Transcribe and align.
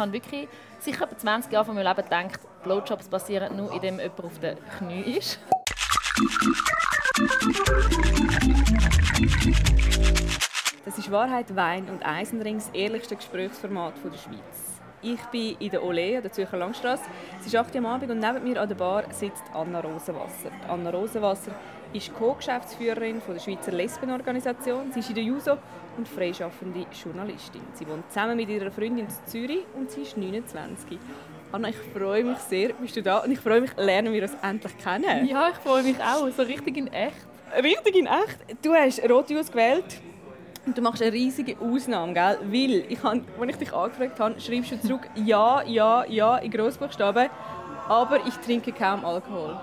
habe 0.00 0.12
wirklich 0.12 0.48
sicher 0.80 1.04
etwa 1.04 1.16
20 1.16 1.52
Jahre 1.52 1.64
von 1.66 1.74
meinem 1.74 1.86
Leben 1.86 2.02
gedacht, 2.02 2.40
Blowjobs 2.64 3.08
passieren 3.08 3.56
nur, 3.56 3.72
indem 3.72 4.00
jemand 4.00 4.24
auf 4.24 4.38
den 4.40 4.56
Knie 4.78 5.16
ist. 5.18 5.38
Das 10.84 10.98
ist 10.98 11.10
Wahrheit, 11.10 11.54
Wein 11.54 11.88
und 11.88 12.04
Eisenring, 12.04 12.56
das 12.56 12.70
ehrlichste 12.70 13.14
Gesprächsformat 13.14 13.94
der 14.02 14.18
Schweiz. 14.18 14.80
Ich 15.02 15.22
bin 15.26 15.56
in 15.58 15.70
der 15.70 15.82
Ole, 15.82 16.16
an 16.16 16.22
der 16.22 16.32
Zürcher 16.32 16.56
Langstrasse. 16.56 17.04
Es 17.40 17.46
ist 17.46 17.56
8 17.56 17.74
Uhr 17.74 17.78
am 17.78 17.86
Abend 17.86 18.10
und 18.10 18.18
neben 18.18 18.42
mir 18.42 18.60
an 18.60 18.68
der 18.68 18.76
Bar 18.76 19.04
sitzt 19.12 19.44
Anna 19.54 19.80
Rosenwasser. 19.80 20.50
Anna 20.68 20.90
Rosenwasser 20.90 21.52
ist 21.92 22.14
Co-Geschäftsführerin 22.14 23.20
der 23.26 23.40
Schweizer 23.40 23.72
Lesbenorganisation. 23.72 24.92
Sie 24.92 25.00
ist 25.00 25.08
in 25.08 25.14
der 25.16 25.24
JUSO 25.24 25.56
und 25.96 26.06
freischaffende 26.06 26.86
Journalistin. 26.92 27.62
Sie 27.74 27.86
wohnt 27.86 28.08
zusammen 28.08 28.36
mit 28.36 28.48
ihrer 28.48 28.70
Freundin 28.70 29.06
in 29.06 29.26
Zürich 29.26 29.64
und 29.76 29.90
sie 29.90 30.02
ist 30.02 30.16
29. 30.16 30.98
Anna, 31.52 31.68
ich 31.68 31.76
freue 31.76 32.22
mich 32.22 32.38
sehr, 32.38 32.72
bist 32.74 32.96
du 32.96 33.02
da 33.02 33.18
und 33.18 33.32
ich 33.32 33.40
freue 33.40 33.60
mich, 33.60 33.76
lernen 33.76 34.12
wir 34.12 34.22
uns 34.22 34.36
endlich 34.40 34.78
kennen. 34.78 35.26
Ja, 35.26 35.48
ich 35.48 35.56
freue 35.56 35.82
mich 35.82 35.96
auch, 35.98 36.28
so 36.30 36.42
richtig 36.42 36.76
in 36.76 36.86
echt. 36.92 37.26
Richtig 37.56 37.96
in 37.96 38.06
echt? 38.06 38.64
Du 38.64 38.72
hast 38.72 39.02
Roti 39.10 39.36
ausgewählt 39.36 40.00
und 40.64 40.78
du 40.78 40.82
machst 40.82 41.02
eine 41.02 41.12
riesige 41.12 41.56
Ausnahme, 41.58 42.14
gell? 42.14 42.38
Weil, 42.42 42.84
ich 42.88 43.02
habe, 43.02 43.22
als 43.40 43.50
ich 43.50 43.56
dich 43.56 43.72
angefragt 43.72 44.20
habe, 44.20 44.40
schreibst 44.40 44.70
du 44.70 44.80
zurück 44.80 45.08
«Ja, 45.16 45.62
ja, 45.62 46.04
ja» 46.06 46.38
in 46.38 46.52
Grossbuchstaben, 46.52 47.28
aber 47.88 48.24
ich 48.28 48.34
trinke 48.36 48.70
kaum 48.70 49.04
Alkohol. 49.04 49.58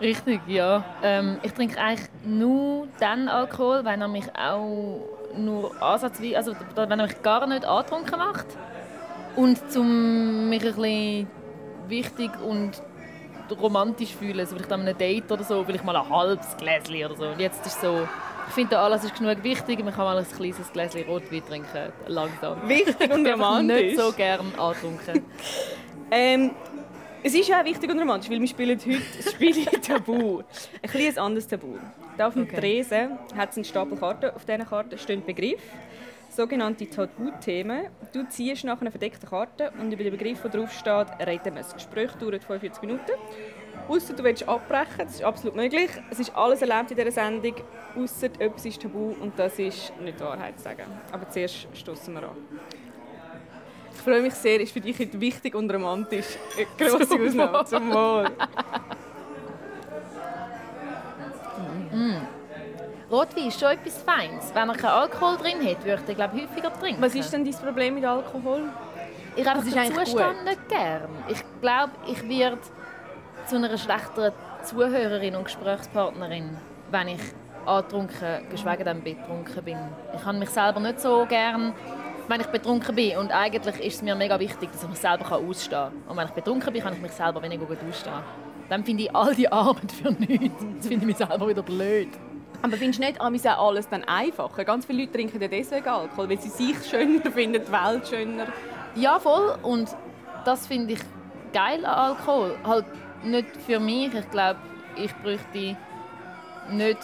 Richtig, 0.00 0.40
ja. 0.46 0.84
Ähm, 1.02 1.38
ich 1.42 1.52
trinke 1.52 1.78
eigentlich 1.80 2.08
nur 2.24 2.88
dann 3.00 3.28
Alkohol, 3.28 3.84
wenn 3.84 4.00
er 4.00 4.08
mich 4.08 4.26
auch 4.36 5.00
nur 5.36 5.82
ansatzweise, 5.82 6.36
also 6.36 6.52
wenn 6.74 7.00
er 7.00 7.06
mich 7.06 7.22
gar 7.22 7.46
nicht 7.46 7.64
angetrunken 7.64 8.18
macht. 8.18 8.46
Und 9.36 9.60
um 9.76 10.48
mich 10.48 10.64
ein 10.64 10.74
bisschen 10.74 11.26
wichtig 11.88 12.30
und 12.40 12.82
romantisch 13.60 14.14
fühlen, 14.14 14.44
so 14.46 14.56
vielleicht 14.56 14.72
an 14.72 14.80
einem 14.82 14.98
Date 14.98 15.30
oder 15.30 15.44
so, 15.44 15.64
vielleicht 15.64 15.84
mal 15.84 15.96
ein 15.96 16.08
halbes 16.08 16.56
Gläschen 16.56 17.04
oder 17.04 17.16
so. 17.16 17.24
Und 17.28 17.40
jetzt 17.40 17.64
ist 17.66 17.80
so, 17.80 18.06
ich 18.48 18.54
finde, 18.54 18.78
alles 18.78 19.04
ist 19.04 19.16
genug 19.16 19.42
wichtig, 19.42 19.82
man 19.84 19.94
kann 19.94 20.04
mal 20.04 20.18
ein 20.18 20.26
kleines 20.26 20.72
Gläschen 20.72 21.04
Rotwein 21.04 21.42
trinken, 21.46 21.92
langsam. 22.06 22.68
Wichtig 22.68 23.12
und 23.12 23.26
romantisch. 23.30 23.82
nicht 23.82 23.98
so 23.98 24.12
gerne 24.12 24.44
antrunken. 24.58 25.24
ähm, 26.10 26.50
es 27.28 27.34
ist 27.34 27.48
ja 27.48 27.60
auch 27.60 27.64
wichtig 27.66 27.90
und 27.90 27.98
romantisch, 27.98 28.30
weil 28.30 28.40
wir 28.40 28.48
spielen 28.48 28.78
heute 28.78 29.02
das 29.18 29.32
Spiel 29.32 29.66
Tabu. 29.66 30.42
Ein 30.82 30.90
kleines 30.90 31.18
anderes 31.18 31.46
Tabu. 31.46 31.76
Hier 32.16 32.26
auf 32.26 32.32
dem 32.32 32.44
okay. 32.44 32.56
Tresen 32.56 33.18
hat 33.36 33.50
es 33.50 33.56
einen 33.56 33.64
Stapel 33.64 33.98
Karten. 33.98 34.30
Auf 34.30 34.46
diesen 34.46 34.64
Karten 34.64 34.96
stehen 34.96 35.22
Begriffe, 35.22 35.62
sogenannte 36.30 36.88
Tabu-Themen. 36.88 37.88
Du 38.14 38.26
ziehst 38.30 38.64
nach 38.64 38.80
einer 38.80 38.90
verdeckten 38.90 39.28
Karte 39.28 39.70
und 39.78 39.92
über 39.92 40.04
den 40.04 40.12
Begriff, 40.12 40.40
der 40.40 40.50
draufsteht, 40.52 41.06
reden 41.26 41.54
wir. 41.54 41.62
Das 41.62 41.74
Gespräch 41.74 42.12
dauert 42.12 42.42
45 42.44 42.80
Minuten. 42.80 43.12
Außer 43.88 44.14
du 44.14 44.24
willst 44.24 44.48
abbrechen, 44.48 44.96
das 44.96 45.16
ist 45.16 45.22
absolut 45.22 45.54
möglich. 45.54 45.90
Es 46.10 46.20
ist 46.20 46.34
alles 46.34 46.62
erlaubt 46.62 46.90
in 46.92 46.96
dieser 46.96 47.12
Sendung, 47.12 47.56
außer 47.94 48.28
etwas 48.38 48.64
ist 48.64 48.80
tabu 48.80 49.14
und 49.20 49.38
das 49.38 49.58
ist 49.58 49.92
nicht 50.00 50.18
die 50.18 50.24
Wahrheit 50.24 50.56
zu 50.56 50.64
sagen. 50.64 50.84
Aber 51.12 51.28
zuerst 51.28 51.68
stoßen 51.74 52.14
wir 52.14 52.22
an. 52.22 52.36
Ich 53.98 54.04
freue 54.04 54.22
mich 54.22 54.34
sehr, 54.34 54.60
ist 54.60 54.72
für 54.72 54.80
dich 54.80 54.96
heute 54.96 55.20
wichtig 55.20 55.56
und 55.56 55.68
romantisch. 55.72 56.38
Eine 56.56 56.88
grosse 56.90 57.08
Zum 57.08 57.26
Ausnahme. 57.26 57.64
Zum 57.64 57.92
Wohl. 57.92 58.30
mm. 61.92 62.16
Rotwein 63.10 63.48
ist 63.48 63.58
schon 63.58 63.70
etwas 63.70 63.98
Feines. 64.02 64.54
Wenn 64.54 64.68
er 64.68 64.76
keinen 64.76 64.90
Alkohol 64.90 65.36
drin 65.38 65.66
hat, 65.66 65.84
würde 65.84 66.02
ich 66.06 66.14
glaube 66.14 66.34
häufiger 66.40 66.72
trinken. 66.78 67.02
Was 67.02 67.14
ist 67.16 67.32
denn 67.32 67.44
dein 67.44 67.54
Problem 67.54 67.96
mit 67.96 68.04
Alkohol? 68.04 68.68
Ich 69.34 69.46
habe 69.46 69.62
den 69.62 69.94
Zustand 69.94 70.44
nicht 70.44 70.68
gern. 70.68 71.08
Ich 71.28 71.42
glaube, 71.60 71.92
ich 72.06 72.28
werde 72.28 72.58
zu 73.46 73.56
einer 73.56 73.76
schlechteren 73.76 74.32
Zuhörerin 74.62 75.34
und 75.34 75.44
Gesprächspartnerin, 75.44 76.56
wenn 76.92 77.08
ich 77.08 77.20
angetrunken, 77.66 78.48
geschweige 78.48 78.84
denn 78.84 79.02
betrunken 79.02 79.64
bin. 79.64 79.78
Ich 80.14 80.24
habe 80.24 80.38
mich 80.38 80.50
selber 80.50 80.78
nicht 80.78 81.00
so 81.00 81.26
gern 81.26 81.74
wenn 82.28 82.40
ich 82.40 82.46
betrunken 82.46 82.94
bin. 82.94 83.16
Und 83.16 83.32
eigentlich 83.32 83.80
ist 83.80 83.96
es 83.96 84.02
mir 84.02 84.14
mega 84.14 84.38
wichtig, 84.38 84.70
dass 84.72 84.82
ich 84.82 84.88
mich 84.88 84.98
selber 84.98 85.36
ausstehen 85.36 85.90
kann. 85.90 85.92
Und 86.08 86.16
wenn 86.16 86.26
ich 86.26 86.32
betrunken 86.32 86.72
bin, 86.72 86.82
kann 86.82 86.92
ich 86.92 87.00
mich 87.00 87.12
selber 87.12 87.42
weniger 87.42 87.66
gut 87.66 87.78
ausstehen. 87.88 88.22
Dann 88.68 88.84
finde 88.84 89.04
ich 89.04 89.14
all 89.14 89.34
die 89.34 89.50
Arbeit 89.50 89.90
für 89.90 90.12
nichts. 90.12 90.64
Das 90.76 90.86
finde 90.86 91.06
ich 91.06 91.06
mich 91.06 91.16
selber 91.16 91.48
wieder 91.48 91.62
blöd. 91.62 92.08
Aber 92.60 92.76
findest 92.76 92.98
du 93.00 93.06
nicht 93.06 93.20
auch 93.20 93.68
alles 93.68 93.88
dann 93.88 94.04
einfacher? 94.04 94.64
Ganz 94.64 94.84
viele 94.84 95.02
Leute 95.02 95.12
trinken 95.12 95.38
deswegen 95.40 95.88
Alkohol, 95.88 96.28
weil 96.28 96.40
sie 96.40 96.48
sich 96.48 96.76
schöner 96.88 97.30
finden, 97.30 97.64
die 97.64 97.72
Welt 97.72 98.08
schöner. 98.08 98.46
Ja, 98.94 99.18
voll. 99.18 99.56
Und 99.62 99.88
das 100.44 100.66
finde 100.66 100.94
ich 100.94 101.00
geil 101.52 101.84
an 101.84 102.10
Alkohol. 102.16 102.56
Halt 102.64 102.86
nicht 103.24 103.56
für 103.64 103.78
mich. 103.78 104.12
Ich 104.12 104.30
glaube, 104.30 104.58
ich 104.96 105.14
bräuchte 105.16 105.76
nicht 106.70 106.98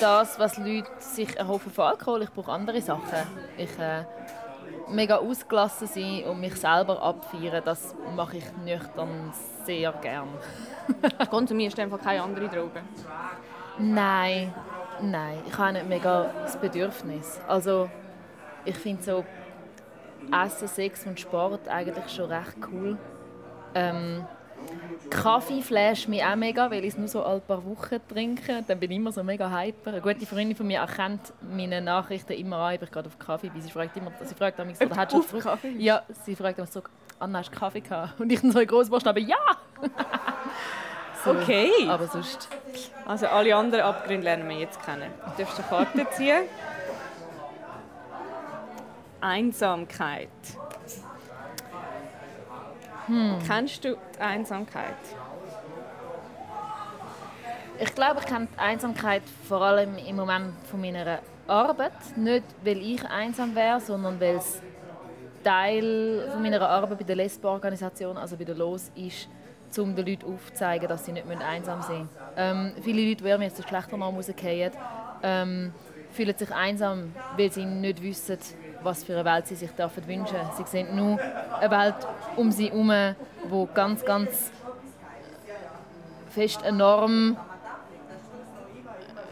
das, 0.00 0.38
was 0.38 0.58
Leute 0.58 0.88
sich 0.98 1.36
erhoffen 1.36 1.72
von 1.72 1.86
Alkohol. 1.86 2.22
Ich 2.22 2.30
brauche 2.30 2.52
andere 2.52 2.80
Sachen. 2.80 3.02
Ich 3.56 3.70
äh, 3.78 4.04
mega 4.90 5.16
ausgelassen 5.16 5.86
sein 5.86 6.24
und 6.24 6.40
mich 6.40 6.54
selber 6.56 7.02
abfeiern, 7.02 7.62
das 7.64 7.94
mache 8.14 8.38
ich 8.38 8.44
nüchtern 8.64 9.32
sehr 9.64 9.92
gern. 9.92 10.28
Konsumierst 11.30 11.78
du 11.78 11.82
einfach 11.82 12.00
keine 12.00 12.22
anderen 12.22 12.50
Drogen? 12.50 12.82
Nein, 13.78 14.52
nein. 15.00 15.38
Ich 15.46 15.56
habe 15.56 15.72
nicht 15.74 15.88
mega 15.88 16.30
das 16.42 16.56
Bedürfnis. 16.56 17.40
Also 17.46 17.88
ich 18.64 18.76
finde 18.76 19.02
so 19.02 19.24
Essen, 20.32 20.68
Sex 20.68 21.06
und 21.06 21.18
Sport 21.18 21.68
eigentlich 21.68 22.08
schon 22.10 22.30
recht 22.30 22.56
cool. 22.70 22.98
Ähm, 23.74 24.26
Kaffee 25.10 25.60
flasht 25.60 26.08
mich 26.08 26.24
auch 26.24 26.36
mega, 26.36 26.70
weil 26.70 26.84
ich 26.84 26.92
es 26.92 26.98
nur 26.98 27.08
so 27.08 27.24
ein 27.24 27.40
paar 27.40 27.64
Wochen 27.64 28.00
trinke. 28.08 28.64
Dann 28.66 28.78
bin 28.78 28.90
ich 28.90 28.96
immer 28.96 29.10
so 29.10 29.24
mega 29.24 29.50
hyper. 29.50 29.90
Eine 29.90 30.00
gute 30.00 30.24
Freundin 30.24 30.56
von 30.56 30.66
mir 30.66 30.78
erkennt 30.78 31.32
meine 31.40 31.80
Nachrichten 31.80 32.32
immer 32.32 32.58
an, 32.58 32.76
ob 32.76 32.82
ich 32.82 32.90
gerade 32.90 33.08
auf 33.08 33.18
Kaffee 33.18 33.48
bin. 33.48 33.60
Sie 33.60 33.70
fragt 33.70 33.96
immer, 33.96 34.12
sie 34.22 34.34
fragt 34.34 34.64
mich 34.64 34.78
so, 34.78 34.88
hat 34.88 35.10
schon 35.10 35.20
auf 35.20 35.38
Kaffee? 35.38 35.74
Ja, 35.78 36.02
sie 36.24 36.36
fragt 36.36 36.58
immer 36.58 36.66
so, 36.66 36.82
Anna, 37.18 37.40
hast 37.40 37.50
du 37.50 37.58
Kaffee 37.58 37.80
gehabt? 37.80 38.20
Und 38.20 38.30
ich 38.30 38.40
dann 38.40 38.52
so 38.52 38.60
in 38.60 38.68
Großbuchstaben, 38.68 39.26
ja! 39.26 39.36
so, 41.24 41.32
okay. 41.32 41.70
Aber 41.88 42.06
sonst... 42.06 42.48
Also 43.06 43.26
alle 43.26 43.54
anderen 43.56 43.84
Abgründe 43.84 44.24
lernen 44.24 44.48
wir 44.48 44.58
jetzt 44.58 44.80
kennen. 44.84 45.10
Du 45.36 45.42
darfst 45.42 45.58
eine 45.58 45.68
Karte 45.68 46.06
ziehen. 46.16 46.42
Einsamkeit. 49.20 50.28
Hm. 53.10 53.38
Kennst 53.44 53.84
du 53.84 53.96
die 54.14 54.20
Einsamkeit? 54.20 54.94
Ich 57.80 57.92
glaube, 57.92 58.20
ich 58.20 58.26
kenne 58.26 58.46
die 58.54 58.58
Einsamkeit 58.58 59.22
vor 59.48 59.62
allem 59.62 59.98
im 59.98 60.14
Moment 60.14 60.52
von 60.70 60.80
meiner 60.80 61.18
Arbeit. 61.48 61.92
Nicht, 62.16 62.44
weil 62.62 62.78
ich 62.78 63.04
einsam 63.04 63.52
wäre, 63.56 63.80
sondern 63.80 64.20
weil 64.20 64.36
es 64.36 64.62
Teil 65.42 66.28
von 66.32 66.40
meiner 66.40 66.62
Arbeit 66.62 66.98
bei 66.98 67.04
der 67.04 67.16
Lesbo-Organisation, 67.16 68.16
also 68.16 68.36
bei 68.36 68.44
der 68.44 68.54
LOS, 68.54 68.92
ist, 68.94 69.28
um 69.76 69.96
den 69.96 70.06
Leuten 70.06 70.32
aufzuzeigen, 70.32 70.86
dass 70.86 71.04
sie 71.04 71.12
nicht 71.12 71.26
einsam 71.42 71.82
sind. 71.82 72.08
Ähm, 72.36 72.72
viele 72.80 73.08
Leute, 73.08 73.24
die 73.24 73.38
mir 73.38 73.44
jetzt 73.44 73.58
den 73.58 73.64
Geschlechternorm 73.64 74.14
rausgehen, 74.14 74.70
ähm, 75.24 75.72
fühlen 76.12 76.38
sich 76.38 76.54
einsam, 76.54 77.12
weil 77.36 77.50
sie 77.50 77.64
nicht 77.64 78.02
wissen, 78.02 78.38
was 78.82 79.04
für 79.04 79.14
eine 79.14 79.24
Welt 79.24 79.46
sie 79.46 79.54
sich 79.54 79.70
dürfen 79.70 80.06
wünschen 80.06 80.38
Sie 80.56 80.64
sehen 80.64 80.94
nur 80.94 81.18
eine 81.60 81.70
Welt 81.70 81.94
um 82.36 82.50
sie 82.50 82.70
herum, 82.70 82.92
die 83.44 83.68
ganz, 83.74 84.04
ganz 84.04 84.50
fest 86.30 86.62
eine 86.62 86.76
Norm, 86.76 87.36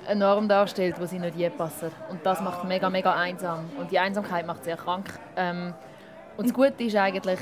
eine 0.06 0.20
Norm 0.20 0.48
darstellt, 0.48 0.96
die 1.00 1.06
sie 1.06 1.18
nicht 1.18 1.36
je 1.36 1.50
passen. 1.50 1.90
Und 2.10 2.24
das 2.24 2.40
macht 2.40 2.64
mega, 2.64 2.90
mega 2.90 3.14
einsam. 3.14 3.70
Und 3.78 3.90
die 3.90 3.98
Einsamkeit 3.98 4.46
macht 4.46 4.64
sehr 4.64 4.76
krank. 4.76 5.06
Ähm, 5.36 5.74
und 6.36 6.46
das 6.46 6.54
Gute 6.54 6.82
ist 6.84 6.96
eigentlich, 6.96 7.38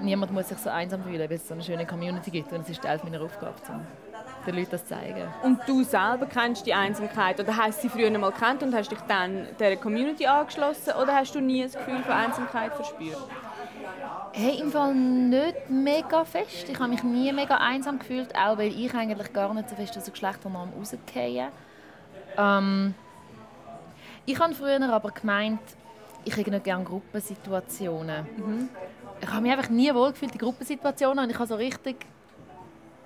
niemand 0.00 0.32
muss 0.32 0.48
sich 0.48 0.58
so 0.58 0.70
einsam 0.70 1.02
fühlen, 1.02 1.28
weil 1.28 1.36
es 1.36 1.46
so 1.46 1.54
eine 1.54 1.62
schöne 1.62 1.86
Community 1.86 2.30
gibt. 2.30 2.52
Und 2.52 2.62
es 2.62 2.70
ist 2.70 2.82
Teil 2.82 3.00
meiner 3.04 3.22
Aufgabe, 3.22 3.54
den 4.46 4.56
Leuten 4.56 4.70
das 4.70 4.86
zeigen. 4.86 5.28
Und 5.42 5.60
du 5.66 5.82
selber 5.82 6.26
kennst 6.26 6.66
die 6.66 6.74
Einsamkeit? 6.74 7.40
Oder 7.40 7.56
hast 7.56 7.78
du 7.78 7.82
sie 7.82 7.88
früher 7.88 8.16
mal 8.18 8.32
kennt 8.32 8.62
und 8.62 8.74
hast 8.74 8.90
dich 8.90 9.00
dann 9.08 9.46
der 9.58 9.76
Community 9.76 10.26
angeschlossen? 10.26 10.94
Oder 11.00 11.14
hast 11.14 11.34
du 11.34 11.40
nie 11.40 11.62
das 11.62 11.72
Gefühl 11.72 12.02
von 12.02 12.12
Einsamkeit 12.12 12.74
verspürt? 12.74 13.18
Hey, 14.32 14.60
im 14.60 14.70
Fall 14.70 14.94
nicht 14.94 15.68
mega 15.68 16.24
fest. 16.24 16.68
Ich 16.68 16.78
habe 16.78 16.90
mich 16.90 17.02
nie 17.02 17.32
mega 17.32 17.56
einsam 17.56 17.98
gefühlt, 17.98 18.34
auch 18.36 18.58
weil 18.58 18.68
ich 18.68 18.94
eigentlich 18.94 19.32
gar 19.32 19.52
nicht 19.54 19.68
so 19.68 19.76
fest 19.76 19.96
aus 19.96 20.04
der 20.04 20.12
Geschlechternorm 20.12 20.72
rausgehe. 20.78 21.48
Ähm, 22.36 22.94
ich 24.24 24.38
habe 24.38 24.54
früher 24.54 24.80
aber 24.92 25.10
gemeint, 25.10 25.60
ich 26.24 26.36
hätte 26.36 26.50
nicht 26.50 26.64
gerne 26.64 26.84
Gruppensituationen. 26.84 28.26
Mhm. 28.36 28.68
Ich 29.20 29.28
habe 29.28 29.42
mich 29.42 29.52
einfach 29.52 29.68
nie 29.68 29.92
wohlgefühlt 29.92 30.32
in 30.32 30.38
Gruppensituationen 30.38 31.24
und 31.24 31.30
ich 31.30 31.36
habe 31.36 31.48
so 31.48 31.56
richtig 31.56 32.06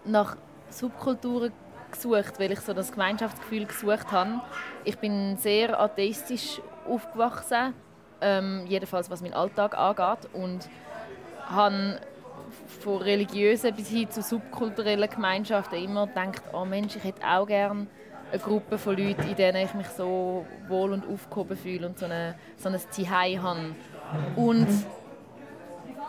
nach 0.05 0.37
Subkulturen 0.71 1.53
gesucht, 1.91 2.39
weil 2.39 2.53
ich 2.53 2.61
so 2.61 2.73
das 2.73 2.93
Gemeinschaftsgefühl 2.93 3.67
gesucht 3.67 4.11
habe. 4.13 4.41
Ich 4.85 4.99
bin 4.99 5.37
sehr 5.37 5.79
atheistisch 5.79 6.61
aufgewachsen, 6.89 7.75
ähm, 8.21 8.65
jedenfalls 8.67 9.11
was 9.11 9.23
meinen 9.23 9.35
Alltag 9.35 9.77
angeht 9.77 10.29
und 10.33 10.69
habe 11.47 12.01
von 12.81 13.03
religiösen 13.03 13.75
bis 13.75 13.89
hin 13.89 14.11
zu 14.11 14.23
subkulturellen 14.23 15.09
Gemeinschaften 15.09 15.77
immer 15.77 16.07
gedacht, 16.07 16.43
oh 16.53 16.65
Mensch, 16.65 16.97
ich 16.97 17.05
hätte 17.05 17.27
auch 17.27 17.47
gerne 17.47 17.87
eine 18.31 18.41
Gruppe 18.41 18.79
von 18.79 18.97
Leuten, 18.97 19.29
in 19.29 19.37
denen 19.37 19.65
ich 19.65 19.75
mich 19.75 19.89
so 19.89 20.47
wohl 20.69 20.93
und 20.93 21.07
aufgehoben 21.07 21.57
fühle 21.57 21.87
und 21.87 21.99
so, 21.99 22.07
eine, 22.07 22.35
so 22.57 22.69
ein 22.69 22.79
Zuhause 22.91 23.43
habe. 23.43 23.75
Und 24.37 24.69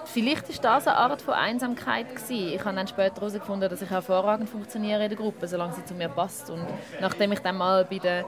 vielleicht 0.06 0.64
war 0.64 0.76
das 0.76 0.88
eine 0.88 0.98
Art 0.98 1.22
von 1.22 1.34
Einsamkeit. 1.34 2.16
Gewesen. 2.16 2.54
Ich 2.54 2.64
habe 2.64 2.76
dann 2.76 2.88
später 2.88 3.16
herausgefunden, 3.16 3.70
dass 3.70 3.82
ich 3.82 3.90
hervorragend 3.90 4.50
funktioniere 4.50 5.04
in 5.04 5.10
der 5.10 5.18
Gruppe, 5.18 5.48
solange 5.48 5.74
sie 5.74 5.86
zu 5.86 5.94
mir 5.94 6.10
passt. 6.10 6.50
Und 6.50 6.66
nachdem 7.02 7.32
ich 7.32 7.40
dann 7.40 7.58
mal 7.58 7.86
bei 7.86 8.00
den 8.00 8.26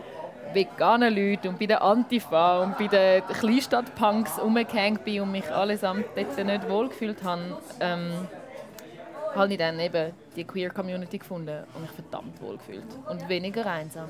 veganen 0.54 1.14
Leuten 1.14 1.50
und 1.50 1.60
bei 1.60 1.66
den 1.66 1.78
Antifa 1.78 2.64
und 2.64 2.78
bei 2.78 2.88
den 2.88 3.24
Kleinstadtpunks 3.28 4.40
umgehängt 4.40 5.04
bin 5.04 5.22
und 5.22 5.32
mich 5.32 5.50
allesamt 5.50 6.06
dort 6.16 6.46
nicht 6.46 6.70
wohlgefühlt 6.70 7.24
habe, 7.24 7.58
ähm, 7.80 8.28
habe 9.36 9.52
ich 9.52 9.58
dann 9.58 9.80
eben 9.80 10.14
die 10.36 10.44
Queer 10.44 10.70
Community 10.70 11.18
gefunden 11.18 11.64
und 11.76 11.82
mich 11.82 11.92
verdammt 11.92 12.42
wohlgefühlt 12.42 12.86
und 13.10 13.28
weniger 13.30 13.66
einsam. 13.66 14.10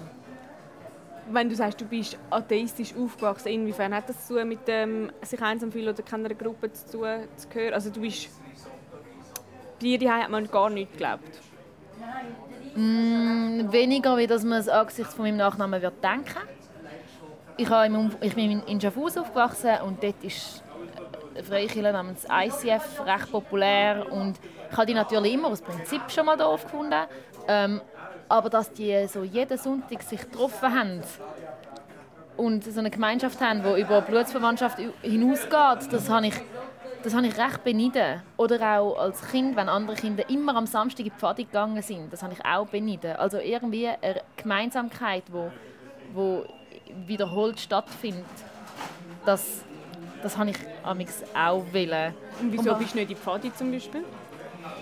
Wenn 1.29 1.49
du 1.49 1.55
sagst, 1.55 1.81
du 1.81 1.85
bist 1.85 2.17
atheistisch 2.29 2.93
aufgewachsen, 2.95 3.49
inwiefern 3.49 3.93
hat 3.93 4.07
das 4.07 4.27
zu 4.27 4.35
tun 4.35 4.47
mit 4.47 4.67
dem 4.67 5.11
sich 5.21 5.41
einsam 5.41 5.71
fühlen 5.71 5.89
oder 5.89 6.03
keiner 6.03 6.29
Gruppe 6.29 6.71
zu, 6.71 6.85
zu 6.85 7.47
gehören? 7.49 7.73
Also 7.73 7.89
du 7.89 8.01
bist... 8.01 8.29
Bei 9.79 9.97
dir 9.97 10.13
hat 10.15 10.29
man 10.29 10.49
gar 10.49 10.69
nicht 10.69 10.91
geglaubt? 10.93 11.39
Mm, 12.75 13.71
weniger, 13.71 14.17
wie 14.17 14.27
dass 14.27 14.43
man 14.43 14.59
es 14.59 14.69
angesichts 14.69 15.13
von 15.13 15.25
meinem 15.25 15.37
Nachnamen 15.37 15.81
wird 15.81 16.03
denken. 16.03 16.47
Ich, 17.57 17.69
habe 17.69 18.11
ich 18.21 18.35
bin 18.35 18.61
in 18.63 18.79
Schaffhausen 18.79 19.23
aufgewachsen 19.23 19.71
und 19.83 20.01
dort 20.01 20.23
ist 20.23 20.63
eine 21.33 21.43
Freikirche 21.43 21.91
namens 21.91 22.25
ICF 22.25 23.03
recht 23.05 23.31
populär 23.31 24.11
und 24.11 24.39
ich 24.69 24.77
habe 24.77 24.85
die 24.85 24.93
natürlich 24.93 25.33
immer 25.33 25.47
aus 25.49 25.61
Prinzip 25.61 26.01
schon 26.09 26.25
mal 26.25 26.37
doof 26.37 26.63
gefunden. 26.63 27.05
Ähm, 27.47 27.81
aber 28.29 28.49
dass 28.49 28.71
die 28.71 29.07
so 29.07 29.23
jeden 29.23 29.57
Sonntag 29.57 30.01
sich 30.01 30.21
getroffen 30.21 30.73
haben 30.73 31.01
und 32.35 32.63
so 32.63 32.79
eine 32.79 32.89
Gemeinschaft 32.89 33.41
haben, 33.41 33.63
die 33.63 33.81
über 33.81 34.01
Blutsverwandtschaft 34.01 34.79
hinausgeht, 35.01 35.91
das 35.91 36.09
habe 36.09 36.27
ich, 36.27 36.35
das 37.03 37.13
habe 37.15 37.27
ich 37.27 37.37
recht 37.37 37.63
beniden. 37.63 38.21
Oder 38.37 38.79
auch 38.79 38.97
als 38.99 39.21
Kind, 39.27 39.55
wenn 39.55 39.69
andere 39.69 39.95
Kinder 39.95 40.29
immer 40.29 40.55
am 40.55 40.67
Samstag 40.67 40.99
in 40.99 41.05
die 41.05 41.11
Pfade 41.11 41.45
gegangen 41.45 41.81
sind, 41.81 42.11
das 42.13 42.21
habe 42.21 42.33
ich 42.33 42.45
auch 42.45 42.67
beniden. 42.67 43.15
Also 43.15 43.39
irgendwie 43.39 43.87
eine 43.87 44.21
Gemeinsamkeit, 44.35 45.23
wo, 45.31 45.51
wo 46.13 46.45
wiederholt 47.05 47.59
stattfindet, 47.59 48.25
das, 49.25 49.63
das 50.21 50.37
habe 50.37 50.51
ich 50.51 50.57
auch 51.35 51.63
wollen. 51.73 52.13
Und 52.39 52.51
wieso 52.51 52.75
bist 52.75 52.93
du 52.93 52.99
nicht 52.99 53.09
in 53.09 53.15
die 53.15 53.15
Pfade 53.15 53.53
zum 53.53 53.71
Beispiel? 53.71 54.03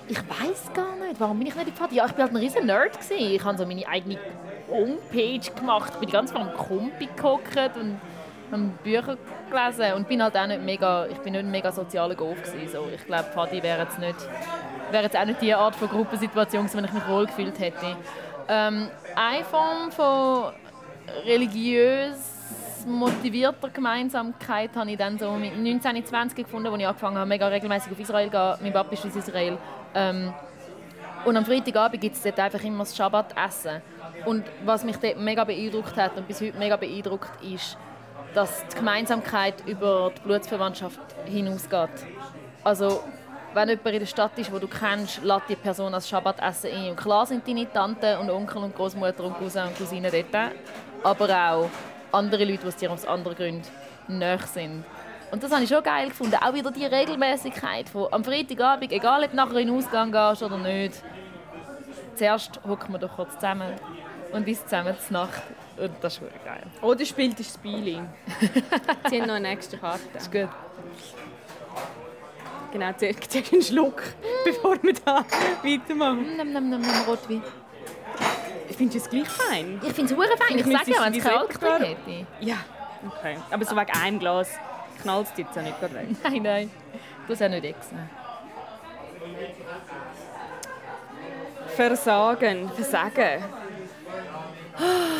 Ich 0.07 0.17
weiß 0.17 0.71
gar 0.73 0.95
nicht, 0.97 1.19
warum 1.19 1.39
bin 1.39 1.47
ich 1.47 1.55
nicht 1.55 1.67
in 1.67 1.73
Pfadi? 1.73 1.95
Ja, 1.95 2.05
ich 2.05 2.11
war 2.11 2.25
halt 2.25 2.31
ein 2.31 2.37
riesen 2.37 2.65
Nerd. 2.67 2.93
Gewesen. 2.93 3.33
Ich 3.33 3.43
habe 3.43 3.57
so 3.57 3.65
meine 3.65 3.87
eigene 3.87 4.19
Homepage 4.69 5.51
gemacht. 5.55 5.93
Ich 5.93 5.99
bin 5.99 6.09
ganz 6.11 6.31
vor 6.31 6.41
dem 6.41 6.53
Kompi 6.53 7.09
gehockt 7.15 7.75
und 7.77 7.99
habe 8.51 8.63
Bücher 8.83 9.17
gelesen 9.49 9.93
und 9.95 10.07
bin 10.07 10.21
halt 10.21 10.37
auch 10.37 10.45
nicht 10.45 10.61
mega, 10.61 11.07
ich 11.07 11.17
bin 11.17 11.33
nicht 11.33 11.43
ein 11.43 11.49
mega 11.49 11.71
sozialer 11.71 12.13
Golf 12.13 12.41
gewesen. 12.43 12.71
So, 12.71 12.87
ich 12.93 13.03
glaube, 13.05 13.23
Pfadi 13.33 13.63
wäre 13.63 13.81
jetzt 13.81 13.97
nicht, 13.97 14.15
wäre 14.91 15.03
jetzt 15.05 15.17
auch 15.17 15.25
nicht 15.25 15.41
die 15.41 15.53
Art 15.53 15.75
von 15.75 15.87
Gruppensituation, 15.87 16.69
wenn 16.73 16.85
ich 16.85 16.93
mich 16.93 17.07
wohl 17.07 17.25
gefühlt 17.25 17.59
hätte. 17.59 17.97
Ähm, 18.47 18.89
eine 19.15 19.43
Form 19.43 19.91
von 19.91 20.53
religiös 21.25 22.35
motivierter 22.85 23.69
Gemeinsamkeit 23.69 24.69
habe 24.75 24.91
ich 24.91 24.97
dann 24.97 25.17
so 25.17 25.31
mit 25.31 25.57
19, 25.57 26.05
20 26.05 26.45
gefunden, 26.45 26.67
als 26.67 26.79
ich 26.79 26.87
angefangen 26.87 27.17
habe, 27.17 27.27
mega 27.27 27.47
regelmäßig 27.47 27.91
auf 27.91 27.99
Israel 27.99 28.25
zu 28.25 28.31
gehen. 28.31 28.55
Mein 28.61 28.73
Papa 28.73 28.91
ist 28.91 29.05
aus 29.07 29.15
Israel. 29.15 29.57
Ähm, 29.95 30.33
und 31.25 31.38
am 31.38 31.45
Freitagabend 31.45 32.01
gibt 32.01 32.15
es 32.15 32.21
dort 32.21 32.39
einfach 32.39 32.63
immer 32.63 32.80
das 32.80 32.95
Schabbat-Essen. 32.95 33.81
Und 34.25 34.45
was 34.63 34.83
mich 34.83 34.97
dort 34.97 35.18
mega 35.18 35.44
beeindruckt 35.44 35.97
hat 35.97 36.15
und 36.18 36.27
bis 36.27 36.39
heute 36.42 36.57
mega 36.57 36.75
beeindruckt 36.75 37.42
ist, 37.42 37.77
dass 38.36 38.68
die 38.68 38.75
Gemeinsamkeit 38.75 39.56
über 39.65 40.12
die 40.15 40.21
Blutsverwandtschaft 40.21 41.00
hinausgeht. 41.25 41.89
Also, 42.63 43.03
wenn 43.53 43.69
jemand 43.69 43.88
in 43.88 44.00
der 44.00 44.06
Stadt 44.06 44.38
ist, 44.38 44.51
wo 44.51 44.59
du 44.59 44.68
kennst, 44.68 45.24
lädt 45.24 45.44
die 45.47 45.56
Person 45.56 45.94
als 45.94 46.09
Schabbatessen 46.09 46.71
ein. 46.71 46.89
Und 46.89 46.98
klar 46.98 47.25
sind 47.25 47.48
deine 47.48 47.71
Tanten 47.71 48.18
und 48.19 48.30
Onkel 48.30 48.63
und 48.63 48.75
Großmutter 48.75 49.24
und 49.24 49.38
Cousin 49.38 49.63
und 49.63 49.77
Cousinen 49.77 50.12
dort, 50.12 50.51
aber 51.03 51.51
auch 51.51 51.69
andere 52.12 52.44
Leute, 52.44 52.69
die 52.69 52.75
dir 52.75 52.91
aus 52.91 53.06
anderen 53.06 53.36
Gründen 53.36 53.63
näher 54.07 54.39
sind. 54.39 54.83
Und 55.31 55.44
das 55.44 55.51
habe 55.51 55.63
ich 55.63 55.69
schon 55.69 55.83
geil 55.83 56.10
gefunden. 56.10 56.36
Auch 56.36 56.54
wieder 56.54 56.72
die 56.72 56.86
Regelmäßigkeit 56.86 57.89
von 57.89 58.07
am 58.12 58.24
Freitagabend, 58.24 58.92
egal 58.92 59.24
ob 59.24 59.31
du 59.31 59.36
nachher 59.36 59.57
in 59.57 59.68
den 59.68 59.77
Ausgang 59.77 60.12
gehst 60.12 60.44
oder 60.44 60.57
nicht. 60.57 61.01
Zuerst 62.16 62.60
hocken 62.66 62.94
wir 62.94 63.00
doch 63.00 63.16
kurz 63.16 63.33
zusammen 63.36 63.74
und 64.31 64.48
ist 64.48 64.63
zusammen 64.63 64.95
zur 65.07 65.13
Nacht. 65.13 65.42
Und 65.77 65.92
das 66.01 66.13
ist 66.13 66.22
wirklich 66.22 66.44
geil. 66.44 66.63
Oder 66.81 67.06
spielt 67.06 67.39
das 67.39 67.54
Spiel. 67.54 68.07
Sie 69.10 69.22
haben 69.22 69.27
noch 69.27 69.36
eine 69.36 69.50
nächste 69.50 69.77
Karte. 69.77 70.01
Das 70.13 70.24
ist 70.24 70.31
gut. 70.31 70.48
Genau, 72.72 72.92
zuerst 72.98 73.54
einen 73.54 73.62
Schluck, 73.62 74.04
bevor 74.44 74.81
wir 74.83 74.94
da 74.94 75.25
weitermachen. 75.63 76.36
Nimm, 76.38 76.54
nimm, 76.54 76.69
nimm, 76.69 76.81
nimm 76.81 76.92
Rotwein. 77.07 77.42
Findest 78.75 79.06
du 79.12 79.18
es 79.18 79.25
gleich 79.25 79.30
fein? 79.30 79.81
Ich 79.81 79.94
finde 79.94 80.13
es 80.13 80.19
fein. 80.19 80.57
Ich, 80.57 80.66
ich 80.66 80.77
sage 80.77 80.92
ja, 80.92 81.06
wenn 81.06 81.13
es 81.13 81.24
kein 81.24 81.38
Alkohol 81.38 81.88
hätte. 81.88 82.27
Ja, 82.42 82.57
okay. 83.07 83.38
Aber 83.50 83.63
so 83.63 83.75
wegen 83.75 83.92
einem 83.92 84.19
Glas 84.19 84.50
knallt 85.05 85.27
es 85.31 85.37
jetzt 85.37 85.57
auch 85.57 85.61
nicht 85.61 85.81
weg. 85.81 85.91
nein, 86.23 86.41
nein. 86.43 86.71
Das 87.27 87.39
ist 87.39 87.45
auch 87.45 87.49
nicht 87.49 87.65
extra. 87.65 87.97
Versagen, 91.67 92.69
Versagen. 92.69 93.43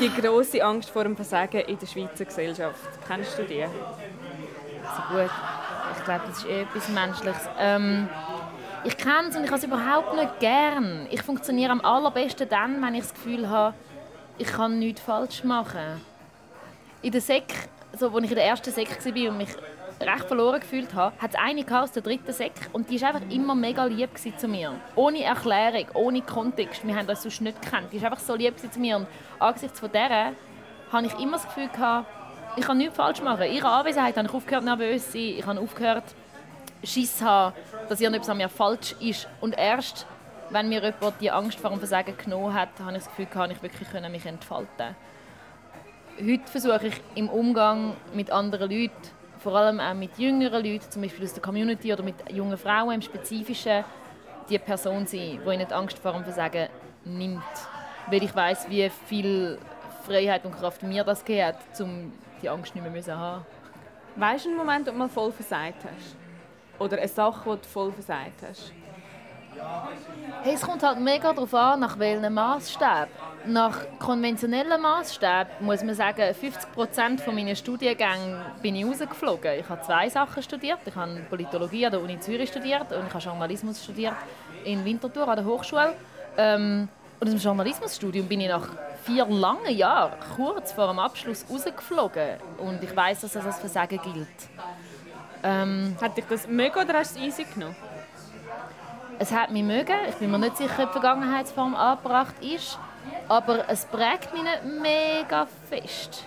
Die 0.01 0.21
große 0.21 0.63
Angst 0.63 0.89
vor 0.89 1.03
dem 1.03 1.15
Versagen 1.15 1.61
in 1.61 1.77
der 1.77 1.85
Schweizer 1.85 2.25
Gesellschaft. 2.25 2.79
Kennst 3.07 3.37
du 3.37 3.43
die? 3.43 3.63
Also 3.63 5.01
gut. 5.11 5.29
Ich 5.97 6.03
glaube, 6.03 6.21
das 6.27 6.37
ist 6.39 6.47
eh 6.47 6.61
etwas 6.61 6.89
Menschliches. 6.89 7.49
Ähm, 7.59 8.09
ich 8.83 8.97
kenne 8.97 9.29
es 9.29 9.35
und 9.35 9.43
ich 9.43 9.49
habe 9.49 9.59
es 9.59 9.63
überhaupt 9.63 10.15
nicht 10.15 10.39
gern. 10.39 11.07
Ich 11.11 11.21
funktioniere 11.21 11.71
am 11.71 11.81
allerbesten 11.81 12.49
dann, 12.49 12.81
wenn 12.81 12.95
ich 12.95 13.03
das 13.03 13.13
Gefühl 13.13 13.49
habe, 13.49 13.75
ich 14.37 14.47
kann 14.47 14.79
nichts 14.79 15.01
falsch 15.01 15.43
machen. 15.43 16.01
In 17.01 17.11
der 17.11 17.21
Sek, 17.21 17.53
so, 17.97 18.09
als 18.09 18.23
ich 18.23 18.31
in 18.31 18.35
der 18.35 18.45
ersten 18.45 18.71
Sek 18.71 18.89
war 18.89 19.31
und 19.31 19.37
mich 19.37 19.49
recht 20.01 20.25
verloren 20.25 20.59
gefühlt 20.59 20.94
habe, 20.94 21.15
hat 21.19 21.31
es 21.31 21.39
eine 21.39 21.65
aus 21.81 21.92
der 21.92 22.03
dritten 22.03 22.33
Sek 22.33 22.53
und 22.74 22.89
die 22.89 23.01
war 23.01 23.15
einfach 23.15 23.30
immer 23.30 23.56
mega 23.56 23.86
lieb 23.86 24.09
zu 24.38 24.47
mir. 24.47 24.74
Ohne 24.95 25.23
Erklärung, 25.23 25.87
ohne 25.94 26.21
Kontext. 26.21 26.85
Wir 26.85 26.95
haben 26.95 27.07
das 27.07 27.23
sonst 27.23 27.42
nicht 27.42 27.61
gekannt. 27.61 27.87
Die 27.92 28.02
war 28.02 28.11
einfach 28.11 28.23
so 28.23 28.35
lieb 28.35 28.57
zu 28.59 28.80
mir 28.80 28.97
und 28.97 29.07
angesichts 29.40 29.80
von 29.80 29.92
der 29.92 30.33
habe 30.92 31.07
ich 31.07 31.14
immer 31.19 31.33
das 31.33 31.45
Gefühl 31.45 31.68
gehabt, 31.69 32.07
ich 32.57 32.66
kann 32.66 32.78
nichts 32.78 32.95
falsch 32.95 33.21
machen. 33.21 33.44
In 33.44 33.54
ihrer 33.54 33.71
Anwesenheit 33.71 34.16
habe 34.16 34.28
ich 34.28 34.33
aufgehört 34.33 34.64
nervös 34.64 35.06
zu 35.06 35.11
sein, 35.14 35.21
ich 35.21 35.45
habe 35.45 35.59
aufgehört 35.59 36.04
Schiss 36.83 37.21
haben, 37.21 37.56
dass 37.90 37.99
irgendetwas 37.99 38.30
an 38.30 38.37
mir 38.37 38.49
falsch 38.49 38.95
ist. 38.99 39.28
Und 39.42 39.57
erst, 39.57 40.06
wenn 40.52 40.69
mir 40.69 40.83
jemand 40.83 41.19
die 41.19 41.31
Angst 41.31 41.59
vor 41.59 41.71
dem 41.71 41.80
Versagen 41.80 42.16
genommen 42.18 42.54
hat, 42.54 42.69
habe 42.80 42.92
ich 42.92 43.04
das 43.04 43.07
Gefühl, 43.07 43.25
kann 43.25 43.52
ich 43.52 43.61
wirklich 43.61 43.87
mich 44.09 44.25
entfalten 44.25 44.95
Heute 46.18 46.47
versuche 46.47 46.87
ich 46.87 47.02
im 47.16 47.28
Umgang 47.28 47.94
mit 48.14 48.31
anderen 48.31 48.71
Leuten, 48.71 48.94
vor 49.45 49.57
allem 49.57 49.80
auch 49.80 49.94
mit 49.94 50.18
jüngeren 50.18 50.66
Leuten, 50.66 50.90
zum 50.90 51.04
Beispiel 51.04 51.23
aus 51.23 51.33
der 51.33 51.44
Community 51.44 51.94
oder 51.94 52.02
mit 52.02 52.16
jungen 52.31 52.57
Frauen 52.57 52.95
im 52.95 53.02
Spezifischen, 53.04 53.83
die 54.49 54.57
Person 54.57 55.06
sein, 55.06 55.40
die 55.45 55.54
ihnen 55.54 55.68
die 55.68 55.73
Angst 55.73 55.99
vor 55.99 56.14
dem 56.14 56.23
Versagen 56.23 56.68
nimmt. 57.04 57.44
Weil 58.07 58.23
ich 58.23 58.35
weiß, 58.35 58.68
wie 58.71 58.90
viel 58.90 59.59
Freiheit 60.04 60.45
und 60.45 60.57
Kraft 60.57 60.81
mir 60.81 61.04
das 61.04 61.23
gibt, 61.23 61.80
um 61.80 62.11
die 62.42 62.49
Angst 62.49 62.73
nicht 62.73 62.92
mehr 62.92 63.02
zu 63.04 63.16
haben. 63.16 63.45
Weißt 64.16 64.45
du 64.45 64.49
einen 64.49 64.57
Moment, 64.57 64.87
ob 64.87 64.95
du 64.95 64.99
mal 64.99 65.09
voll 65.09 65.31
versagt 65.31 65.83
hast? 65.83 66.16
Oder 66.80 66.97
eine 66.97 67.07
Sache, 67.07 67.44
die 67.47 67.61
du 67.61 67.68
voll 67.68 67.92
versagt 67.92 68.42
hast? 68.49 68.73
Hey, 70.44 70.54
es 70.54 70.62
kommt 70.62 70.83
halt 70.83 71.00
mega 71.00 71.33
darauf 71.33 71.54
an, 71.54 71.80
nach 71.80 71.97
welchem 71.97 72.33
Maßstab. 72.33 73.09
Nach 73.47 73.80
konventionellen 74.00 74.81
Maßstab 74.81 75.62
muss 75.62 75.83
man 75.83 75.95
sagen, 75.95 76.33
50 76.33 77.21
von 77.24 77.35
meinen 77.35 77.56
Studiengängen 77.56 78.42
bin 78.62 78.76
ich 78.76 78.85
rausgeflogen. 78.85 79.59
Ich 79.59 79.69
habe 79.69 79.81
zwei 79.81 80.09
Sachen 80.09 80.44
studiert. 80.44 80.80
Ich 80.85 80.95
habe 80.95 81.21
Politologie 81.30 81.85
an 81.85 81.94
der 81.94 82.02
Uni 82.02 82.19
Zürich 82.19 82.50
studiert 82.50 82.92
und 82.92 83.07
ich 83.07 83.14
habe 83.14 83.24
Journalismus 83.24 83.83
studiert 83.83 84.16
in 84.66 84.83
Winterthur 84.83 85.28
an 85.28 85.38
der 85.38 85.45
Hochschule. 85.45 85.94
Ähm, 86.38 86.90
und 87.19 87.30
dem 87.30 87.38
Journalismusstudium 87.38 88.28
bin 88.28 88.42
ich 88.42 88.50
nach 88.50 88.68
vier 89.04 89.26
langen 89.26 89.76
Jahren 89.76 90.14
kurz 90.35 90.74
vor 90.74 90.88
dem 90.88 91.00
Abschluss 91.00 91.45
rausgeflogen. 91.50 92.38
Und 92.57 92.83
ich 92.83 92.95
weiß, 92.95 93.21
dass 93.21 93.33
das 93.33 93.45
als 93.45 93.59
Versagen 93.59 94.00
gilt. 94.02 94.28
Ähm, 95.44 95.95
hat 96.02 96.18
dich 96.18 96.26
das 96.30 96.47
mögen 96.47 96.78
oder 96.78 97.00
hast 97.00 97.16
du 97.16 97.19
es 97.19 97.26
easy 97.26 97.45
genommen? 97.54 97.76
Es 99.18 99.31
hat 99.31 99.52
mich 99.52 99.64
mögen. 99.64 99.95
Ich 100.10 100.16
bin 100.16 100.31
mir 100.31 100.40
nicht 100.40 100.57
sicher, 100.57 100.84
ob 100.84 100.90
die 100.90 101.00
Vergangenheitsform 101.00 101.76
angebracht 101.76 102.36
ist. 102.42 102.78
Aber 103.28 103.69
es 103.69 103.86
prägt 103.86 104.34
mich 104.34 104.44
nicht 104.44 104.81
mega 104.81 105.48
fest. 105.69 106.26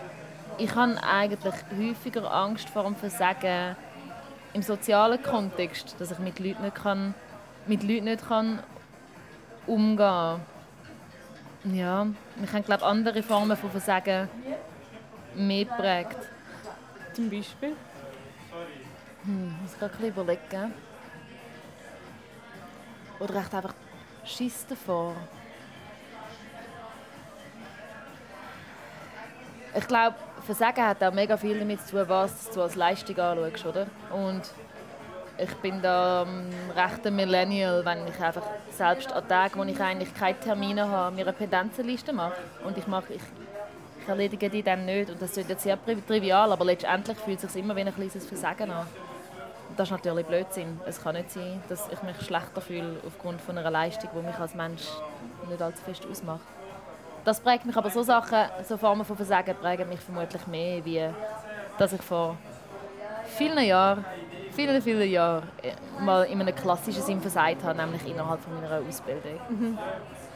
Ich 0.57 0.75
habe 0.75 0.97
eigentlich 1.03 1.55
häufiger 1.77 2.33
Angst 2.33 2.69
vor 2.71 2.85
dem 2.85 2.97
Versagen 2.97 3.77
im 4.55 4.63
sozialen 4.63 5.23
Kontext, 5.23 5.97
dass 5.99 6.11
ich 6.11 6.19
mit 6.19 6.39
Leuten 6.39 6.63
nicht, 6.63 6.75
kann, 6.77 7.15
mit 7.67 7.83
Leuten 7.83 8.05
nicht 8.05 8.27
kann 8.27 8.61
umgehen 9.67 9.97
kann. 9.99 11.75
Ja, 11.75 12.07
wir 12.37 12.53
haben 12.53 12.65
glaube 12.65 12.85
andere 12.85 13.23
Formen 13.23 13.57
von 13.57 13.71
Versagen 13.71 14.29
mehr 15.35 15.65
geprägt. 15.67 16.17
Zum 17.13 17.29
Beispiel? 17.29 17.77
Hm, 19.25 19.55
ich 19.57 19.63
muss 19.63 19.79
gerade 19.79 19.93
ein 19.93 19.99
bisschen 19.99 20.09
überlegen. 20.09 20.88
Oder 23.21 23.37
echt 23.37 23.55
einfach 23.55 23.75
Schiss 24.25 24.67
davor. 24.69 25.15
Ich 29.77 29.87
glaube, 29.87 30.17
Versagen 30.45 30.87
hat 30.87 31.03
auch 31.03 31.13
mega 31.13 31.37
viel 31.37 31.59
damit 31.59 31.87
zu 31.87 31.97
tun, 31.97 32.09
was 32.09 32.51
du 32.51 32.63
als 32.63 32.75
Leistung 32.75 33.19
anschaust, 33.19 33.67
oder? 33.67 33.87
Und 34.11 34.43
ich 35.37 35.55
bin 35.57 35.81
da 35.81 36.23
ein 36.23 36.53
rechter 36.77 37.11
Millennial, 37.11 37.85
wenn 37.85 38.07
ich 38.09 38.21
einfach 38.21 38.43
selbst 38.71 39.13
an 39.13 39.29
Tagen, 39.29 39.61
wo 39.61 39.65
ich 39.65 39.81
eigentlich 39.81 40.13
keine 40.15 40.39
Termine 40.41 40.89
habe, 40.89 41.15
mir 41.15 41.23
eine 41.23 41.33
Pendenzenliste 41.33 42.13
mache. 42.13 42.35
Und 42.65 42.77
ich 42.77 42.87
mache, 42.87 43.13
ich, 43.15 43.23
ich 44.03 44.09
erledige 44.09 44.51
die 44.51 44.63
dann 44.63 44.85
nicht. 44.85 45.11
Und 45.11 45.23
das 45.23 45.37
ist 45.37 45.49
jetzt 45.49 45.63
sehr 45.63 45.79
trivial, 46.07 46.51
aber 46.51 46.65
letztendlich 46.65 47.19
fühlt 47.19 47.43
es 47.43 47.53
sich 47.53 47.63
immer 47.63 47.77
wie 47.77 47.83
ein 47.83 47.95
kleines 47.95 48.27
Versagen 48.27 48.71
an. 48.71 48.87
Das 49.79 49.87
ist 49.87 49.93
natürlich 49.93 50.27
Blödsinn. 50.27 50.81
Es 50.87 51.01
kann 51.01 51.15
nicht 51.15 51.31
sein, 51.31 51.63
dass 51.69 51.89
ich 51.89 52.03
mich 52.03 52.21
schlechter 52.23 52.61
fühle 52.61 52.97
aufgrund 53.07 53.41
von 53.41 53.57
einer 53.57 53.71
Leistung, 53.71 54.11
die 54.13 54.27
mich 54.27 54.37
als 54.37 54.53
Mensch 54.57 54.83
nicht 55.49 55.63
allzu 55.63 55.81
fest 55.85 56.05
ausmacht. 56.11 56.41
Das 57.25 57.39
prägt 57.39 57.65
mich 57.65 57.77
aber 57.77 57.89
so 57.89 58.03
Sachen, 58.03 58.39
so 58.69 58.77
Formen 58.77 59.05
von 59.05 59.17
Versagen 59.17 59.55
prägen 59.55 59.89
mich 59.89 60.01
vermutlich 60.01 60.45
mehr, 60.49 60.85
wie 60.85 61.09
dass 61.79 61.93
ich 61.93 62.03
vor 62.03 62.37
vielen 63.37 63.65
Jahren, 63.65 64.05
vielen, 64.51 64.83
vielen 64.83 65.09
Jahren 65.09 65.45
äh, 65.63 66.03
mal 66.03 66.25
in 66.25 66.41
einem 66.41 66.57
klassischen 66.57 67.03
Sinn 67.03 67.21
versagt 67.21 67.63
habe, 67.63 67.79
nämlich 67.79 68.05
innerhalb 68.05 68.41
von 68.41 68.61
meiner 68.61 68.81
Ausbildung. 68.85 69.39
Mhm. 69.49 69.79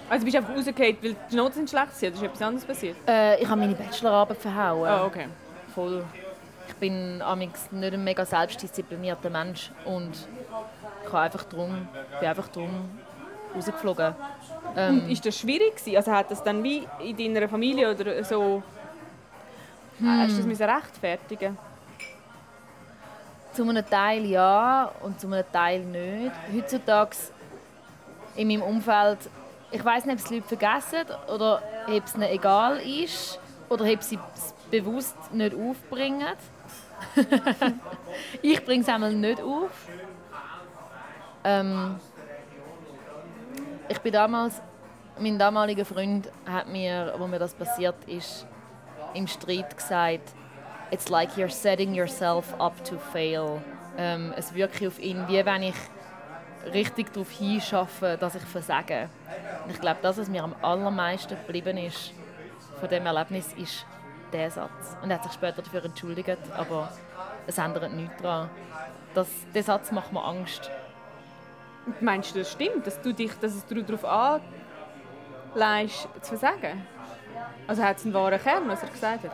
Also 0.09 0.25
bist 0.25 0.35
du 0.35 0.39
einfach 0.39 0.55
rausgefallen, 0.55 0.99
weil 1.03 1.17
die 1.29 1.37
Noten 1.37 1.55
sind 1.55 1.69
schlecht 1.69 1.97
sind, 1.97 2.11
oder 2.11 2.27
ist 2.27 2.29
etwas 2.29 2.43
anderes 2.43 2.65
passiert? 2.65 2.97
Äh, 3.09 3.43
ich 3.43 3.49
habe 3.49 3.61
meine 3.61 3.75
Bachelorarbeit 3.75 4.39
verhauen. 4.39 4.89
Ah, 4.89 5.03
oh, 5.03 5.07
okay. 5.07 5.27
Voll. 5.75 6.05
Ich 6.83 6.89
bin 6.89 7.23
amix 7.23 7.71
nicht 7.71 7.95
ein 7.95 8.03
mega 8.03 8.27
selbstdisziplinierter 8.27 9.31
Mensch 9.31 9.71
und 9.85 10.27
ich 11.07 11.15
einfach 11.15 11.45
drum, 11.45 11.87
bin 12.19 12.29
einfach 12.29 12.49
drum 12.49 12.91
rausgeflogen. 13.55 14.17
Ähm, 14.77 15.05
und 15.05 15.11
ist 15.13 15.25
das 15.25 15.39
schwierig 15.39 15.77
gewesen? 15.77 15.97
Also 15.97 16.11
hat 16.11 16.33
das 16.33 16.43
dann 16.43 16.61
wie 16.65 16.83
in 16.99 17.35
deiner 17.35 17.49
Familie 17.49 17.89
oder 17.89 18.25
so... 18.25 18.65
Hm. 20.01 20.23
Hast 20.23 20.39
du 20.39 20.43
das 20.43 20.61
rechtfertigen 20.61 21.57
Zu 23.53 23.63
einem 23.63 23.89
Teil 23.89 24.27
ja 24.27 24.91
und 25.03 25.21
zu 25.21 25.29
einem 25.29 25.45
Teil 25.53 25.85
nicht. 25.85 26.33
Heutzutage 26.53 27.17
in 28.35 28.49
meinem 28.49 28.63
Umfeld, 28.63 29.19
ich 29.71 29.85
weiß 29.85 30.05
nicht, 30.07 30.15
ob 30.15 30.19
es 30.19 30.25
die 30.25 30.35
Leute 30.35 30.49
vergessen 30.49 31.07
oder 31.33 31.63
ob 31.87 32.05
es 32.05 32.17
ihnen 32.17 32.29
egal 32.29 32.79
ist 32.81 33.39
oder 33.69 33.85
ob 33.85 34.03
sie 34.03 34.19
es 34.35 34.53
bewusst 34.69 35.33
nicht 35.33 35.55
aufbringen. 35.55 36.35
ich 38.43 38.65
bringe 38.65 38.83
es 38.83 38.89
einmal 38.89 39.13
nicht 39.13 39.41
auf. 39.41 39.71
Ähm, 41.45 41.97
ich 43.89 43.99
bin 44.01 44.13
damals, 44.13 44.61
mein 45.19 45.39
damaliger 45.39 45.85
Freund 45.85 46.31
hat 46.47 46.69
mir, 46.69 47.15
wo 47.19 47.27
mir 47.27 47.39
das 47.39 47.55
passiert 47.55 47.97
ist, 48.07 48.47
im 49.15 49.27
Streit 49.27 49.77
gesagt, 49.77 50.35
it's 50.91 51.09
like 51.09 51.31
you're 51.37 51.51
setting 51.51 51.95
yourself 51.95 52.55
up 52.59 52.85
to 52.85 52.99
fail. 52.99 53.61
Ähm, 53.99 54.33
es 54.37 54.55
wirkt 54.55 54.85
auf 54.87 54.99
ihn, 54.99 55.27
wie 55.29 55.45
wenn 55.45 55.63
ich 55.65 55.75
richtig 56.73 57.13
darauf 57.13 57.31
hinschaffe, 57.31 58.17
dass 58.19 58.35
ich 58.35 58.43
versage. 58.43 59.09
Und 59.65 59.73
ich 59.73 59.81
glaube, 59.81 59.99
das, 60.03 60.19
was 60.19 60.29
mir 60.29 60.45
am 60.45 60.55
allermeisten 60.63 61.37
geblieben 61.37 61.77
ist 61.77 62.13
von 62.79 62.89
dem 62.89 63.05
Erlebnis, 63.07 63.53
ist 63.55 63.85
der 64.33 64.51
Satz. 64.51 64.97
Und 65.03 65.11
er 65.11 65.17
hat 65.17 65.25
sich 65.25 65.33
später 65.33 65.63
dafür 65.63 65.85
entschuldigt, 65.85 66.39
aber 66.57 66.91
es 67.47 67.59
ändert 67.59 67.93
nichts 67.93 68.21
daran. 68.23 68.51
Das, 69.15 69.29
der 69.55 69.63
Satz 69.63 69.93
macht 69.93 70.13
mir 70.13 70.25
Angst. 70.25 70.71
Meinst 72.01 72.35
du, 72.35 72.39
das 72.39 72.53
stimmt, 72.53 72.87
dass 72.87 73.01
du 73.01 73.13
dich 73.13 73.33
dass 73.41 73.67
du 73.67 73.83
darauf 73.83 74.41
anlegst, 75.55 76.09
zu 76.21 76.37
versagen? 76.37 76.87
Also 77.67 77.83
hat 77.83 77.99
es 77.99 78.05
einen 78.05 78.15
wahren 78.15 78.41
Kern, 78.41 78.69
was 78.69 78.83
er 78.83 78.89
gesagt 78.89 79.25
hat? 79.25 79.33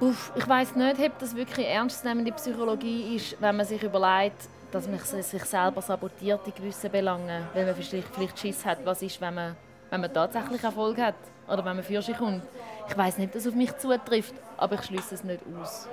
Uff, 0.00 0.32
ich 0.34 0.48
weiß 0.48 0.76
nicht, 0.76 0.98
ob 0.98 1.18
das 1.18 1.36
wirklich 1.36 1.66
ernstzunehmende 1.66 2.32
Psychologie 2.32 3.16
ist, 3.16 3.36
wenn 3.40 3.56
man 3.56 3.66
sich 3.66 3.82
überlegt, 3.82 4.48
dass 4.72 4.88
man 4.88 4.98
sich 4.98 5.44
selber 5.44 5.82
sabotiert 5.82 6.46
in 6.46 6.54
gewissen 6.54 6.90
Belangen, 6.90 7.46
weil 7.52 7.66
man 7.66 7.74
vielleicht, 7.74 8.08
vielleicht 8.14 8.38
Schiss 8.38 8.64
hat, 8.64 8.78
was 8.84 9.02
ist, 9.02 9.20
wenn 9.20 9.34
man, 9.34 9.56
wenn 9.90 10.00
man 10.00 10.12
tatsächlich 10.12 10.62
Erfolg 10.62 10.98
hat 10.98 11.16
oder 11.50 11.64
wenn 11.64 11.76
man 11.76 11.84
für 11.84 12.00
sich 12.02 12.16
kommt. 12.16 12.42
Ich 12.88 12.96
weiß 12.96 13.18
nicht, 13.18 13.34
dass 13.34 13.42
es 13.42 13.48
auf 13.48 13.54
mich 13.54 13.76
zutrifft, 13.76 14.34
aber 14.56 14.76
ich 14.76 14.82
schließe 14.82 15.14
es 15.14 15.24
nicht 15.24 15.42
aus. 15.60 15.88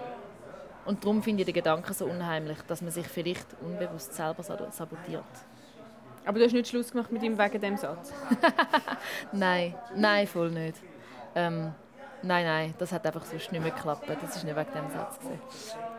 Und 0.85 1.03
darum 1.03 1.21
finde 1.21 1.41
ich 1.41 1.45
den 1.45 1.55
Gedanken 1.55 1.93
so 1.93 2.05
unheimlich, 2.05 2.57
dass 2.67 2.81
man 2.81 2.91
sich 2.91 3.07
vielleicht 3.07 3.45
unbewusst 3.61 4.13
selber 4.13 4.43
sabotiert. 4.43 5.23
Aber 6.25 6.39
du 6.39 6.45
hast 6.45 6.53
nicht 6.53 6.67
Schluss 6.67 6.91
gemacht 6.91 7.11
mit 7.11 7.23
ihm 7.23 7.37
wegen 7.37 7.61
dem 7.61 7.77
Satz? 7.77 8.13
nein, 9.31 9.75
nein, 9.95 10.27
voll 10.27 10.51
nicht. 10.51 10.77
Ähm, 11.35 11.73
nein, 12.21 12.45
nein, 12.45 12.73
das 12.77 12.91
hat 12.91 13.05
einfach 13.05 13.23
sonst 13.25 13.51
nicht 13.51 13.61
mehr 13.61 13.71
geklappt. 13.71 14.09
Das 14.09 14.35
ist 14.35 14.43
nicht 14.43 14.55
wegen 14.55 14.71
dem 14.73 14.89
Satz. 14.89 15.19
Gewesen. 15.19 15.39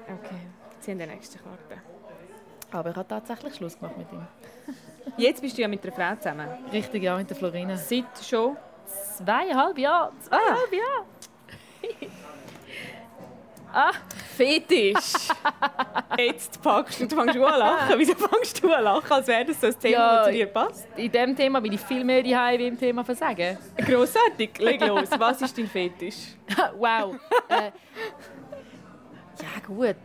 Okay, 0.05 0.41
ziehen 0.81 0.99
die 0.99 1.07
nächste 1.07 1.39
Karte. 1.39 1.83
Aber 2.71 2.91
ich 2.91 2.97
habe 2.97 3.09
tatsächlich 3.09 3.55
Schluss 3.55 3.79
gemacht 3.79 3.97
mit 3.97 4.11
ihm. 4.13 4.27
Jetzt 5.17 5.41
bist 5.41 5.57
du 5.57 5.63
ja 5.63 5.69
mit 5.69 5.83
einer 5.83 5.93
Frau 5.93 6.17
zusammen. 6.17 6.49
Richtig, 6.71 7.03
ja, 7.03 7.17
mit 7.17 7.31
der 7.31 7.37
Florina. 7.37 7.77
Seit 7.77 8.05
schon? 8.23 8.57
Zweieinhalb 9.17 9.79
Jahre. 9.79 10.13
Zweieinhalb 10.21 10.71
ah. 10.73 10.77
Jahre. 10.77 12.11
Ah, 13.73 13.93
Fetisch. 14.37 15.29
Jetzt 16.19 16.63
packst 16.63 17.01
du, 17.01 17.07
du 17.07 17.17
fängst 17.17 17.37
an 17.37 17.59
lachen. 17.59 17.99
Wieso 17.99 18.15
fängst 18.15 18.63
du 18.63 18.73
an 18.73 18.85
lachen, 18.85 19.13
als 19.13 19.27
wäre 19.27 19.45
das 19.45 19.61
so 19.61 19.67
ein 19.67 19.79
Thema, 19.79 19.93
ja, 19.93 20.17
das 20.17 20.27
zu 20.27 20.33
dir 20.33 20.47
passt? 20.47 20.89
In 20.97 21.13
diesem 21.13 21.37
Thema 21.37 21.61
bin 21.61 21.73
ich 21.73 21.81
viel 21.81 22.03
mehr 22.03 22.23
daheim 22.23 22.59
wie 22.59 22.67
im 22.67 22.79
Thema 22.79 23.05
Versagen. 23.05 23.59
Grossartig. 23.77 24.59
Leg 24.59 24.81
los. 24.87 25.09
Was 25.19 25.43
ist 25.43 25.59
dein 25.59 25.67
Fetisch? 25.67 26.17
wow. 26.79 27.15
Äh, 27.49 27.71
ja, 29.41 29.67
gut. 29.67 29.97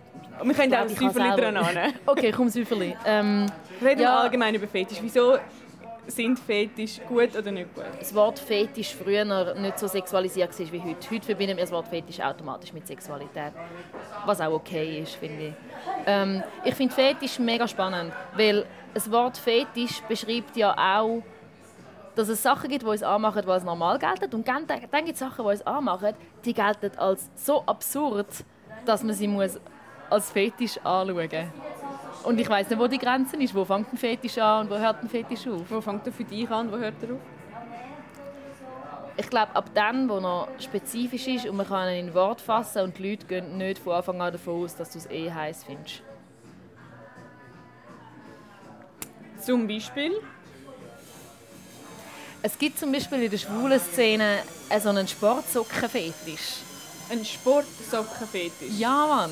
Wir 0.43 0.53
können 0.53 0.73
auch 0.75 0.83
das 0.83 0.95
Säuferli 0.95 1.41
dran 1.41 1.57
an. 1.57 1.93
Okay, 2.05 2.31
komm, 2.31 2.49
Säuferli. 2.49 2.95
Ähm, 3.05 3.45
Reden 3.81 3.99
wir 3.99 4.05
ja. 4.05 4.19
allgemein 4.19 4.55
über 4.55 4.67
Fetisch. 4.67 4.97
Wieso 5.01 5.37
sind 6.07 6.39
Fetisch 6.39 6.99
gut 7.07 7.35
oder 7.35 7.51
nicht 7.51 7.73
gut? 7.73 7.85
Das 7.99 8.13
Wort 8.13 8.39
Fetisch 8.39 8.95
früher 8.95 9.25
nicht 9.55 9.79
so 9.79 9.87
sexualisiert 9.87 10.51
wie 10.71 10.81
heute. 10.81 11.09
Heute 11.09 11.25
verbinden 11.25 11.57
wir 11.57 11.63
das 11.63 11.71
Wort 11.71 11.87
Fetisch 11.87 12.19
automatisch 12.19 12.73
mit 12.73 12.85
Sexualität. 12.85 13.53
Was 14.25 14.41
auch 14.41 14.53
okay 14.53 14.99
ist, 14.99 15.15
finde 15.15 15.47
ich. 15.47 15.53
Ähm, 16.05 16.43
ich 16.63 16.75
finde 16.75 16.93
Fetisch 16.93 17.39
mega 17.39 17.67
spannend, 17.67 18.13
weil 18.35 18.65
das 18.93 19.09
Wort 19.11 19.37
Fetisch 19.37 20.01
beschreibt 20.07 20.55
ja 20.55 20.75
auch, 20.77 21.23
dass 22.15 22.29
es 22.29 22.43
Sachen 22.43 22.69
gibt, 22.69 22.83
die 22.83 22.87
uns 22.87 23.01
anmachen, 23.01 23.41
die 23.41 23.47
als 23.49 23.63
normal 23.63 23.97
gelten. 23.97 24.33
Und 24.35 24.47
dann, 24.47 24.67
dann 24.67 24.79
gibt 24.79 25.13
es 25.13 25.19
Sachen, 25.19 25.43
die 25.43 25.51
uns 25.51 25.61
anmachen, 25.65 26.13
die 26.45 26.53
gelten 26.53 26.91
als 26.97 27.29
so 27.35 27.63
absurd, 27.65 28.27
dass 28.85 29.03
man 29.03 29.15
sie 29.15 29.27
muss 29.27 29.59
als 30.09 30.29
Fetisch 30.29 30.77
anschauen 30.83 31.29
muss. 31.29 31.82
Und 32.23 32.39
ich 32.39 32.49
weiß 32.49 32.69
nicht, 32.69 32.79
wo 32.79 32.87
die 32.87 32.97
Grenze 32.97 33.35
ist. 33.37 33.53
Wo 33.53 33.65
fängt 33.65 33.91
ein 33.91 33.97
Fetisch 33.97 34.37
an 34.37 34.65
und 34.65 34.71
wo 34.71 34.77
hört 34.77 35.01
ein 35.03 35.09
Fetisch 35.09 35.45
auf? 35.47 35.69
Wo 35.69 35.81
fängt 35.81 36.05
er 36.07 36.13
für 36.13 36.23
dich 36.23 36.49
an 36.49 36.67
und 36.67 36.73
wo 36.73 36.77
hört 36.77 36.95
er 37.01 37.15
auf? 37.15 37.19
Ich 39.15 39.29
glaube, 39.29 39.55
ab 39.55 39.69
dann, 39.75 40.09
wo 40.09 40.17
er 40.17 40.47
spezifisch 40.59 41.27
ist 41.27 41.45
und 41.45 41.57
man 41.57 41.67
kann 41.67 41.87
ihn 41.89 42.07
in 42.07 42.13
Wort 42.13 42.41
fassen 42.41 42.81
und 42.83 42.97
die 42.97 43.11
Leute 43.11 43.27
gehen 43.27 43.57
nicht 43.57 43.77
von 43.77 43.93
Anfang 43.93 44.19
an 44.21 44.31
davon 44.31 44.63
aus, 44.63 44.75
dass 44.75 44.91
du 44.91 44.97
es 44.97 45.05
eh 45.07 45.31
heiß 45.31 45.65
findest. 45.65 46.01
Zum 49.39 49.67
Beispiel? 49.67 50.13
Es 52.41 52.57
gibt 52.57 52.79
zum 52.79 52.91
Beispiel 52.91 53.23
in 53.23 53.29
der 53.29 53.37
schwulen 53.37 53.79
Szene 53.79 54.39
so 54.79 54.89
einen 54.89 55.07
Sportsockenfetisch. 55.07 56.61
Ein 57.11 57.23
Sportsockenfetisch? 57.23 58.71
Ja, 58.79 59.05
Mann 59.07 59.31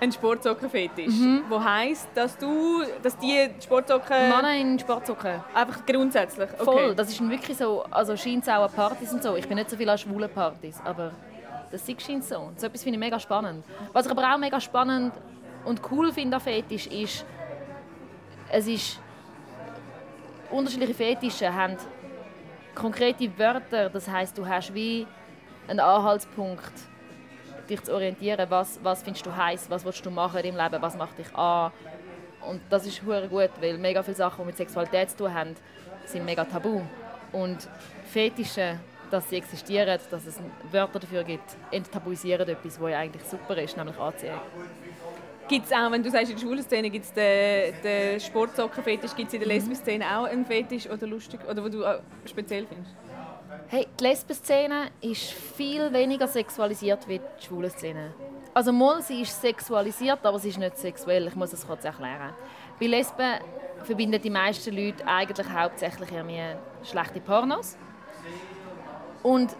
ein 0.00 0.10
Sportsockenfetisch. 0.10 1.14
Mhm. 1.14 1.42
Wo 1.48 1.62
heisst, 1.62 2.08
dass 2.14 2.36
du, 2.38 2.82
dass 3.02 3.16
die 3.18 3.50
Sportsocken... 3.62 4.28
Männer 4.28 4.54
in 4.54 4.78
Sportsocken. 4.78 5.42
Einfach 5.54 5.84
grundsätzlich? 5.86 6.48
Okay. 6.54 6.64
Voll, 6.64 6.94
das 6.94 7.10
ist 7.10 7.28
wirklich 7.28 7.56
so, 7.56 7.84
also 7.90 8.16
scheint 8.16 8.42
es 8.42 8.48
auch 8.48 8.64
an 8.64 8.72
Partys 8.72 9.12
und 9.12 9.22
so. 9.22 9.36
Ich 9.36 9.46
bin 9.46 9.56
nicht 9.56 9.70
so 9.70 9.76
viel 9.76 9.88
an 9.88 9.98
schwulen 9.98 10.30
Partys, 10.30 10.80
aber 10.84 11.12
das 11.70 11.86
scheint 11.86 12.24
so. 12.24 12.50
So 12.56 12.66
etwas 12.66 12.82
finde 12.82 12.96
ich 12.96 13.00
mega 13.00 13.20
spannend. 13.20 13.64
Was 13.92 14.06
ich 14.06 14.10
aber 14.10 14.34
auch 14.34 14.38
mega 14.38 14.60
spannend 14.60 15.12
und 15.64 15.80
cool 15.90 16.12
finde 16.12 16.36
an 16.36 16.42
Fetisch 16.42 16.86
ist, 16.86 17.24
es 18.50 18.66
ist... 18.66 19.00
Unterschiedliche 20.50 20.94
Fetische 20.94 21.54
haben 21.54 21.76
konkrete 22.74 23.30
Wörter, 23.38 23.88
das 23.88 24.08
heißt, 24.08 24.36
du 24.36 24.48
hast 24.48 24.74
wie 24.74 25.06
einen 25.68 25.78
Anhaltspunkt 25.78 26.72
dich 27.70 27.82
zu 27.82 27.94
orientieren, 27.94 28.46
was, 28.48 28.78
was 28.82 29.02
findest 29.02 29.24
du 29.24 29.34
heiß, 29.34 29.70
was 29.70 29.84
willst 29.84 30.04
du 30.04 30.10
machen 30.10 30.42
deinem 30.42 30.56
Leben, 30.56 30.82
was 30.82 30.96
macht 30.96 31.18
dich 31.18 31.34
an. 31.34 31.72
Und 32.46 32.60
das 32.70 32.86
ist 32.86 33.02
hure 33.02 33.28
gut, 33.28 33.50
weil 33.60 33.78
mega 33.78 34.02
viele 34.02 34.16
Sachen, 34.16 34.42
die 34.42 34.46
mit 34.46 34.56
Sexualität 34.56 35.10
zu 35.10 35.18
tun 35.18 35.34
haben, 35.34 35.56
sind 36.06 36.24
mega 36.24 36.44
tabu. 36.44 36.82
Und 37.32 37.68
Fetische, 38.06 38.78
dass 39.10 39.28
sie 39.28 39.36
existieren, 39.36 39.98
dass 40.10 40.26
es 40.26 40.38
Wörter 40.70 41.00
dafür 41.00 41.24
gibt, 41.24 41.56
enttabuisieren 41.70 42.48
etwas, 42.48 42.80
was 42.80 42.90
ja 42.90 42.98
eigentlich 42.98 43.24
super 43.24 43.56
ist, 43.56 43.76
nämlich 43.76 43.98
Anziehung. 43.98 44.40
Gibt 45.48 45.66
es 45.66 45.72
auch, 45.72 45.90
wenn 45.90 46.02
du 46.02 46.10
sagst, 46.10 46.30
in 46.30 46.36
der 46.36 46.42
schwulen 46.46 46.62
Szene 46.62 46.90
gibt 46.90 47.06
es 47.06 47.12
den, 47.12 47.74
den 47.82 48.20
Sportsockenfetisch, 48.20 49.16
gibt 49.16 49.28
es 49.28 49.34
in 49.34 49.40
der 49.40 49.48
mhm. 49.48 49.54
Lesben-Szene 49.54 50.04
auch 50.16 50.24
einen 50.24 50.46
Fetisch 50.46 50.88
oder 50.88 51.06
lustig, 51.08 51.40
oder 51.48 51.64
wo 51.64 51.68
du 51.68 51.84
speziell 52.24 52.66
findest? 52.66 52.94
Hey, 53.72 53.86
die 54.00 54.02
Lesben-Szene 54.02 54.88
ist 55.00 55.30
viel 55.30 55.92
weniger 55.92 56.26
sexualisiert 56.26 57.06
wie 57.06 57.20
die 57.20 57.46
schwule 57.46 57.70
Szene. 57.70 58.12
Also 58.52 58.72
mal, 58.72 59.00
sie 59.00 59.22
ist 59.22 59.40
sexualisiert, 59.40 60.26
aber 60.26 60.40
sie 60.40 60.48
ist 60.48 60.58
nicht 60.58 60.76
sexuell. 60.76 61.28
Ich 61.28 61.36
muss 61.36 61.52
das 61.52 61.64
kurz 61.64 61.84
erklären. 61.84 62.34
Bei 62.80 62.86
Lesben 62.86 63.38
verbinden 63.84 64.20
die 64.20 64.28
meisten 64.28 64.74
Leute 64.74 65.06
eigentlich 65.06 65.48
hauptsächlich 65.48 66.10
irgendwie 66.10 66.56
schlechte 66.82 67.20
Pornos. 67.20 67.78
Und 69.22 69.54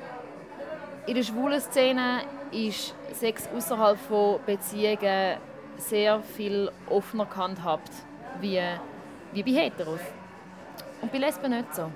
in 1.07 1.14
der 1.14 1.23
schwulen 1.23 1.61
Szene 1.61 2.23
ist 2.50 2.93
Sex 3.12 3.49
außerhalb 3.57 3.97
von 3.97 4.40
Beziehungen 4.45 5.37
sehr 5.76 6.21
viel 6.21 6.69
offener 6.88 7.26
gehandhabt 7.26 7.93
wie, 8.40 8.61
wie 9.31 9.43
bei 9.45 9.52
Heteros. 9.52 10.00
Und 11.00 11.12
bei 11.12 11.19
Lesben 11.19 11.52
nicht 11.52 11.73
so. 11.76 11.93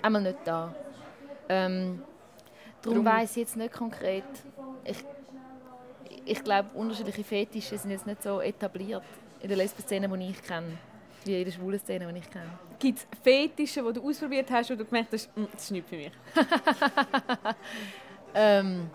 Einmal 0.00 0.22
nicht 0.22 0.38
da. 0.46 0.74
Ähm, 1.48 2.02
darum 2.82 3.04
weiß 3.04 3.32
ich 3.32 3.36
jetzt 3.36 3.56
nicht 3.56 3.72
konkret. 3.72 4.24
Ich, 4.84 5.04
ich 6.24 6.42
glaube, 6.42 6.70
unterschiedliche 6.74 7.24
Fetische 7.24 7.78
sind 7.78 7.90
jetzt 7.90 8.06
nicht 8.06 8.22
so 8.22 8.40
etabliert 8.40 9.04
in 9.40 9.48
der 9.48 9.56
Lesben-Szene, 9.56 10.08
die 10.08 10.30
ich 10.30 10.42
kenne, 10.42 10.78
wie 11.24 11.38
in 11.38 11.44
der 11.44 11.52
schwulen 11.52 11.78
Szene, 11.78 12.12
die 12.12 12.18
ich 12.18 12.30
kenne. 12.30 12.50
Gibt 12.78 12.98
es 12.98 13.06
Fetische, 13.22 13.82
die 13.82 13.92
du 13.92 14.08
ausprobiert 14.08 14.50
hast, 14.50 14.70
wo 14.70 14.74
du 14.74 14.84
gemerkt 14.84 15.12
hast, 15.12 15.30
hm, 15.34 15.48
das 15.52 15.62
ist 15.62 15.70
nicht 15.70 15.88
für 15.88 15.96
mich? 15.96 16.12
ähm, 18.34 18.90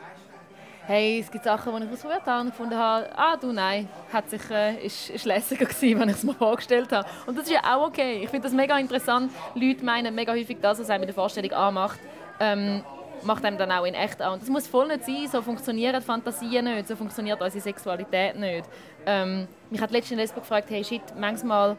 hey, 0.87 1.19
es 1.19 1.31
gibt 1.31 1.43
Sachen, 1.43 1.75
die 1.75 1.85
ich 1.85 1.93
ausprobiert 1.93 2.25
habe 2.25 2.41
und 2.41 2.49
gefunden 2.49 2.75
habe, 2.75 3.17
ah 3.17 3.37
du 3.37 3.51
nein, 3.51 3.87
hat 4.11 4.29
sich, 4.29 4.49
äh, 4.49 4.85
ist, 4.85 5.09
ist 5.09 5.25
lässiger 5.25 5.65
gewesen, 5.65 5.99
wenn 5.99 6.09
ich 6.09 6.15
es 6.15 6.23
mir 6.23 6.33
vorgestellt 6.33 6.91
habe. 6.91 7.07
Und 7.25 7.37
das 7.37 7.45
ist 7.45 7.51
ja 7.51 7.75
auch 7.75 7.87
okay. 7.87 8.21
Ich 8.23 8.29
finde 8.29 8.47
das 8.47 8.53
mega 8.53 8.77
interessant. 8.77 9.31
Leute 9.55 9.85
meinen 9.85 10.13
mega 10.13 10.33
häufig 10.33 10.57
das, 10.61 10.79
was 10.79 10.89
einem 10.89 11.03
in 11.03 11.07
der 11.07 11.15
Vorstellung 11.15 11.51
anmacht, 11.51 11.99
ähm, 12.41 12.83
macht 13.23 13.45
einem 13.45 13.57
dann 13.57 13.71
auch 13.71 13.85
in 13.85 13.93
echt 13.93 14.19
an. 14.21 14.33
Und 14.33 14.41
das 14.41 14.49
muss 14.49 14.67
voll 14.67 14.87
nicht 14.87 15.05
sein, 15.05 15.27
so 15.31 15.41
funktionieren 15.41 16.01
Fantasien 16.01 16.65
nicht, 16.65 16.87
so 16.87 16.95
funktioniert 16.95 17.39
unsere 17.39 17.61
Sexualität 17.61 18.35
nicht. 18.35 18.67
Ähm, 19.05 19.47
mich 19.69 19.79
hat 19.79 19.91
letztens 19.91 20.19
Lesbe 20.19 20.39
gefragt, 20.39 20.69
hey 20.69 20.83
shit, 20.83 21.03
manchmal, 21.17 21.77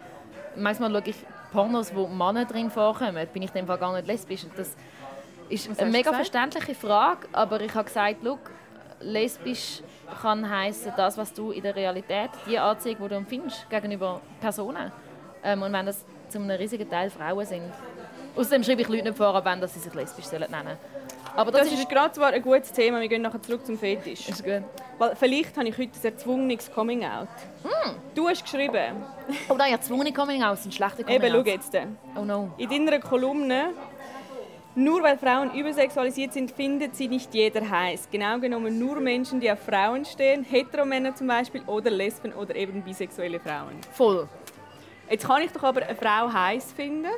manchmal 0.55 0.91
schaue 0.93 1.03
ich 1.07 1.17
Pornos, 1.53 1.95
wo 1.95 2.07
Männer 2.07 2.45
drin 2.45 2.71
vorkommen, 2.71 3.27
bin 3.33 3.43
ich 3.43 3.51
in 3.51 3.55
dem 3.57 3.67
Fall 3.67 3.79
gar 3.79 3.93
nicht 3.93 4.07
lesbisch. 4.07 4.47
Das 4.57 4.77
ist 5.49 5.81
eine 5.81 5.91
mega 5.91 6.13
verständliche 6.13 6.75
Frage, 6.75 7.27
aber 7.33 7.61
ich 7.61 7.75
habe 7.75 7.85
gesagt, 7.85 8.23
look, 8.23 8.39
lesbisch 9.01 9.83
kann 10.23 10.49
heißen 10.49 10.93
das, 10.97 11.19
was 11.19 11.33
du 11.33 11.51
in 11.51 11.63
der 11.63 11.75
Realität, 11.75 12.31
die 12.47 12.59
Anziehung, 12.59 12.99
die 13.03 13.09
du 13.09 13.15
empfindest 13.17 13.69
gegenüber 13.69 14.21
Personen. 14.41 14.93
Ähm, 15.43 15.61
und 15.63 15.73
wenn 15.73 15.87
das 15.87 16.05
zu 16.29 16.39
einem 16.39 16.51
riesigen 16.53 16.89
Teil 16.89 17.11
Frauen 17.11 17.45
sind. 17.45 17.73
Außerdem 18.37 18.65
schreibe 18.65 18.83
ich 18.83 18.89
Leute 18.89 19.05
nicht 19.05 19.17
vor, 19.17 19.45
wenn 19.45 19.67
sie 19.69 19.79
sich 19.79 19.95
lesbisch 19.95 20.31
nennen 20.33 20.49
sollen. 20.51 20.77
Aber 21.35 21.51
das, 21.51 21.63
das 21.63 21.73
ist, 21.73 21.81
ist 21.81 21.89
gerade 21.89 22.13
zwar 22.13 22.29
ein 22.33 22.43
gutes 22.43 22.73
Thema, 22.73 23.01
wir 23.01 23.09
gehen 23.09 23.23
nachher 23.23 23.41
zurück 23.41 23.65
zum 23.65 23.79
Fetisch. 23.79 24.29
Ist 24.29 24.45
gut. 24.45 24.63
Weil 24.99 25.17
vielleicht 25.17 25.57
habe 25.57 25.69
ich 25.69 25.79
heute 25.79 25.93
ein 25.95 26.05
erzwungenes 26.05 26.71
Coming-out. 26.71 27.29
Mm. 27.65 27.91
Du 28.15 28.29
hast 28.29 28.43
geschrieben... 28.43 28.97
Oh 29.49 29.55
nein, 29.55 29.73
erzwungene 29.73 30.13
Coming-outs 30.13 30.65
sind 30.65 30.75
schlechte 30.75 31.05
Coming-outs. 31.05 31.25
Eben, 31.25 31.45
schau 31.45 31.51
jetzt. 31.51 31.77
Oh 32.17 32.25
no. 32.25 32.51
In 32.59 32.69
deiner 32.69 33.01
Kolumne 33.01 33.71
nur 34.75 35.03
weil 35.03 35.19
Frauen 35.19 35.53
übersexualisiert 35.55 36.33
sind, 36.33 36.51
findet 36.51 36.97
sie 36.97 37.07
nicht 37.07 37.35
jeder 37.35 37.69
heiß. 37.69 38.09
Genau 38.11 38.39
genommen 38.39 38.79
nur 38.79 39.01
Menschen, 39.01 39.39
die 39.39 39.51
auf 39.51 39.61
Frauen 39.61 40.05
stehen, 40.07 40.45
Heteromänner 40.45 41.15
zum 41.15 41.27
Beispiel 41.27 41.63
oder 41.67 41.91
Lesben 41.91 42.33
oder 42.33 42.57
eben 42.57 42.83
bisexuelle 42.83 43.39
Frauen. 43.39 43.79
Voll. 43.93 44.27
Jetzt 45.11 45.27
kann 45.27 45.43
ich 45.43 45.53
doch 45.53 45.63
aber 45.63 45.83
eine 45.83 45.95
Frau 45.95 46.33
heiß 46.33 46.73
finden, 46.73 47.11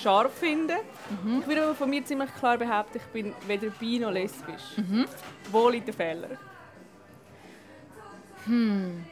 scharf 0.00 0.32
finden. 0.34 0.78
Mhm. 1.24 1.40
Ich 1.40 1.46
würde 1.46 1.62
aber 1.64 1.74
von 1.74 1.90
mir 1.90 2.04
ziemlich 2.04 2.34
klar 2.34 2.58
behaupten, 2.58 2.98
ich 2.98 3.12
bin 3.12 3.34
weder 3.46 3.68
bi 3.70 3.98
noch 3.98 4.10
lesbisch. 4.10 4.76
Mhm. 4.76 5.06
Wo 5.50 5.68
liegt 5.68 5.88
der 5.88 5.94
Fehler? 5.94 6.28
Hm. 8.46 9.04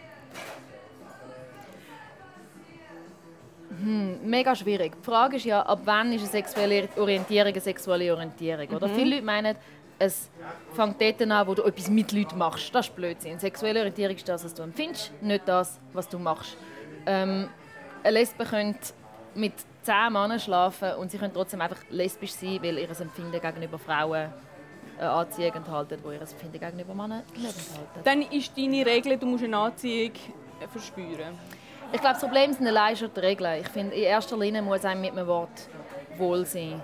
Hm, 3.82 4.18
mega 4.22 4.54
schwierig. 4.54 4.92
Die 5.00 5.04
Frage 5.04 5.36
ist 5.36 5.44
ja, 5.44 5.62
ab 5.62 5.80
wann 5.84 6.12
ist 6.12 6.20
eine 6.20 6.30
sexuelle 6.30 6.88
Orientierung 6.96 7.52
eine 7.52 7.60
sexuelle 7.60 8.12
Orientierung? 8.12 8.68
Oder? 8.68 8.88
Mhm. 8.88 8.94
Viele 8.94 9.10
Leute 9.16 9.24
meinen, 9.24 9.56
es 9.98 10.30
fängt 10.74 11.00
dort 11.00 11.22
an, 11.22 11.46
wo 11.46 11.54
du 11.54 11.62
etwas 11.64 11.88
mit 11.90 12.12
Leuten 12.12 12.38
machst. 12.38 12.74
Das 12.74 12.86
ist 12.86 12.94
Blödsinn. 12.94 13.38
Sexuelle 13.38 13.80
Orientierung 13.80 14.16
ist 14.16 14.28
das, 14.28 14.44
was 14.44 14.54
du 14.54 14.62
empfindest, 14.62 15.12
nicht 15.20 15.46
das, 15.46 15.80
was 15.92 16.08
du 16.08 16.18
machst. 16.18 16.56
Ähm, 17.06 17.48
eine 18.02 18.18
Lesbe 18.18 18.44
könnte 18.44 18.92
mit 19.34 19.54
zehn 19.84 20.12
Männern 20.12 20.40
schlafen 20.40 20.94
und 20.94 21.10
sie 21.10 21.18
können 21.18 21.32
trotzdem 21.32 21.60
einfach 21.60 21.78
lesbisch 21.90 22.32
sein, 22.32 22.58
weil 22.62 22.78
ihr 22.78 22.88
Empfinden 22.88 23.40
gegenüber 23.40 23.78
Frauen 23.78 24.32
eine 24.98 25.10
Anziehung 25.10 25.54
enthalten, 25.54 25.98
wo 26.02 26.10
ihr 26.10 26.20
Empfinden 26.20 26.58
gegenüber 26.58 26.94
Männern 26.94 27.22
nicht 27.34 27.46
enthalten. 27.46 28.00
Dann 28.04 28.22
ist 28.22 28.56
deine 28.56 28.86
Regel, 28.86 29.18
du 29.18 29.26
musst 29.26 29.44
eine 29.44 29.56
Anziehung 29.56 30.12
verspüren. 30.70 31.38
Ich 31.92 32.00
glaube, 32.00 32.14
das 32.14 32.22
Problem 32.22 32.52
sind 32.52 32.66
allein 32.66 32.96
schon 32.96 33.10
die 33.14 33.20
Regeln. 33.20 33.60
Ich 33.60 33.68
finde, 33.68 33.94
in 33.94 34.02
erster 34.04 34.36
Linie 34.36 34.62
muss 34.62 34.84
einem 34.84 35.00
mit 35.00 35.12
einem 35.12 35.26
Wort 35.26 35.68
wohl 36.16 36.44
sein. 36.44 36.80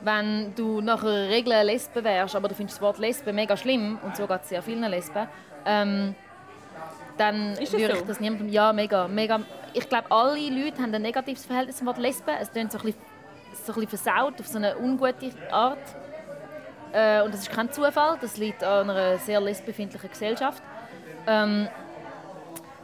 Wenn 0.00 0.54
du 0.54 0.80
nach 0.80 1.02
einer 1.02 1.28
Regel 1.28 1.52
Lesbe 1.64 2.04
wärst, 2.04 2.36
aber 2.36 2.48
du 2.48 2.54
findest 2.54 2.78
das 2.78 2.82
Wort 2.82 2.98
Lesbe 2.98 3.32
mega 3.32 3.56
schlimm, 3.56 3.98
und 4.02 4.16
so 4.16 4.26
geht 4.26 4.42
es 4.42 4.48
sehr 4.48 4.62
vielen 4.62 4.84
Lesben, 4.84 5.26
ähm, 5.64 6.14
dann 7.16 7.58
würde 7.58 7.98
ich 7.98 8.02
das 8.02 8.20
niemandem... 8.20 8.48
Ja, 8.48 8.72
mega, 8.72 9.08
mega. 9.08 9.40
Ich 9.74 9.88
glaube, 9.88 10.10
alle 10.10 10.48
Leute 10.50 10.82
haben 10.82 10.94
ein 10.94 11.02
negatives 11.02 11.44
Verhältnis 11.44 11.76
zum 11.76 11.86
Wort 11.86 11.98
Lesbe. 11.98 12.32
Es 12.40 12.50
klingt 12.50 12.72
so 12.72 12.78
ein 12.78 12.84
bisschen, 12.84 13.00
so 13.52 13.72
ein 13.72 13.80
bisschen 13.80 13.98
versaut, 13.98 14.40
auf 14.40 14.46
so 14.46 14.58
eine 14.58 14.76
ungute 14.78 15.30
Art. 15.50 15.78
Äh, 16.92 17.22
und 17.22 17.34
das 17.34 17.42
ist 17.42 17.50
kein 17.50 17.70
Zufall, 17.70 18.16
das 18.20 18.36
liegt 18.38 18.64
an 18.64 18.88
einer 18.88 19.18
sehr 19.18 19.40
lesbefindlichen 19.40 20.08
Gesellschaft. 20.08 20.62
Ähm, 21.26 21.68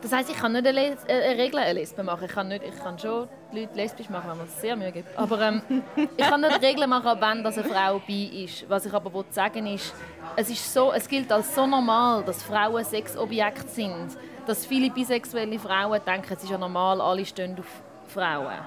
das 0.04 0.12
heisst, 0.12 0.28
ich 0.28 0.36
kann 0.36 0.52
nicht 0.52 0.66
eine, 0.66 0.72
Les 0.72 1.02
äh, 1.06 1.30
eine 1.30 1.42
Regel 1.42 1.58
eine 1.58 1.72
Lesbe 1.72 2.02
machen. 2.02 2.26
Ich 2.26 2.32
kann, 2.32 2.48
nicht, 2.48 2.62
ich 2.62 2.78
kann 2.78 2.98
schon 2.98 3.26
die 3.50 3.60
Leute 3.60 3.74
lesbisch 3.74 4.10
machen, 4.10 4.28
wenn 4.28 4.36
man 4.36 4.46
es 4.46 4.60
sehr 4.60 4.76
Mühe 4.76 4.92
gibt. 4.92 5.16
Aber 5.16 5.40
ähm, 5.40 5.62
ich 5.96 6.24
kann 6.26 6.42
nicht 6.42 6.60
Regeln 6.60 6.90
machen, 6.90 7.18
wenn 7.18 7.42
das 7.42 7.56
eine 7.56 7.66
Frau 7.66 8.02
bei 8.06 8.44
ist. 8.44 8.68
Was 8.68 8.84
ich 8.84 8.92
aber 8.92 9.24
sagen 9.30 9.66
ist, 9.66 9.94
es, 10.36 10.50
ist 10.50 10.74
so, 10.74 10.92
es 10.92 11.08
gilt 11.08 11.32
als 11.32 11.54
so 11.54 11.66
normal, 11.66 12.22
dass 12.22 12.42
Frauen 12.42 12.84
Sexobjekte 12.84 13.66
sind, 13.68 14.08
dass 14.46 14.66
viele 14.66 14.90
bisexuelle 14.90 15.58
Frauen 15.58 16.00
denken, 16.06 16.34
es 16.34 16.42
ist 16.42 16.50
ja 16.50 16.58
normal, 16.58 17.00
alle 17.00 17.24
stehen 17.24 17.56
auf 17.58 17.66
Frauen. 18.08 18.58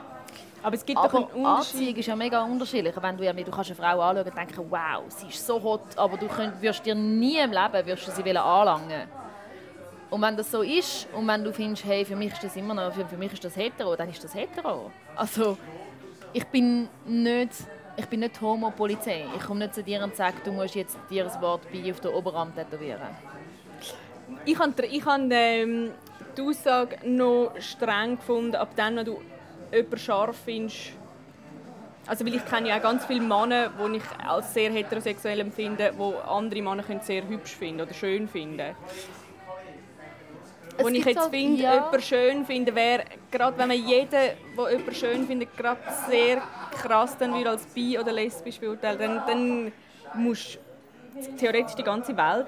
Aber 0.63 0.75
es 0.75 0.85
gibt 0.85 0.97
aber 0.97 1.07
doch 1.07 1.33
einen 1.33 1.45
Unterschied. 1.45 1.75
Anziehung 1.75 1.95
ist 1.95 2.05
ja 2.07 2.15
mega 2.15 2.43
unterschiedlich. 2.43 2.95
Wenn 2.99 3.17
du, 3.17 3.23
du 3.23 3.51
kannst 3.51 3.69
eine 3.69 3.75
Frau 3.75 4.01
anschauen 4.01 4.25
und 4.25 4.37
denken, 4.37 4.65
wow, 4.69 5.03
sie 5.07 5.27
ist 5.27 5.45
so 5.45 5.61
hot, 5.61 5.81
aber 5.95 6.17
du 6.17 6.27
könnt, 6.27 6.61
wirst 6.61 6.85
dir 6.85 6.95
nie 6.95 7.37
im 7.37 7.51
Leben 7.51 7.85
wirst 7.85 8.07
du 8.07 8.11
sie 8.11 8.37
anlangen 8.37 9.07
und 10.09 10.21
wenn 10.21 10.37
das 10.37 10.51
so 10.51 10.61
ist 10.61 11.07
und 11.13 11.27
wenn 11.27 11.43
du 11.43 11.51
findest, 11.51 11.85
hey, 11.85 12.05
für 12.05 12.15
mich 12.15 12.31
ist 12.31 12.43
das 12.43 12.55
immer 12.55 12.73
noch, 12.73 12.93
für, 12.93 13.05
für 13.05 13.17
mich 13.17 13.33
ist 13.33 13.43
das 13.43 13.55
hetero, 13.55 13.95
dann 13.95 14.09
ist 14.09 14.23
das 14.23 14.33
hetero. 14.33 14.91
Also 15.15 15.57
ich 16.33 16.45
bin 16.47 16.87
nicht, 17.05 17.51
ich 17.97 18.05
bin 18.05 18.21
nicht 18.21 18.39
Homo-Polizei. 18.39 19.25
Ich 19.35 19.43
komme 19.43 19.61
nicht 19.61 19.75
zu 19.75 19.83
dir 19.83 20.03
und 20.03 20.15
sage, 20.15 20.37
du 20.43 20.51
musst 20.51 20.75
jetzt 20.75 20.97
dir 21.09 21.25
das 21.25 21.39
Wort 21.41 21.69
«bi» 21.71 21.91
auf 21.91 21.99
den 21.99 22.11
Oberarm 22.11 22.55
tätowieren. 22.55 23.01
Ich 24.45 24.57
habe 24.59 24.85
ich 24.85 25.05
hab, 25.05 25.21
ähm, 25.31 25.91
die 26.37 26.41
Aussage 26.41 26.97
noch 27.03 27.51
streng 27.59 28.17
gefunden, 28.17 28.55
ab 28.55 28.69
dann, 28.75 28.97
wenn 28.97 29.05
du 29.05 29.21
jemanden 29.71 29.97
scharf 29.97 30.37
findest. 30.45 30.93
Also 32.05 32.25
weil 32.25 32.35
ich 32.35 32.45
kenne 32.45 32.69
ja 32.69 32.77
auch 32.77 32.81
ganz 32.81 33.05
viele 33.05 33.21
Männer, 33.21 33.69
die 33.69 33.97
ich 33.97 34.25
als 34.25 34.53
sehr 34.53 34.71
heterosexuell 34.71 35.41
empfinde, 35.41 35.91
die 35.97 36.29
andere 36.29 36.61
Männer 36.61 36.83
sehr 37.01 37.27
hübsch 37.27 37.55
finden 37.55 37.81
oder 37.81 37.93
schön 37.93 38.27
finden 38.27 38.75
was 40.77 40.93
ich 40.93 41.05
jetzt 41.05 41.19
halt, 41.19 41.29
finde, 41.29 41.61
ja. 41.61 41.73
jemand 41.73 42.03
schön 42.03 42.45
finde, 42.45 42.75
wäre, 42.75 43.03
gerade 43.31 43.57
wenn 43.57 43.67
man 43.67 43.77
jeden, 43.77 44.09
der 44.09 44.35
jemand 44.55 44.95
schön 44.95 45.25
findet, 45.25 45.55
gerade 45.57 45.79
sehr 46.09 46.41
krass 46.71 47.17
dann 47.17 47.37
wieder 47.37 47.51
als 47.51 47.65
bi- 47.65 47.97
oder 47.97 48.11
lesbisch 48.11 48.59
beurteilt, 48.59 48.99
dann, 48.99 49.21
dann 49.27 49.71
musst 50.13 50.59
du 51.15 51.35
theoretisch 51.37 51.75
die 51.75 51.83
ganze 51.83 52.15
Welt 52.15 52.47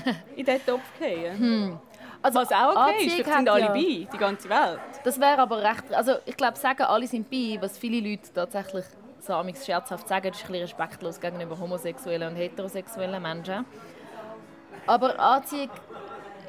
in 0.36 0.44
diesen 0.44 0.66
Topf 0.66 0.82
gehen. 0.98 1.38
Hm. 1.38 1.78
Also, 2.22 2.38
Was 2.40 2.52
auch 2.52 2.76
okay 2.76 3.06
ist, 3.06 3.16
sind 3.16 3.48
alle 3.48 3.64
ja. 3.64 3.72
bi, 3.72 4.06
die 4.12 4.18
ganze 4.18 4.48
Welt. 4.48 4.78
Das 5.02 5.18
wäre 5.18 5.38
aber 5.38 5.60
recht, 5.60 5.92
also 5.92 6.12
ich 6.24 6.36
glaube, 6.36 6.56
sagen 6.56 6.84
alle 6.84 7.06
sind 7.06 7.28
bi, 7.28 7.58
was 7.60 7.76
viele 7.76 8.08
Leute 8.08 8.32
tatsächlich 8.32 8.84
so 9.18 9.34
scherzhaft 9.64 10.08
sagen, 10.08 10.28
ist 10.28 10.40
ein 10.40 10.46
bisschen 10.46 10.62
respektlos 10.62 11.20
gegenüber 11.20 11.58
homosexuellen 11.58 12.28
und 12.28 12.36
heterosexuellen 12.36 13.22
Menschen. 13.22 13.64
Aber 14.86 15.18
Anziehung 15.18 15.70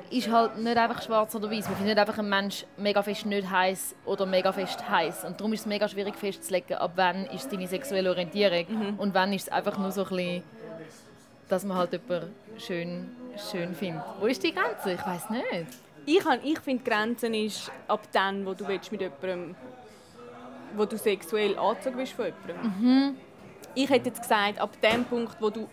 ist 0.10 0.32
halt 0.32 0.58
nicht 0.58 0.78
einfach 0.78 1.02
schwarz 1.02 1.36
oder 1.36 1.50
weiß. 1.50 1.68
Man 1.70 1.78
findet 1.78 1.98
einfach 1.98 2.18
einen 2.20 2.30
Mensch 2.30 2.66
mega 2.78 3.02
fest 3.02 3.26
nicht 3.26 3.50
heiß 3.50 3.96
oder 4.06 4.26
mega 4.26 4.52
fest 4.52 4.88
heiß. 4.88 5.26
Und 5.26 5.40
darum 5.40 5.54
ist 5.54 5.62
es 5.62 5.66
mega 5.66 5.88
schwierig 5.88 6.16
festzulegen, 6.16 6.78
ab 6.78 6.92
wann 6.96 7.26
ist 7.28 7.52
deine 7.52 7.68
sexuelle 7.68 8.10
Orientierung 8.10 8.66
mhm. 8.70 9.00
und 9.00 9.14
wann 9.14 9.34
ist 9.34 9.44
es 9.44 9.50
einfach 9.50 9.78
nur 9.78 9.92
so 9.92 10.04
ein 10.04 10.10
bisschen, 10.10 10.44
dass 11.50 11.64
man 11.64 11.78
halt 11.78 11.94
jemanden 11.94 12.34
schön, 12.58 13.10
schön 13.52 13.76
findet. 13.76 14.04
Wo 14.20 14.26
ist 14.26 14.44
die 14.44 14.54
Grenze? 14.54 14.94
Ich 14.94 15.06
weiß 15.06 15.30
nicht. 15.30 15.68
Ich, 16.06 16.26
ich 16.44 16.60
finde, 16.60 16.84
die 16.84 16.90
Grenze 16.90 17.28
ist 17.28 17.72
ab 17.88 18.02
dann, 18.12 18.46
wo 18.46 18.54
du 18.54 18.68
willst 18.68 18.92
mit 18.92 19.02
jemandem 19.02 19.56
wo 20.76 20.86
du 20.86 20.98
sexuell 20.98 21.58
angezogen 21.58 21.98
bist 21.98 22.14
von 22.14 22.26
jemandem. 22.26 22.74
Mhm. 22.80 23.18
Ich 23.76 23.90
hätte 23.90 24.10
jetzt 24.10 24.22
gesagt, 24.22 24.60
ab 24.60 24.70
dem 24.82 25.06
Punkt, 25.06 25.36
wo 25.40 25.50
du 25.50 25.68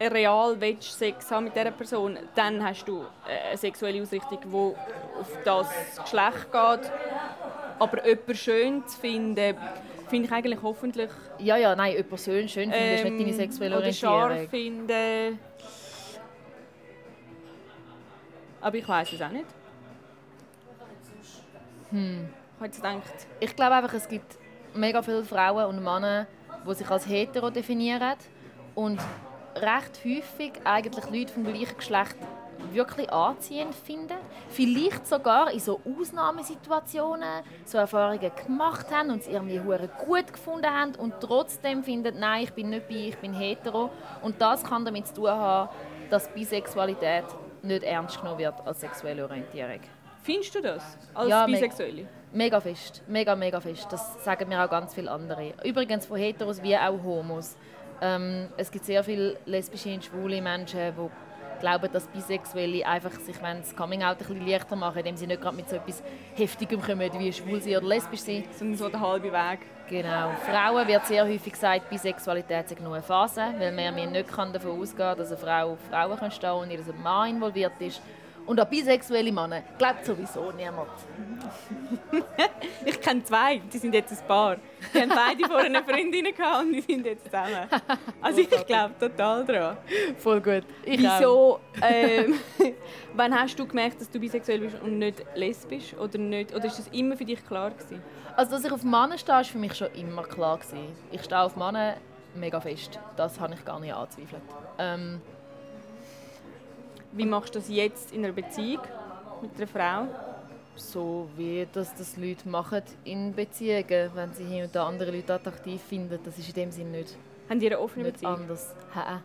real 0.00 0.60
willst, 0.60 0.98
Sex 0.98 1.30
haben 1.30 1.44
mit 1.44 1.56
dieser 1.56 1.70
Person, 1.70 2.18
dann 2.34 2.62
hast 2.64 2.84
du 2.84 3.04
eine 3.26 3.56
sexuelle 3.56 4.02
Ausrichtung, 4.02 4.40
die 4.42 5.20
auf 5.20 5.38
das 5.44 5.68
Geschlecht 6.02 6.50
geht. 6.50 6.92
Aber 7.78 8.06
jemanden 8.06 8.34
schön 8.34 8.86
zu 8.86 8.98
finden, 8.98 9.56
finde 10.12 10.26
ich 10.26 10.32
eigentlich 10.32 10.62
hoffentlich... 10.62 11.08
Ja, 11.38 11.56
ja, 11.56 11.74
nein, 11.74 11.92
jemanden 11.96 12.18
schön, 12.18 12.46
schön 12.46 12.70
finden 12.70 12.74
ähm, 12.74 12.94
ist 12.94 13.04
nicht 13.04 13.20
deine 13.20 13.30
ähm, 13.30 13.36
sexuelle 13.36 13.76
Orientierung. 13.76 14.24
Oder 14.24 14.36
scharf 14.36 14.50
finden... 14.50 15.38
Aber 18.60 18.76
ich 18.76 18.86
weiß 18.86 19.12
es 19.14 19.22
auch 19.22 19.30
nicht. 19.30 19.46
Hm. 21.90 22.28
Ich 22.56 22.64
jetzt 22.66 22.76
gedacht... 22.76 23.26
Ich 23.40 23.56
glaube 23.56 23.74
einfach, 23.74 23.94
es 23.94 24.06
gibt 24.06 24.36
mega 24.74 25.00
viele 25.00 25.24
Frauen 25.24 25.64
und 25.64 25.82
Männer, 25.82 26.26
die 26.68 26.74
sich 26.74 26.90
als 26.90 27.08
hetero 27.08 27.48
definieren 27.48 28.16
und 28.74 29.00
recht 29.56 30.04
häufig 30.04 30.52
eigentlich 30.62 31.04
Leute 31.06 31.32
vom 31.32 31.44
gleichen 31.44 31.76
Geschlecht 31.76 32.16
wirklich 32.72 33.10
anziehend 33.12 33.74
finden. 33.74 34.16
Vielleicht 34.48 35.06
sogar 35.06 35.50
in 35.50 35.60
so 35.60 35.80
Ausnahmesituationen 35.84 37.42
so 37.64 37.78
Erfahrungen 37.78 38.30
gemacht 38.46 38.86
haben 38.90 39.10
und 39.10 39.20
es 39.20 39.28
irgendwie 39.28 39.60
gut 40.04 40.32
gefunden 40.32 40.66
haben 40.66 40.94
und 40.96 41.14
trotzdem 41.20 41.82
finden, 41.82 42.18
nein, 42.18 42.44
ich 42.44 42.52
bin 42.52 42.70
nicht 42.70 42.88
bi, 42.88 43.08
ich 43.08 43.18
bin 43.18 43.32
hetero. 43.32 43.90
Und 44.22 44.40
das 44.40 44.64
kann 44.64 44.84
damit 44.84 45.08
zu 45.08 45.14
tun 45.14 45.30
haben, 45.30 45.70
dass 46.10 46.28
Bisexualität 46.28 47.24
nicht 47.62 47.82
ernst 47.82 48.20
genommen 48.20 48.38
wird 48.38 48.54
als 48.66 48.80
sexuelle 48.80 49.24
Orientierung. 49.24 49.80
Findest 50.22 50.54
du 50.54 50.60
das 50.60 50.98
als 51.14 51.28
ja, 51.28 51.46
Bisexuelle? 51.46 52.06
Mega 52.32 52.60
fest, 52.60 53.02
mega, 53.08 53.34
mega 53.34 53.60
fest. 53.60 53.86
Das 53.90 54.22
sagen 54.24 54.48
mir 54.48 54.64
auch 54.64 54.70
ganz 54.70 54.94
viele 54.94 55.10
andere. 55.10 55.52
Übrigens 55.64 56.06
von 56.06 56.16
Heteros 56.16 56.62
wie 56.62 56.76
auch 56.76 57.02
Homos. 57.02 57.56
Ähm, 58.00 58.48
es 58.56 58.70
gibt 58.70 58.84
sehr 58.84 59.02
viele 59.04 59.36
lesbische 59.46 59.92
und 59.94 60.04
schwule 60.04 60.40
Menschen, 60.40 60.94
die 60.96 61.10
glauben, 61.62 61.88
dass 61.92 62.06
Bisexuelle 62.08 62.86
einfach 62.86 63.12
sich 63.12 63.36
das 63.38 63.74
Coming-out 63.74 64.20
ein 64.20 64.26
bisschen 64.26 64.46
leichter 64.46 64.76
machen, 64.76 64.98
indem 64.98 65.16
sie 65.16 65.26
nicht 65.26 65.40
gerade 65.40 65.56
mit 65.56 65.68
so 65.68 65.76
etwas 65.76 66.02
Heftigem 66.34 66.82
kommen, 66.82 67.10
wie 67.18 67.32
schwul 67.32 67.62
sein 67.62 67.76
oder 67.76 67.86
lesbisch 67.86 68.20
sein. 68.20 68.44
Sondern 68.52 68.76
so 68.76 68.88
der 68.88 69.00
halbe 69.00 69.32
Weg. 69.32 69.60
Genau. 69.88 70.32
Frauen 70.44 70.86
wird 70.88 71.06
sehr 71.06 71.24
häufig 71.24 71.52
gesagt, 71.52 71.88
Bisexualität 71.88 72.68
sei 72.68 72.76
nur 72.82 72.94
eine 72.94 73.02
Phase, 73.02 73.42
weil 73.58 73.72
man 73.72 74.12
nicht 74.12 74.28
davon 74.30 74.80
ausgehen 74.80 74.96
kann, 74.96 75.18
dass 75.18 75.28
eine 75.28 75.36
Frau 75.36 75.72
auf 75.72 75.78
Frauen 75.88 76.30
stehen 76.30 76.68
kann, 76.68 76.76
dass 76.76 76.88
ein 76.88 77.02
Mann 77.02 77.30
involviert 77.30 77.80
ist. 77.80 78.02
Und 78.46 78.58
an 78.58 78.68
bisexuelle 78.68 79.32
Männer 79.32 79.62
glaubt 79.78 80.04
sowieso 80.04 80.50
niemand. 80.52 80.88
ich 82.84 83.00
kenne 83.00 83.22
zwei, 83.24 83.58
die 83.58 83.78
sind 83.78 83.94
jetzt 83.94 84.12
ein 84.12 84.26
Paar. 84.26 84.56
Die 84.92 85.00
haben 85.00 85.10
beide 85.10 85.44
vorher 85.44 85.66
eine 85.66 85.82
Freundin 85.82 86.24
gehabt 86.24 86.64
und 86.64 86.72
die 86.72 86.80
sind 86.80 87.06
jetzt 87.06 87.24
zusammen. 87.24 87.68
Also 88.20 88.40
ich 88.40 88.66
glaube 88.66 88.94
total 88.98 89.44
daran. 89.44 89.76
Voll 90.18 90.40
gut. 90.40 90.64
Ich 90.84 91.00
Wieso? 91.00 91.60
Ähm, 91.80 92.34
wann 93.14 93.34
hast 93.38 93.58
du 93.58 93.66
gemerkt, 93.66 94.00
dass 94.00 94.10
du 94.10 94.18
bisexuell 94.18 94.60
bist 94.60 94.80
und 94.82 94.98
nicht 94.98 95.24
lesbisch? 95.34 95.94
Oder, 95.94 96.18
nicht, 96.18 96.54
oder 96.54 96.64
ist 96.64 96.78
das 96.78 96.88
immer 96.88 97.16
für 97.16 97.24
dich 97.24 97.44
klar 97.46 97.70
gewesen? 97.70 98.02
Also 98.36 98.52
dass 98.52 98.64
ich 98.64 98.72
auf 98.72 98.82
Männer 98.82 99.18
stehe, 99.18 99.36
war 99.36 99.44
für 99.44 99.58
mich 99.58 99.74
schon 99.74 99.92
immer 99.94 100.22
klar. 100.24 100.58
Gewesen. 100.58 100.88
Ich 101.10 101.22
stehe 101.22 101.40
auf 101.40 101.56
Männer 101.56 101.96
mega 102.34 102.60
fest. 102.60 102.98
Das 103.16 103.38
habe 103.38 103.54
ich 103.54 103.64
gar 103.64 103.78
nicht 103.78 103.94
angezweifelt. 103.94 104.42
Ähm, 104.78 105.20
wie 107.12 107.26
machst 107.26 107.54
du 107.54 107.58
das 107.58 107.68
jetzt 107.68 108.12
in 108.12 108.24
einer 108.24 108.32
Beziehung 108.32 108.82
mit 109.40 109.50
einer 109.56 109.66
Frau? 109.66 110.08
So 110.76 111.28
wie 111.36 111.66
das, 111.72 111.94
das 111.94 112.16
Leute 112.16 112.48
machen 112.48 112.82
in 113.04 113.34
Beziehungen, 113.34 114.10
wenn 114.14 114.32
sie 114.32 114.44
hier 114.44 114.64
und 114.64 114.74
da 114.74 114.86
andere 114.88 115.10
Leute 115.10 115.34
attraktiv 115.34 115.82
finden. 115.82 116.18
Das 116.24 116.38
ist 116.38 116.48
in 116.48 116.54
dem 116.54 116.70
Sinne 116.70 116.90
nicht, 116.90 117.16
Haben 117.48 117.60
die 117.60 117.66
eine 117.66 117.78
offene 117.78 118.04
nicht 118.04 118.14
Beziehung? 118.14 118.34
anders. 118.34 118.74
Ha, 118.94 119.20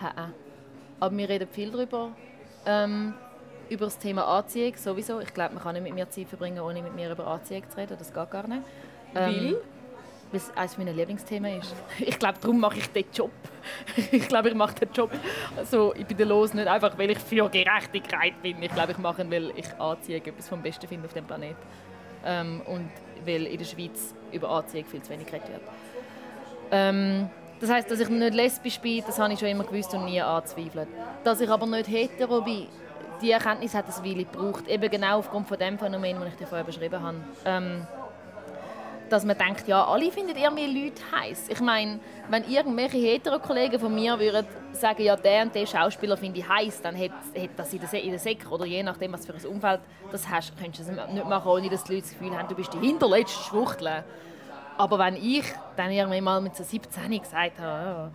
ha. 0.00 0.30
Aber 1.00 1.16
wir 1.16 1.28
reden 1.28 1.48
viel 1.48 1.70
darüber. 1.70 2.10
Ähm, 2.64 3.14
über 3.68 3.86
das 3.86 3.98
Thema 3.98 4.26
Anziehung 4.26 4.76
sowieso. 4.76 5.18
Ich 5.20 5.34
glaube, 5.34 5.54
man 5.54 5.62
kann 5.62 5.74
nicht 5.74 5.82
mit 5.82 5.94
mir 5.94 6.08
Zeit 6.08 6.28
verbringen, 6.28 6.60
ohne 6.60 6.82
mit 6.82 6.94
mir 6.94 7.10
über 7.10 7.26
Anziehung 7.26 7.68
zu 7.68 7.76
reden. 7.76 7.96
Das 7.98 8.12
geht 8.12 8.30
gar 8.30 8.46
nicht. 8.46 8.62
Ähm, 9.14 9.34
weil 9.34 9.56
es 10.36 10.56
eines 10.56 10.78
meiner 10.78 10.92
Lieblingsthemen 10.92 11.60
ist. 11.60 11.74
Ich 11.98 12.18
glaube, 12.18 12.38
darum 12.40 12.60
mache 12.60 12.78
ich 12.78 12.88
den 12.88 13.04
Job. 13.12 13.30
Ich 14.10 14.28
glaube, 14.28 14.48
ich 14.48 14.54
mache 14.54 14.74
den 14.74 14.92
Job 14.92 15.10
also, 15.56 15.94
ich 15.94 16.06
bin 16.06 16.28
los 16.28 16.54
nicht 16.54 16.66
einfach, 16.66 16.96
weil 16.98 17.10
ich 17.10 17.18
für 17.18 17.48
Gerechtigkeit 17.48 18.40
bin. 18.42 18.62
Ich 18.62 18.72
glaube, 18.72 18.92
ich 18.92 18.98
mache 18.98 19.22
ihn, 19.22 19.30
weil 19.30 19.52
ich 19.56 19.72
Anziehung 19.78 20.24
etwas 20.24 20.48
vom 20.48 20.62
Besten 20.62 20.88
finde 20.88 21.06
auf 21.06 21.14
dem 21.14 21.24
Planeten. 21.24 21.56
Ähm, 22.24 22.62
und 22.66 22.90
weil 23.24 23.46
in 23.46 23.58
der 23.58 23.64
Schweiz 23.64 24.14
über 24.32 24.48
Anziehung 24.50 24.84
viel 24.86 25.02
zu 25.02 25.10
wenig 25.10 25.26
geredet 25.26 25.50
wird. 25.50 25.62
Ähm, 26.70 27.28
das 27.60 27.70
heißt, 27.70 27.90
dass 27.90 28.00
ich 28.00 28.08
nicht 28.08 28.34
lesbisch 28.34 28.80
bin, 28.80 29.04
das 29.06 29.18
habe 29.18 29.32
ich 29.32 29.38
schon 29.38 29.48
immer 29.48 29.64
gewusst 29.64 29.94
und 29.94 30.04
nie 30.06 30.20
anzweifelt. 30.20 30.88
Dass 31.22 31.40
ich 31.40 31.48
aber 31.48 31.66
nicht 31.66 31.88
hetero 31.88 32.40
bin, 32.40 32.66
die 33.20 33.30
Erkenntnis 33.30 33.74
hat 33.74 33.88
es 33.88 34.02
Weile 34.02 34.24
gebraucht. 34.24 34.66
Eben 34.66 34.90
genau 34.90 35.18
aufgrund 35.18 35.46
von 35.46 35.58
dem 35.58 35.78
Phänomen, 35.78 36.18
das 36.18 36.30
ich 36.30 36.36
dir 36.36 36.46
vorher 36.46 36.64
beschrieben 36.64 37.00
habe. 37.00 37.18
Ähm, 37.44 37.86
dass 39.12 39.26
man 39.26 39.36
denkt, 39.36 39.68
ja, 39.68 39.84
alle 39.84 40.10
finden 40.10 40.34
irgendwie 40.34 40.84
Leute 40.84 41.02
heiß. 41.14 41.48
Ich 41.50 41.60
meine, 41.60 42.00
wenn 42.30 42.44
irgendwelche 42.48 42.96
Hetero-Kollegen 42.96 43.78
von 43.78 43.94
mir 43.94 44.18
würden 44.18 44.46
sagen, 44.72 45.02
ja, 45.02 45.14
der 45.16 45.42
und 45.42 45.54
der 45.54 45.66
Schauspieler 45.66 46.16
finde 46.16 46.40
ich 46.40 46.48
heiß, 46.48 46.80
dann 46.80 46.94
hätte 46.94 47.14
das 47.56 47.72
in 47.74 47.80
der, 47.80 48.02
in 48.02 48.10
der 48.10 48.18
Sek 48.18 48.50
oder 48.50 48.64
je 48.64 48.82
nachdem, 48.82 49.12
was 49.12 49.26
für 49.26 49.34
ein 49.34 49.44
Umfeld 49.44 49.80
das 50.10 50.26
hast, 50.26 50.58
könntest 50.58 50.88
du 50.88 50.94
das 50.94 51.10
nicht 51.10 51.26
machen, 51.26 51.46
ohne 51.46 51.68
dass 51.68 51.84
die 51.84 51.96
Leute 51.96 52.06
das 52.08 52.18
Gefühl 52.18 52.36
haben, 52.36 52.48
du 52.48 52.54
bist 52.54 52.72
die 52.72 52.78
hinterletzte 52.78 53.38
Schwuchtel. 53.44 54.02
Aber 54.78 54.98
wenn 54.98 55.16
ich 55.16 55.44
dann 55.76 55.90
irgendwie 55.90 56.22
mal 56.22 56.40
mit 56.40 56.56
so 56.56 56.64
17 56.64 57.20
gesagt 57.20 57.60
habe, 57.60 58.10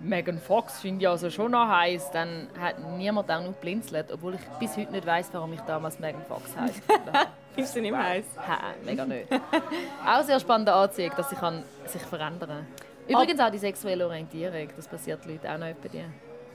Megan 0.00 0.38
Fox 0.38 0.80
finde 0.80 1.02
ich 1.02 1.08
also 1.08 1.30
schon 1.30 1.52
noch 1.52 1.68
heiß, 1.68 2.10
dann 2.10 2.48
hat 2.58 2.76
niemand 2.96 3.30
auch 3.30 3.42
noch 3.42 3.52
blinzelt, 3.52 4.10
obwohl 4.12 4.34
ich 4.34 4.40
bis 4.58 4.76
heute 4.76 4.92
nicht 4.92 5.06
weiß, 5.06 5.28
warum 5.32 5.52
ich 5.52 5.60
damals 5.60 5.98
Megan 5.98 6.24
Fox 6.26 6.56
heiß 6.56 6.80
Findest 7.54 7.76
du 7.76 7.80
nicht 7.82 7.94
heiß? 7.94 8.24
Ha, 8.38 8.58
mega 8.84 9.04
nicht. 9.04 9.28
auch 10.06 10.22
sehr 10.22 10.40
spannende 10.40 10.72
Anziehung, 10.72 11.12
dass 11.16 11.28
sich 11.28 11.38
sich 11.86 12.02
verändern 12.02 12.48
kann. 12.48 12.66
Übrigens 13.08 13.40
auch 13.40 13.50
die 13.50 13.58
sexuelle 13.58 14.06
Orientierung, 14.06 14.68
das 14.74 14.88
passiert 14.88 15.24
Leuten 15.26 15.46
auch 15.46 15.58
noch 15.58 15.74
bei 15.74 15.88
dir. 15.88 16.04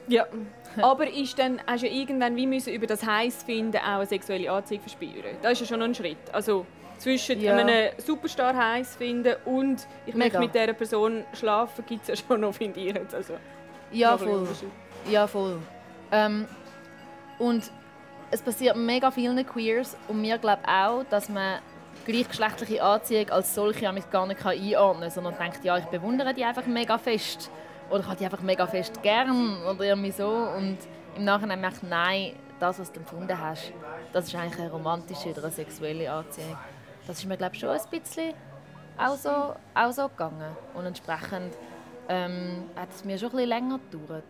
Ja, 0.08 0.25
aber 0.81 1.10
ist 1.12 1.38
dann, 1.38 1.60
hast 1.67 1.84
du 1.84 1.88
ja 1.88 1.93
irgendwann 1.93 2.36
wie 2.36 2.47
müssen 2.47 2.73
über 2.73 2.88
das 2.88 3.05
heiß 3.05 3.43
finden 3.43 3.77
auch 3.77 3.97
eine 3.97 4.05
sexuelle 4.05 4.51
Anziehung 4.51 4.81
verspüren. 4.81 5.38
Das 5.41 5.53
ist 5.53 5.62
ja 5.62 5.65
schon 5.67 5.81
ein 5.81 5.93
Schritt. 5.93 6.17
Also 6.31 6.65
zwischen 7.06 7.39
ja. 7.39 7.56
einem 7.56 7.91
Superstar 8.00 8.56
heiß 8.56 8.96
finden 8.96 9.36
und 9.46 9.88
ich 10.08 10.15
möchte 10.15 10.39
mit 10.39 10.56
dieser 10.56 10.74
Person 10.74 11.24
schlafen, 11.34 11.86
gibt 11.86 12.02
es 12.02 12.08
ja 12.08 12.15
schon 12.15 12.41
noch, 12.41 12.56
finde 12.56 12.80
ich 12.80 12.96
jetzt. 12.96 13.13
Also, 13.13 13.36
ja, 13.91 14.18
voll. 14.18 14.48
Ja, 15.08 15.28
voll. 15.28 15.60
Ähm, 16.12 16.48
und 17.38 17.70
es 18.32 18.41
passiert 18.41 18.76
mega 18.76 19.12
vielen 19.12 19.46
Queers 19.46 19.96
und 20.08 20.20
mir 20.20 20.39
glaube 20.39 20.63
auch, 20.68 21.04
dass 21.12 21.30
man 21.30 21.60
gleichgeschlechtliche 22.08 22.82
Anziehung 22.82 23.30
als 23.30 23.54
solche 23.54 23.82
gar 24.12 24.26
nicht 24.26 24.44
einordnen 24.44 25.02
kann, 25.02 25.12
sondern 25.12 25.38
denkt, 25.38 25.63
ja, 25.63 25.78
ich 25.78 25.86
bewundere 25.86 26.34
die 26.34 26.44
einfach 26.44 26.65
mega 26.65 26.98
fest 26.98 27.52
oder 27.91 28.00
ich 28.00 28.06
habe 28.08 28.18
die 28.18 28.26
einfach 28.26 28.41
mega 28.41 28.65
fest 28.65 29.04
gern 29.04 29.62
oder 29.63 29.84
irgendwie 29.84 30.12
so 30.12 30.28
und 30.28 30.80
im 31.15 31.24
Nachhinein 31.24 31.62
merkt 31.62 31.84
nein, 31.84 32.34
das, 32.60 32.80
was 32.80 32.91
du 32.91 33.00
empfunden 33.00 33.39
hast, 33.39 33.72
das 34.12 34.26
ist 34.26 34.36
eigentlich 34.36 34.60
eine 34.60 34.72
romantische 34.72 35.30
oder 35.30 35.44
eine 35.44 35.52
sexuelle 35.52 36.12
Anziehung. 36.12 36.58
Das 37.08 37.20
ist 37.20 37.26
mir 37.26 37.38
glaube 37.38 37.56
schon 37.56 37.70
ein 37.70 37.82
bisschen 37.89 38.34
auch 38.98 39.15
so, 39.15 39.56
auch 39.74 39.91
so 39.91 40.08
gegangen 40.08 40.56
und 40.74 40.86
entsprechend 40.86 41.56
ähm, 42.08 42.63
hat 42.76 42.89
es 42.89 43.04
mir 43.04 43.18
schon 43.18 43.30
ein 43.30 43.32
bisschen 43.36 43.50
länger 43.50 43.80
gedauert. 43.91 44.24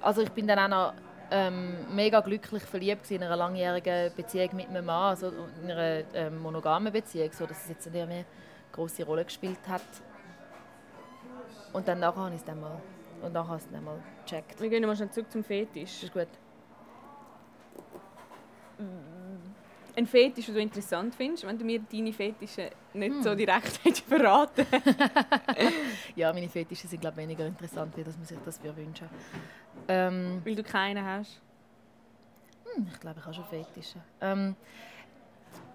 Also 0.00 0.22
ich 0.22 0.30
bin 0.30 0.46
dann 0.46 0.58
auch 0.58 0.68
noch 0.68 0.94
ähm, 1.30 1.94
mega 1.94 2.20
glücklich 2.20 2.62
verliebt 2.62 3.10
in 3.10 3.22
einer 3.22 3.36
langjährigen 3.36 4.14
Beziehung 4.14 4.50
mit 4.54 4.70
meinem 4.70 4.84
Mann, 4.84 5.10
also 5.10 5.32
in 5.62 5.70
einer 5.70 6.04
ähm, 6.14 6.38
monogamen 6.38 6.92
Beziehung, 6.92 7.30
so 7.32 7.46
dass 7.46 7.62
es 7.62 7.68
jetzt 7.70 7.90
nicht 7.90 8.02
eine 8.02 8.24
große 8.72 9.04
Rolle 9.04 9.24
gespielt 9.24 9.66
hat. 9.68 9.82
Und 11.72 11.88
dann 11.88 12.00
nachher 12.00 12.20
habe 12.20 12.34
ich 12.34 12.40
es 12.40 12.44
dann 12.44 12.60
mal, 12.60 12.80
und 13.22 13.32
nachher 13.32 13.56
es 13.56 13.68
dann 13.70 13.82
mal 13.84 13.98
gecheckt. 14.24 14.60
Wir 14.60 14.68
gehen 14.68 14.84
mal 14.84 14.94
schnell 14.94 15.10
zurück 15.10 15.30
zum 15.30 15.42
Fetisch. 15.42 16.00
Das 16.00 16.02
ist 16.04 16.12
gut. 16.12 16.28
Ein 19.94 20.06
Fetisch, 20.06 20.46
den 20.46 20.54
du 20.54 20.60
interessant 20.60 21.14
findest, 21.14 21.46
wenn 21.46 21.58
du 21.58 21.64
mir 21.64 21.80
deine 21.80 22.12
Fetische 22.12 22.70
nicht 22.94 23.14
hm. 23.14 23.22
so 23.22 23.34
direkt 23.34 23.78
verraten 24.08 24.66
Ja, 26.16 26.32
meine 26.32 26.48
Fetische 26.48 26.88
sind 26.88 27.00
glaube 27.00 27.16
weniger 27.18 27.46
interessant, 27.46 27.96
wie 27.96 28.04
dass 28.04 28.16
man 28.16 28.26
sich 28.26 28.38
das 28.44 28.62
wünschen 28.62 29.08
ähm, 29.88 30.40
Weil 30.44 30.54
du 30.54 30.62
keinen 30.62 31.04
hast? 31.04 31.40
Hm, 32.74 32.86
ich 32.90 33.00
glaube, 33.00 33.18
ich 33.18 33.24
habe 33.24 33.34
schon 33.34 33.44
Fetische. 33.44 33.98
Ähm, 34.20 34.56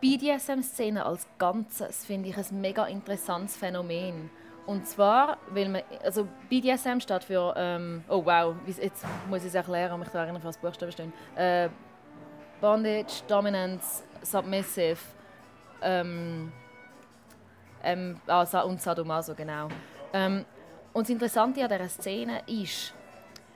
die 0.02 0.18
BDSM-Szene 0.18 1.06
als 1.06 1.28
Ganzes 1.38 2.06
finde 2.06 2.30
ich 2.30 2.38
ein 2.38 2.62
mega 2.62 2.86
interessantes 2.86 3.58
Phänomen. 3.58 4.30
Und 4.66 4.86
zwar, 4.86 5.38
weil 5.50 5.70
man, 5.70 5.82
also 6.04 6.28
BDSM 6.50 7.00
steht 7.00 7.24
für, 7.24 7.54
ähm, 7.56 8.04
oh 8.10 8.24
wow, 8.26 8.56
jetzt 8.66 9.06
muss 9.30 9.40
ich 9.40 9.48
es 9.48 9.56
erklären, 9.56 9.94
um 9.94 10.02
mich 10.02 10.10
daran 10.10 10.28
erinnern, 10.28 10.44
was 10.44 10.58
Buchstaben 10.58 10.92
stehen. 10.92 11.14
Äh, 11.36 11.70
Bondage, 12.60 13.24
Dominance, 13.28 14.04
Submissive 14.32 15.00
ähm, 15.82 16.52
ähm, 17.84 18.20
ah, 18.28 18.62
und 18.62 18.82
Sadomaso, 18.82 19.34
genau. 19.36 19.70
Ähm, 20.14 20.46
und 20.94 21.04
das 21.04 21.10
Interessante 21.10 21.64
an 21.64 21.70
dieser 21.70 21.90
Szene 21.90 22.42
ist, 22.48 22.94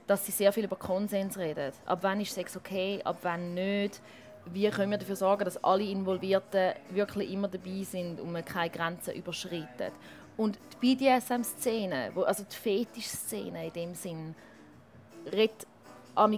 dass 0.07 0.25
sie 0.25 0.31
sehr 0.31 0.51
viel 0.53 0.65
über 0.65 0.75
Konsens 0.75 1.37
redet. 1.37 1.73
Ab 1.85 1.99
wann 2.01 2.21
ist 2.21 2.33
Sex 2.33 2.55
okay, 2.55 3.01
ab 3.03 3.17
wann 3.23 3.53
nicht. 3.53 4.01
Wie 4.45 4.69
können 4.69 4.91
wir 4.91 4.97
dafür 4.97 5.15
sorgen, 5.15 5.45
dass 5.45 5.63
alle 5.63 5.83
Involvierten 5.83 6.73
wirklich 6.89 7.31
immer 7.31 7.47
dabei 7.47 7.83
sind 7.83 8.19
und 8.19 8.31
man 8.31 8.43
keine 8.43 8.69
Grenzen 8.69 9.13
überschreitet. 9.13 9.93
Und 10.37 10.57
die 10.81 10.95
BDSM-Szene, 10.95 12.11
also 12.25 12.43
die 12.43 12.55
Fetisch-Szene 12.55 13.67
in 13.67 13.73
dem 13.73 13.95
Sinn, 13.95 14.35
redet 15.31 15.67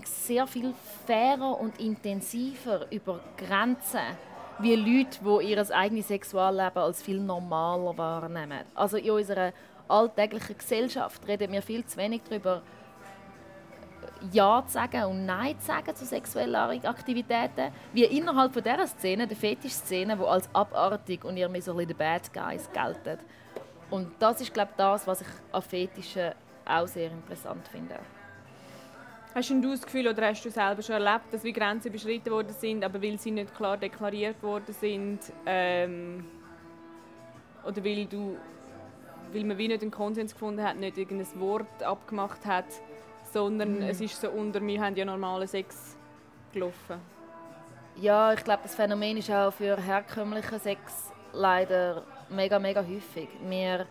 sehr 0.06 0.48
viel 0.48 0.74
fairer 1.06 1.60
und 1.60 1.80
intensiver 1.80 2.92
über 2.92 3.20
Grenzen 3.38 4.18
wie 4.60 4.76
Leute, 4.76 5.20
die 5.24 5.52
ihr 5.52 5.76
eigenes 5.76 6.08
Sexualleben 6.08 6.78
als 6.82 7.02
viel 7.02 7.20
normaler 7.20 7.98
wahrnehmen. 7.98 8.62
Also 8.76 8.98
in 8.98 9.12
unserer 9.12 9.52
alltäglichen 9.88 10.58
Gesellschaft 10.58 11.28
reden 11.28 11.52
wir 11.52 11.62
viel 11.62 11.86
zu 11.86 11.98
wenig 11.98 12.22
darüber, 12.30 12.62
ja 14.32 14.64
zu 14.66 14.74
sagen 14.74 15.04
und 15.06 15.26
Nein 15.26 15.60
zu 15.60 15.66
sagen 15.66 15.96
zu 15.96 16.06
sexuellen 16.06 16.86
Aktivitäten, 16.86 17.72
wie 17.94 18.06
innerhalb 18.06 18.54
von 18.54 18.64
dieser 18.64 18.88
Szene, 18.88 19.28
der 19.28 19.38
Fetisch-Szene, 19.38 20.16
die 20.16 20.24
als 20.24 20.50
abartig 20.54 21.26
und 21.26 21.36
irgendwie 21.36 21.62
so 21.62 21.72
ein 21.72 21.78
bisschen 21.78 21.98
Bad 21.98 22.32
Guys 22.34 22.70
gelten. 22.72 23.20
Und 23.90 24.12
das 24.20 24.42
ist, 24.42 24.54
glaube 24.54 24.72
ich, 24.72 24.78
das, 24.78 25.06
was 25.08 25.22
ich 25.22 25.28
an 25.52 25.62
Fetischen 25.62 26.32
auch 26.66 26.88
sehr 26.88 27.12
interessant 27.12 27.68
finde. 27.68 28.00
Hast 29.36 29.50
du 29.50 29.72
das 29.72 29.82
Gefühl 29.82 30.08
oder 30.08 30.28
hast 30.28 30.46
du 30.46 30.52
selber 30.52 30.84
schon 30.84 31.02
erlebt, 31.02 31.34
dass 31.34 31.44
wie 31.44 31.54
Grenzen 31.54 31.88
überschritten 31.88 32.32
worden 32.32 32.54
sind, 32.54 32.84
aber 32.84 33.02
weil 33.02 33.18
sie 33.18 33.32
nicht 33.32 33.56
klar 33.56 33.78
deklariert 33.78 34.42
worden 34.44 34.74
sind 34.80 35.20
ähm, 35.48 36.24
oder 37.66 37.84
weil, 37.84 38.06
du, 38.06 38.38
weil 39.32 39.44
man 39.44 39.58
wie 39.58 39.70
nicht 39.70 39.82
einen 39.82 39.90
Konsens 39.90 40.34
gefunden 40.34 40.64
hat, 40.64 40.78
nicht 40.78 41.00
irgendein 41.00 41.40
Wort 41.40 41.82
abgemacht 41.82 42.46
hat, 42.46 42.68
sondern 43.32 43.78
mhm. 43.78 43.82
es 43.84 44.02
ist 44.02 44.22
so 44.22 44.30
unter 44.30 44.62
«wir 44.62 44.80
haben 44.80 44.96
ja 44.96 45.04
normalen 45.04 45.48
Sex» 45.48 45.98
gelaufen? 46.52 47.02
Ja, 47.96 48.34
ich 48.34 48.44
glaube, 48.44 48.62
das 48.64 48.76
Phänomen 48.76 49.18
ist 49.18 49.32
auch 49.32 49.52
für 49.52 49.78
herkömmlichen 49.78 50.60
Sex 50.60 51.12
leider 51.32 52.04
mega, 52.30 52.60
mega 52.60 52.82
häufig. 52.82 53.30
Wir, 53.48 53.88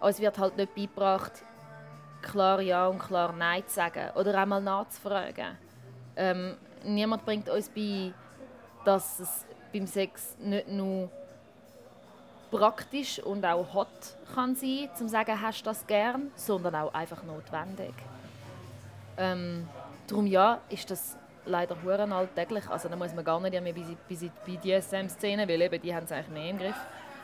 uns 0.00 0.20
wird 0.20 0.38
halt 0.38 0.56
nicht 0.56 0.72
beigebracht, 0.74 1.44
klar 2.30 2.60
Ja 2.60 2.86
und 2.86 2.98
klar 2.98 3.32
Nein 3.32 3.62
zu 3.66 3.74
sagen 3.74 4.10
oder 4.14 4.38
einmal 4.38 4.60
nachzufragen. 4.60 5.56
Ähm, 6.16 6.56
niemand 6.84 7.24
bringt 7.24 7.48
uns 7.48 7.68
bei, 7.68 8.12
dass 8.84 9.20
es 9.20 9.46
beim 9.72 9.86
Sex 9.86 10.36
nicht 10.38 10.68
nur 10.68 11.10
praktisch 12.50 13.18
und 13.20 13.44
auch 13.44 13.74
hot 13.74 13.88
kann 14.34 14.54
sein, 14.54 14.88
zum 14.94 15.08
sagen, 15.08 15.40
hast 15.40 15.60
du 15.60 15.64
das 15.66 15.86
gern, 15.86 16.30
sondern 16.34 16.74
auch 16.74 16.94
einfach 16.94 17.22
notwendig. 17.22 17.94
Ähm, 19.16 19.68
darum 20.06 20.26
ja, 20.26 20.60
ist 20.68 20.90
das 20.90 21.16
leider 21.44 21.76
huren 21.82 22.12
alltäglich. 22.12 22.68
Also 22.68 22.88
da 22.88 22.96
muss 22.96 23.14
man 23.14 23.24
gar 23.24 23.40
nicht 23.40 23.60
mehr 23.60 23.72
bis 23.72 24.22
in 24.22 24.30
die 24.46 24.56
BDSM-Szene, 24.56 25.48
weil 25.48 25.60
eben 25.60 25.82
die 25.82 25.94
haben 25.94 26.04
es 26.04 26.12
eigentlich 26.12 26.28
mehr 26.28 26.50
im 26.50 26.58
Griff 26.58 26.76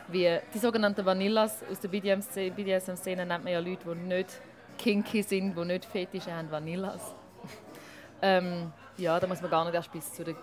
wie 0.08 0.38
die 0.52 0.58
sogenannten 0.58 1.04
Vanillas 1.04 1.62
aus 1.70 1.80
der 1.80 1.88
BDSM-Szene 1.88 3.24
nennt 3.24 3.44
man 3.44 3.52
ja 3.52 3.58
Leute, 3.58 3.94
die 3.94 3.98
nicht 4.00 4.40
kinky 4.78 5.22
sind, 5.22 5.56
die 5.56 5.64
nicht 5.64 5.84
Fetische 5.84 6.32
haben, 6.32 6.50
Vanillas. 6.50 7.14
ähm, 8.22 8.72
ja, 8.96 9.18
da 9.18 9.26
muss 9.26 9.40
man 9.40 9.50
gar 9.50 9.64
nicht 9.64 9.74
erst 9.74 9.92
bis 9.92 10.12
zu 10.12 10.24
den 10.24 10.36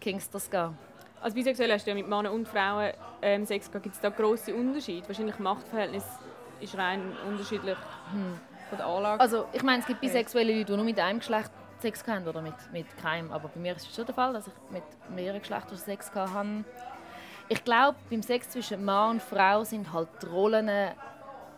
Kingsters 0.00 0.50
gehen. 0.50 0.76
Als 1.20 1.34
bisexuell 1.34 1.72
hast 1.72 1.86
du 1.86 1.90
ja 1.90 1.94
mit 1.94 2.06
Männern 2.06 2.34
und 2.34 2.46
Frauen 2.46 2.92
ähm, 3.22 3.46
Sex 3.46 3.68
gehabt. 3.68 3.82
Gibt 3.82 3.94
es 3.94 4.00
da 4.00 4.10
grosse 4.10 4.54
Unterschiede? 4.54 5.06
Wahrscheinlich 5.08 5.38
Machtverhältnis 5.38 6.04
ist 6.60 6.76
rein 6.76 7.00
unterschiedlich 7.26 7.78
hm. 8.12 8.38
von 8.68 8.78
der 8.78 8.86
Anlage. 8.86 9.20
Also 9.20 9.46
ich 9.52 9.62
meine, 9.62 9.80
es 9.80 9.86
gibt 9.86 10.00
bisexuelle 10.00 10.52
Leute, 10.52 10.66
die 10.66 10.76
nur 10.76 10.84
mit 10.84 10.98
einem 10.98 11.20
Geschlecht 11.20 11.50
Sex 11.80 12.06
haben 12.06 12.26
oder 12.26 12.42
mit, 12.42 12.54
mit 12.72 12.86
keinem. 12.98 13.32
Aber 13.32 13.48
bei 13.48 13.60
mir 13.60 13.74
ist 13.76 13.88
es 13.88 13.94
schon 13.94 14.06
der 14.06 14.14
Fall, 14.14 14.32
dass 14.32 14.46
ich 14.46 14.52
mit 14.70 14.82
mehreren 15.14 15.40
Geschlechtern 15.40 15.76
Sex 15.76 16.10
hatte. 16.14 16.64
Ich 17.48 17.62
glaube, 17.62 17.96
beim 18.10 18.22
Sex 18.22 18.48
zwischen 18.50 18.84
Mann 18.84 19.12
und 19.12 19.22
Frau 19.22 19.64
sind 19.64 19.92
halt 19.92 20.08
die 20.22 20.26
Rollen 20.26 20.70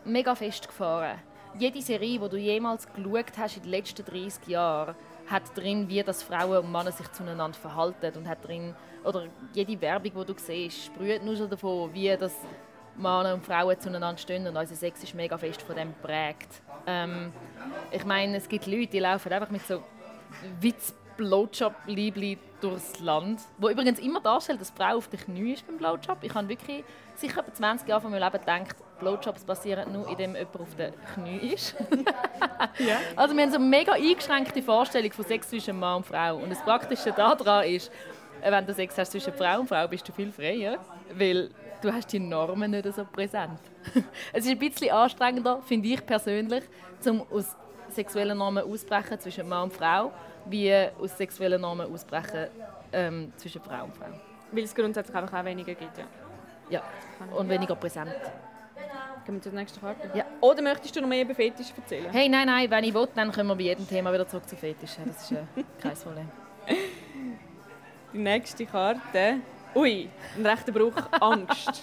mega 0.04 0.34
festgefahren. 0.34 1.18
Jede 1.58 1.80
Serie, 1.80 2.18
die 2.18 2.28
du 2.28 2.36
jemals 2.36 2.86
geschaut 2.92 3.38
hast 3.38 3.56
in 3.56 3.62
den 3.62 3.70
letzten 3.70 4.04
30 4.04 4.46
Jahren, 4.46 4.94
hat 5.26 5.56
drin, 5.56 5.88
wie 5.88 6.02
das 6.02 6.22
Frauen 6.22 6.58
und 6.58 6.70
Männer 6.70 6.92
sich 6.92 7.10
zueinander 7.12 7.58
verhalten 7.58 8.12
und 8.16 8.28
hat 8.28 8.46
drin 8.46 8.74
oder 9.04 9.26
jede 9.54 9.80
Werbung, 9.80 10.12
die 10.14 10.32
du 10.32 10.38
siehst, 10.38 10.86
sprüht 10.86 11.24
nur 11.24 11.36
schon 11.36 11.48
davon, 11.48 11.92
wie 11.94 12.14
das 12.16 12.34
Männer 12.96 13.34
und 13.34 13.44
Frauen 13.44 13.78
zueinander 13.80 14.18
stehen 14.18 14.46
und 14.46 14.56
unser 14.56 14.74
Sex 14.74 15.02
ist 15.02 15.14
mega 15.14 15.38
fest 15.38 15.62
von 15.62 15.76
dem 15.76 15.94
geprägt. 15.94 16.62
Ähm, 16.86 17.32
ich 17.90 18.04
meine, 18.04 18.36
es 18.36 18.48
gibt 18.48 18.66
Leute, 18.66 18.88
die 18.88 18.98
laufen 18.98 19.32
einfach 19.32 19.50
mit 19.50 19.66
so 19.66 19.82
Witz 20.60 20.94
Blowjob-Liebli 21.16 22.38
durchs 22.60 23.00
Land. 23.00 23.40
Wo 23.58 23.68
übrigens 23.68 23.98
immer 23.98 24.20
darstellt, 24.20 24.60
dass 24.60 24.70
Frau 24.70 24.96
auf 24.96 25.08
den 25.08 25.20
Knie 25.20 25.52
ist 25.52 25.66
beim 25.66 25.76
Blowjob. 25.76 26.18
Ich 26.22 26.34
habe 26.34 26.48
wirklich 26.48 26.84
sicher 27.14 27.40
etwa 27.40 27.52
20 27.52 27.88
Jahre 27.88 28.00
von 28.00 28.10
meinem 28.10 28.22
Leben 28.22 28.38
gedacht, 28.38 28.76
Blowjobs 28.98 29.44
passieren 29.44 29.92
nur, 29.92 30.08
indem 30.08 30.34
jemand 30.34 30.60
auf 30.60 30.74
den 30.74 30.92
Knie 31.14 31.52
ist. 31.54 31.74
ja. 32.78 32.98
Also 33.14 33.36
wir 33.36 33.42
haben 33.42 33.50
so 33.50 33.56
eine 33.56 33.64
mega 33.64 33.92
eingeschränkte 33.92 34.62
Vorstellung 34.62 35.12
von 35.12 35.24
Sex 35.24 35.50
zwischen 35.50 35.78
Mann 35.78 35.98
und 35.98 36.06
Frau. 36.06 36.36
Und 36.36 36.50
das 36.50 36.62
Praktische 36.62 37.12
daran 37.12 37.66
ist, 37.66 37.90
äh, 38.40 38.50
wenn 38.50 38.66
du 38.66 38.72
Sex 38.72 38.96
hast 38.96 39.12
zwischen 39.12 39.32
Frau 39.32 39.60
und 39.60 39.68
Frau, 39.68 39.86
bist 39.88 40.08
du 40.08 40.12
viel 40.12 40.32
freier, 40.32 40.78
weil 41.14 41.50
du 41.82 41.92
hast 41.92 42.12
die 42.12 42.18
Normen 42.18 42.70
nicht 42.70 42.94
so 42.94 43.04
präsent. 43.04 43.60
es 44.32 44.44
ist 44.44 44.50
ein 44.50 44.58
bisschen 44.58 44.90
anstrengender, 44.90 45.60
finde 45.62 45.88
ich 45.88 46.04
persönlich, 46.04 46.64
um 47.06 47.22
aus 47.30 47.54
sexuellen 47.90 48.38
Normen 48.38 48.64
auszubrechen 48.64 49.18
zwischen 49.20 49.48
Mann 49.48 49.64
und 49.64 49.72
Frau 49.72 50.12
wie 50.48 50.72
aus 51.00 51.16
sexuellen 51.16 51.60
Normen 51.60 51.92
ausbrechen 51.92 52.48
ähm, 52.92 53.32
zwischen 53.36 53.60
Frau 53.62 53.84
und 53.84 53.96
Frau. 53.96 54.06
Weil 54.52 54.64
es 54.64 54.74
grundsätzlich 54.74 55.16
einfach 55.16 55.40
auch 55.40 55.44
weniger 55.44 55.74
gibt, 55.74 55.98
ja. 55.98 56.04
Ja, 56.68 56.82
und 57.36 57.48
weniger 57.48 57.76
präsent. 57.76 58.10
Gehen 59.24 59.34
wir 59.34 59.42
zur 59.42 59.52
nächsten 59.52 59.80
Karte? 59.80 60.10
Ja. 60.14 60.24
Oder 60.40 60.62
möchtest 60.62 60.94
du 60.94 61.00
noch 61.00 61.08
mehr 61.08 61.22
über 61.22 61.34
Fetisch 61.34 61.72
erzählen? 61.76 62.10
Hey, 62.12 62.28
nein, 62.28 62.46
nein, 62.46 62.70
wenn 62.70 62.84
ich 62.84 62.94
will, 62.94 63.08
dann 63.14 63.32
können 63.32 63.48
wir 63.48 63.56
bei 63.56 63.62
jedem 63.62 63.88
Thema 63.88 64.12
wieder 64.12 64.26
zurück 64.26 64.48
zu 64.48 64.56
Fetisch. 64.56 64.96
Das 65.04 65.22
ist 65.22 65.32
äh, 65.32 65.64
kein 65.80 65.94
Problem. 66.02 66.28
Die 68.12 68.18
nächste 68.18 68.66
Karte. 68.66 69.40
Ui, 69.74 70.08
ein 70.36 70.46
rechter 70.46 70.72
Bruch. 70.72 70.94
Angst. 71.20 71.82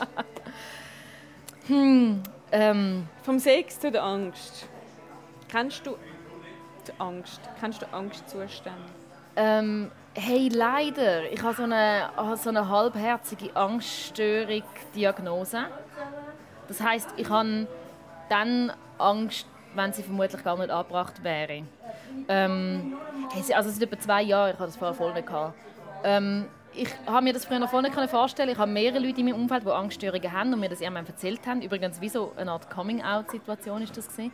hm, 1.67 2.23
ähm. 2.51 3.07
Vom 3.23 3.39
Sex 3.39 3.79
zu 3.79 3.91
der 3.91 4.03
Angst. 4.03 4.67
Kennst 5.49 5.85
du 5.85 5.97
die 6.87 6.93
Angst? 6.99 7.41
Kennst 7.59 7.81
du 7.81 7.93
Angstzustände? 7.93 8.79
Ähm, 9.35 9.91
hey, 10.13 10.49
leider. 10.49 11.31
Ich 11.31 11.41
habe 11.41 11.55
so 11.55 11.63
eine, 11.63 12.09
so 12.35 12.49
eine 12.49 12.69
halbherzige 12.69 13.55
Angststörung-Diagnose. 13.55 15.65
Das 16.67 16.81
heißt, 16.81 17.09
ich 17.17 17.29
habe 17.29 17.67
dann 18.29 18.71
Angst, 18.97 19.47
wenn 19.75 19.91
sie 19.91 20.03
vermutlich 20.03 20.41
gar 20.43 20.57
nicht 20.57 20.69
angebracht 20.69 21.23
wäre. 21.23 21.63
Ähm, 22.27 22.93
also 23.53 23.69
es 23.69 23.75
sind 23.75 23.91
etwa 23.91 23.99
zwei 23.99 24.21
Jahre, 24.21 24.51
ich 24.51 24.55
hatte 24.55 24.67
das 24.67 24.77
vorher 24.77 24.93
voll 24.93 25.13
nicht. 25.13 25.27
Ähm, 26.03 26.45
ich 26.75 26.89
habe 27.05 27.23
mir 27.23 27.33
das 27.33 27.45
früher 27.45 27.59
noch 27.59 27.69
voll 27.69 27.83
nicht 27.83 27.93
vorstellen 28.09 28.49
Ich 28.49 28.57
habe 28.57 28.71
mehrere 28.71 28.97
Leute 28.99 29.19
in 29.19 29.27
meinem 29.27 29.41
Umfeld, 29.41 29.63
die 29.63 29.69
Angststörungen 29.69 30.31
haben 30.31 30.53
und 30.53 30.59
mir 30.59 30.69
das 30.69 30.81
irgendwann 30.81 31.05
erzählt 31.05 31.45
haben. 31.45 31.61
Übrigens, 31.61 32.01
wie 32.01 32.09
so 32.09 32.33
eine 32.35 32.51
Art 32.51 32.67
Coming-out-Situation 32.69 33.83
ist 33.83 33.95
das 33.97 34.07
gewesen 34.07 34.31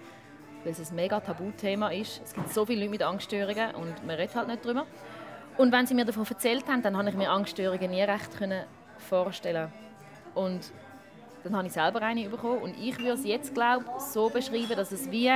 weil 0.64 0.72
es 0.72 0.92
ein 0.92 0.96
mega 0.96 1.20
Tabuthema 1.20 1.90
ist. 1.90 2.22
Es 2.24 2.34
gibt 2.34 2.54
so 2.54 2.66
viele 2.66 2.82
Leute 2.82 2.92
mit 2.92 3.04
Angststörungen 3.04 3.76
und 3.76 4.06
man 4.06 4.16
redet 4.16 4.36
halt 4.36 4.48
nicht 4.48 4.66
darüber. 4.66 4.86
Und 5.58 5.72
wenn 5.72 5.86
sie 5.86 5.94
mir 5.94 6.06
davon 6.06 6.26
erzählt 6.28 6.68
haben, 6.68 6.82
dann 6.82 6.94
konnte 6.94 7.12
ich 7.12 7.18
mir 7.18 7.30
Angststörungen 7.30 7.92
nie 7.92 8.04
recht 8.04 8.30
vorstellen. 8.98 9.72
Und 10.36 10.72
dann 11.44 11.56
habe 11.56 11.68
ich 11.68 11.74
selber 11.74 12.02
eine 12.02 12.30
bekommen 12.30 12.60
und 12.60 12.78
ich 12.78 12.98
würde 13.00 13.14
es 13.14 13.26
jetzt 13.26 13.54
glaube 13.54 13.86
so 13.98 14.30
beschreiben, 14.30 14.76
dass 14.76 14.92
es 14.92 15.10
wie 15.12 15.32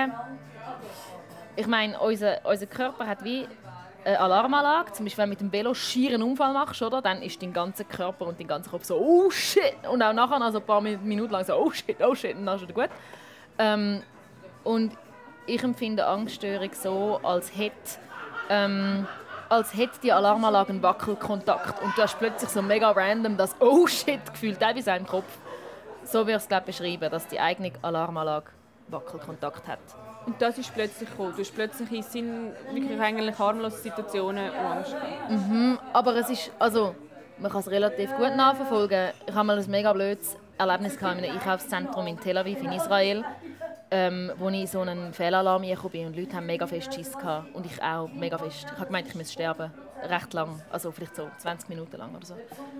ich 1.55 1.67
meine, 1.67 1.99
unser, 1.99 2.39
unser 2.45 2.65
Körper 2.65 3.05
hat 3.05 3.23
wie 3.23 3.47
eine 4.03 4.19
Alarmanlage. 4.19 4.91
Zum 4.93 5.05
Beispiel, 5.05 5.23
wenn 5.23 5.29
du 5.29 5.33
mit 5.33 5.41
dem 5.41 5.51
Velo 5.51 5.73
schier 5.73 6.13
einen 6.13 6.23
Unfall 6.23 6.53
machst, 6.53 6.81
oder? 6.81 7.01
dann 7.01 7.21
ist 7.21 7.41
dein 7.41 7.53
ganzer 7.53 7.83
Körper 7.83 8.27
und 8.27 8.39
dein 8.39 8.47
ganzer 8.47 8.71
Kopf 8.71 8.85
so 8.85 8.97
«Oh 8.97 9.29
shit!» 9.29 9.75
und 9.89 10.01
auch 10.01 10.13
nachher, 10.13 10.41
also 10.41 10.59
ein 10.59 10.65
paar 10.65 10.81
Minuten 10.81 11.31
lang 11.31 11.45
so 11.45 11.55
«Oh 11.55 11.71
shit, 11.71 11.97
oh 12.01 12.15
shit!» 12.15 12.35
und 12.35 12.45
dann 12.45 12.57
ist 12.57 12.67
es 12.67 12.73
gut. 12.73 12.89
Ähm, 13.57 14.01
und 14.63 14.93
ich 15.45 15.63
empfinde 15.63 16.05
Angststörung 16.05 16.71
so, 16.73 17.19
als 17.23 17.55
hätte 17.55 17.99
ähm, 18.49 19.07
als 19.49 19.75
hätte 19.75 19.99
die 20.01 20.11
Alarmanlage 20.11 20.69
einen 20.69 20.81
Wackelkontakt 20.81 21.81
und 21.83 21.95
du 21.95 22.01
hast 22.01 22.17
plötzlich 22.17 22.49
so 22.49 22.61
mega 22.61 22.89
random 22.89 23.37
das 23.37 23.55
«Oh 23.59 23.85
shit» 23.85 24.19
Gefühl, 24.31 24.55
teilweise 24.55 24.91
in 24.95 25.05
Kopf. 25.05 25.27
So 26.05 26.25
würde 26.25 26.41
ich 26.43 26.51
es 26.51 26.65
beschreiben, 26.65 27.09
dass 27.11 27.27
die 27.27 27.39
eigene 27.39 27.71
Alarmanlage 27.81 28.47
Wackelkontakt 28.87 29.67
hat. 29.67 29.79
Und 30.25 30.41
das 30.41 30.57
ist 30.57 30.73
plötzlich 30.73 31.09
gekommen. 31.09 31.33
Du 31.33 31.41
hast 31.41 31.53
plötzlich 31.53 31.91
in 31.91 32.03
Sinn 32.03 32.51
wirklich 32.71 32.99
eigentlich 32.99 33.37
harmlose 33.37 33.77
Situationen 33.77 34.51
Angst 34.55 34.95
mhm, 35.29 35.77
aber 35.91 36.15
es 36.15 36.29
ist, 36.29 36.51
also, 36.59 36.95
man 37.37 37.51
kann 37.51 37.61
es 37.61 37.69
relativ 37.69 38.15
gut 38.15 38.35
nachverfolgen. 38.35 39.11
Ich 39.27 39.33
habe 39.33 39.45
mal 39.45 39.59
ein 39.59 39.69
mega 39.69 39.93
blödes 39.93 40.35
Erlebnis 40.57 40.95
in 40.95 41.05
einem 41.05 41.31
Einkaufszentrum 41.31 42.07
in 42.07 42.19
Tel 42.19 42.37
Aviv 42.37 42.61
in 42.61 42.71
Israel 42.71 43.23
ähm, 43.93 44.31
wo 44.39 44.49
ich 44.49 44.71
so 44.71 44.81
einen 44.81 45.13
Fehlalarm 45.13 45.61
gekommen 45.61 45.91
bin 45.91 46.07
und 46.07 46.17
Leute 46.17 46.35
haben 46.35 46.47
mega 46.47 46.65
fest 46.65 46.91
Schiss 46.95 47.15
gehabt 47.15 47.53
und 47.53 47.63
ich 47.67 47.81
auch 47.81 48.07
mega 48.07 48.39
fest. 48.39 48.65
Ich 48.65 48.71
habe 48.71 48.87
gemeint, 48.87 49.07
ich 49.07 49.13
muss 49.13 49.31
sterben. 49.31 49.71
Recht 50.09 50.33
lang, 50.33 50.59
also 50.71 50.91
vielleicht 50.91 51.15
so 51.15 51.29
20 51.37 51.69
Minuten 51.69 51.95
lang 51.97 52.13
oder 52.15 52.25
so. 52.25 52.35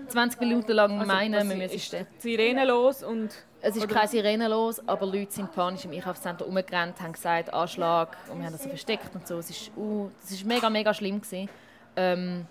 20 0.08 0.40
Minuten 0.40 0.72
lang 0.72 0.98
also, 0.98 1.06
meinen, 1.06 1.48
wir 1.48 1.56
müssen 1.56 1.78
sterben. 1.78 2.08
Sirene 2.18 2.64
los 2.64 3.04
und... 3.04 3.30
Es 3.62 3.76
ist 3.76 3.84
oder? 3.84 3.94
keine 3.94 4.08
Sirene 4.08 4.48
los, 4.48 4.86
aber 4.88 5.06
Leute 5.06 5.30
sind 5.30 5.52
panisch 5.52 5.84
im 5.84 5.92
Einkaufszentrum 5.92 6.48
umgerannt, 6.48 7.00
haben 7.00 7.12
gesagt, 7.12 7.54
Anschlag 7.54 8.16
und 8.30 8.40
wir 8.40 8.46
haben 8.46 8.52
das 8.52 8.64
so 8.64 8.68
versteckt 8.68 9.14
und 9.14 9.26
so. 9.26 9.38
Es 9.38 9.48
ist, 9.48 9.70
uh, 9.76 10.10
das 10.20 10.32
ist 10.32 10.44
mega, 10.44 10.68
mega 10.68 10.92
schlimm 10.92 11.20
gewesen. 11.20 11.48
Ähm, 11.96 12.44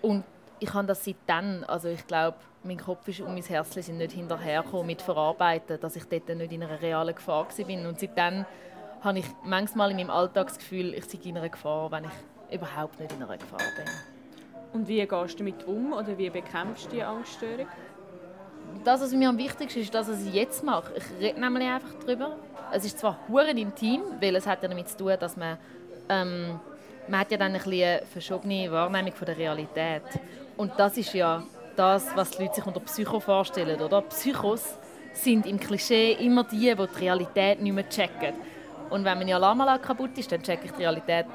und 0.00 0.24
ich 0.64 0.72
habe 0.72 0.86
das 0.86 1.04
seitdem, 1.04 1.62
also 1.66 1.88
ich 1.88 2.06
glaube, 2.06 2.38
mein 2.62 2.78
Kopf 2.78 3.06
ist 3.08 3.20
und 3.20 3.34
mein 3.34 3.42
Herz 3.42 3.74
sind 3.74 3.98
nicht 3.98 4.12
hinterhergekommen 4.12 4.86
mit 4.86 5.02
Verarbeiten, 5.02 5.78
dass 5.78 5.94
ich 5.94 6.04
dort 6.04 6.26
nicht 6.30 6.52
in 6.52 6.62
einer 6.62 6.80
realen 6.80 7.14
Gefahr 7.14 7.46
war. 7.46 7.88
Und 7.88 8.00
seitdem 8.00 8.46
habe 9.02 9.18
ich 9.18 9.26
manchmal 9.44 9.90
in 9.90 9.98
meinem 9.98 10.10
Alltag 10.10 10.46
das 10.46 10.58
Gefühl, 10.58 10.94
ich 10.94 11.04
sei 11.04 11.18
in 11.22 11.36
einer 11.36 11.50
Gefahr, 11.50 11.90
wenn 11.90 12.04
ich 12.04 12.54
überhaupt 12.54 12.98
nicht 12.98 13.12
in 13.12 13.22
einer 13.22 13.36
Gefahr 13.36 13.58
bin. 13.58 13.84
Und 14.72 14.88
wie 14.88 15.06
gehst 15.06 15.34
du 15.34 15.38
damit 15.44 15.64
um 15.66 15.92
oder 15.92 16.16
wie 16.16 16.30
bekämpfst 16.30 16.86
du 16.86 16.96
die 16.96 17.02
Angststörung? 17.02 17.66
Das, 18.82 19.02
was 19.02 19.12
mir 19.12 19.28
am 19.28 19.36
wichtigsten 19.36 19.80
ist, 19.80 19.94
das, 19.94 20.08
was 20.08 20.24
ich 20.24 20.32
jetzt 20.32 20.64
mache. 20.64 20.94
Ich 20.96 21.04
rede 21.20 21.38
nämlich 21.38 21.68
einfach 21.68 21.92
darüber. 22.06 22.38
Es 22.72 22.86
ist 22.86 22.98
zwar 22.98 23.18
hure 23.28 23.54
Team, 23.74 24.02
weil 24.18 24.34
es 24.34 24.46
hat 24.46 24.62
ja 24.62 24.68
damit 24.68 24.88
zu 24.88 24.96
tun, 24.96 25.12
dass 25.20 25.36
man 25.36 25.58
ähm, 26.08 26.58
man 27.08 27.20
hat 27.20 27.30
ja 27.30 27.36
dann 27.36 27.54
eine 27.54 28.02
verschobene 28.10 28.70
Wahrnehmung 28.70 29.12
von 29.12 29.26
der 29.26 29.36
Realität. 29.36 30.02
Und 30.56 30.72
das 30.76 30.96
ist 30.96 31.12
ja 31.14 31.42
das, 31.76 32.14
was 32.14 32.30
die 32.30 32.42
Leute 32.42 32.56
sich 32.56 32.66
unter 32.66 32.80
Psycho 32.80 33.20
vorstellen. 33.20 33.80
Oder? 33.80 34.02
Psychos 34.02 34.78
sind 35.12 35.46
im 35.46 35.58
Klischee 35.58 36.12
immer 36.12 36.44
die, 36.44 36.74
die 36.74 36.74
die 36.74 36.98
Realität 37.00 37.60
nicht 37.60 37.72
mehr 37.72 37.88
checken. 37.88 38.34
Und 38.90 39.04
wenn 39.04 39.18
meine 39.18 39.34
Alarmanlage 39.34 39.82
kaputt 39.82 40.16
ist, 40.18 40.30
dann 40.30 40.42
checke 40.42 40.66
ich 40.66 40.72
die 40.72 40.82
Realität 40.82 41.26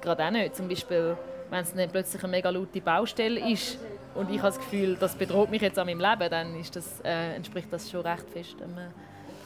gerade 0.00 0.24
auch 0.24 0.30
nicht. 0.30 0.56
Zum 0.56 0.68
Beispiel, 0.68 1.16
wenn 1.50 1.60
es 1.60 1.72
plötzlich 1.90 2.22
eine 2.22 2.30
mega 2.30 2.50
laute 2.50 2.80
Baustelle 2.80 3.50
ist 3.50 3.78
und 4.14 4.30
ich 4.30 4.38
habe 4.38 4.48
das 4.48 4.58
Gefühl, 4.58 4.96
das 4.96 5.14
bedroht 5.14 5.50
mich 5.50 5.62
jetzt 5.62 5.78
an 5.78 5.86
meinem 5.86 6.00
Leben, 6.00 6.30
dann 6.30 6.58
ist 6.58 6.74
das, 6.76 7.00
äh, 7.00 7.36
entspricht 7.36 7.72
das 7.72 7.90
schon 7.90 8.00
recht 8.00 8.28
fest 8.30 8.56
der 8.60 8.90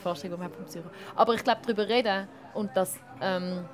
Vorstellung, 0.02 0.38
die 0.38 0.42
man 0.42 0.52
vom 0.52 0.64
Psycho. 0.64 0.88
Aber 1.14 1.34
ich 1.34 1.44
glaube, 1.44 1.60
darüber 1.62 1.88
reden 1.88 2.26
und 2.54 2.70
das 2.74 2.98
ähm, 3.20 3.64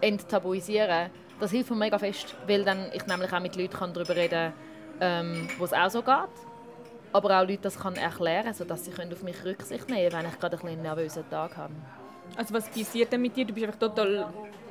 enttabuisieren, 0.00 1.10
das 1.40 1.50
hilft 1.50 1.70
mir 1.70 1.76
mega 1.76 1.98
fest, 1.98 2.34
weil 2.46 2.64
dann 2.64 2.90
ich 2.92 3.06
nämlich 3.06 3.32
auch 3.32 3.40
mit 3.40 3.56
Leuten 3.56 3.92
darüber 3.94 4.16
reden 4.16 4.52
kann, 4.52 4.67
ähm, 5.00 5.48
wo 5.58 5.64
es 5.64 5.72
auch 5.72 5.90
so 5.90 6.02
geht. 6.02 6.14
Aber 7.12 7.40
auch 7.40 7.46
Leute 7.46 7.62
das 7.62 7.78
kann 7.78 7.96
erklären, 7.96 8.52
sodass 8.52 8.84
sie 8.84 8.92
auf 8.92 9.22
mich 9.22 9.44
Rücksicht 9.44 9.88
nehmen 9.88 10.10
können, 10.10 10.24
wenn 10.24 10.32
ich 10.32 10.38
gerade 10.38 10.58
einen 10.62 10.82
nervösen 10.82 11.28
Tag 11.30 11.56
habe. 11.56 11.72
Also 12.36 12.54
was 12.54 12.68
passiert 12.68 13.12
denn 13.12 13.22
mit 13.22 13.34
dir? 13.34 13.46
Du 13.46 13.54
bist 13.54 13.66
einfach 13.66 13.78
total 13.78 14.26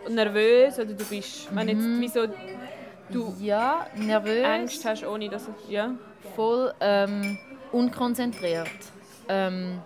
nervös 0.10 0.76
oder 0.76 0.94
du 0.94 1.06
bist, 1.06 1.54
wenn 1.54 1.68
jetzt 1.70 1.82
mhm. 1.82 2.00
wieso 2.00 2.28
du 3.10 3.34
ja 3.40 3.88
nervös, 3.96 4.46
Angst 4.46 4.86
hast, 4.86 5.06
ohne 5.06 5.30
dass 5.30 5.50
ja 5.68 5.92
voll 6.36 6.74
ähm, 6.80 7.38
unkonzentriert, 7.72 8.70
ähm, 9.28 9.80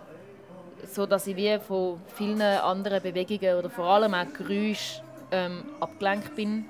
so 0.86 1.06
dass 1.06 1.26
ich 1.26 1.36
wie 1.36 1.58
von 1.58 2.00
vielen 2.14 2.42
anderen 2.42 3.02
Bewegungen 3.02 3.56
oder 3.56 3.70
vor 3.70 3.86
allem 3.86 4.14
auch 4.14 4.26
Geräuschen 4.32 5.02
ähm, 5.30 5.64
abgelenkt 5.80 6.34
bin. 6.36 6.66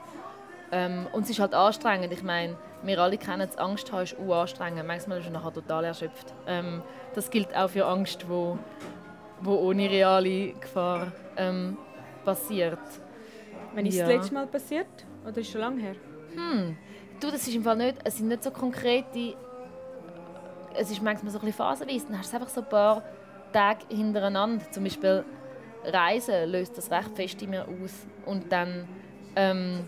Ähm, 0.73 1.07
und 1.13 1.25
es 1.25 1.31
ist 1.31 1.39
halt 1.39 1.55
anstrengend. 1.55 2.13
Ich 2.13 2.23
meine, 2.23 2.57
wir 2.83 2.99
alle 2.99 3.19
kennen 3.19 3.47
es, 3.49 3.59
Angst 3.59 3.93
haben 3.93 4.03
ist 4.03 4.19
anstrengend. 4.19 4.87
Manchmal 4.87 5.19
ist 5.19 5.25
man 5.25 5.35
nachher 5.35 5.53
total 5.53 5.85
erschöpft. 5.85 6.33
Ähm, 6.47 6.83
das 7.15 7.31
gilt 7.31 7.55
auch 7.55 7.69
für 7.69 7.87
Angst, 7.87 8.29
wo, 8.29 8.59
wo 9.43 9.55
ohne 9.57 9.89
reale 9.89 10.55
Gefahr 10.55 11.13
ähm, 11.37 11.77
passiert. 12.25 12.79
Wann 13.75 13.85
ist 13.85 13.97
ja. 13.97 14.07
das 14.07 14.15
letzte 14.15 14.35
Mal 14.35 14.47
passiert? 14.47 14.87
Oder 15.23 15.39
ist 15.39 15.47
es 15.47 15.53
schon 15.53 15.61
lange 15.61 15.81
her? 15.83 15.95
Hm. 16.35 16.77
Du, 17.21 17.31
das 17.31 17.47
ist 17.47 17.55
im 17.55 17.63
Fall 17.63 17.77
nicht, 17.77 17.99
es 18.03 18.17
sind 18.17 18.29
nicht 18.29 18.43
so 18.43 18.51
konkrete... 18.51 19.37
Es 20.75 20.91
ist 20.91 21.03
manchmal 21.03 21.31
so 21.31 21.39
ein 21.39 21.45
bisschen 21.45 21.59
phasenweise. 21.59 22.07
Dann 22.07 22.19
hast 22.19 22.33
du 22.33 22.37
einfach 22.37 22.49
so 22.49 22.63
ein 22.63 22.69
paar 22.69 23.03
Tage 23.53 23.85
hintereinander. 23.91 24.65
Zum 24.71 24.85
Beispiel 24.85 25.23
Reisen 25.85 26.51
löst 26.51 26.79
das 26.79 26.91
recht 26.91 27.11
fest 27.15 27.43
in 27.43 27.51
mir 27.51 27.65
aus. 27.65 28.07
Und 28.25 28.51
dann, 28.51 28.89
ähm, 29.37 29.85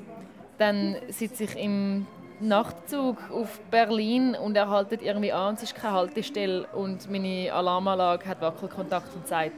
dann 0.59 0.97
sitze 1.09 1.45
ich 1.45 1.57
im 1.57 2.07
Nachtzug 2.41 3.19
auf 3.31 3.61
Berlin 3.71 4.35
und 4.35 4.57
er 4.57 4.69
haltet 4.69 5.03
irgendwie 5.03 5.33
an, 5.33 5.55
es 5.55 5.63
ist 5.63 5.75
keine 5.75 5.95
Haltestelle 5.95 6.67
und 6.73 7.11
meine 7.11 7.53
Alarmanlage 7.53 8.27
hat 8.27 8.41
Wackelkontakt 8.41 9.15
und 9.15 9.27
sagt, 9.27 9.57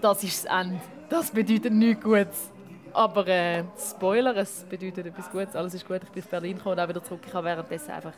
das 0.00 0.22
ist 0.22 0.44
das 0.44 0.60
Ende. 0.60 0.80
Das 1.08 1.30
bedeutet 1.30 1.72
nichts 1.72 2.02
Gutes. 2.02 2.52
Aber 2.92 3.26
äh, 3.28 3.64
Spoiler, 3.78 4.36
es 4.36 4.64
bedeutet 4.64 5.06
etwas 5.06 5.30
Gutes. 5.30 5.54
Alles 5.54 5.74
ist 5.74 5.86
gut, 5.86 6.00
ich 6.02 6.10
bin 6.10 6.22
auf 6.22 6.28
Berlin 6.28 6.56
gekommen 6.56 6.78
und 6.78 6.84
auch 6.84 6.88
wieder 6.88 7.02
zurück. 7.02 7.20
Ich 7.26 7.34
habe 7.34 7.46
währenddessen 7.46 7.90
einfach 7.90 8.14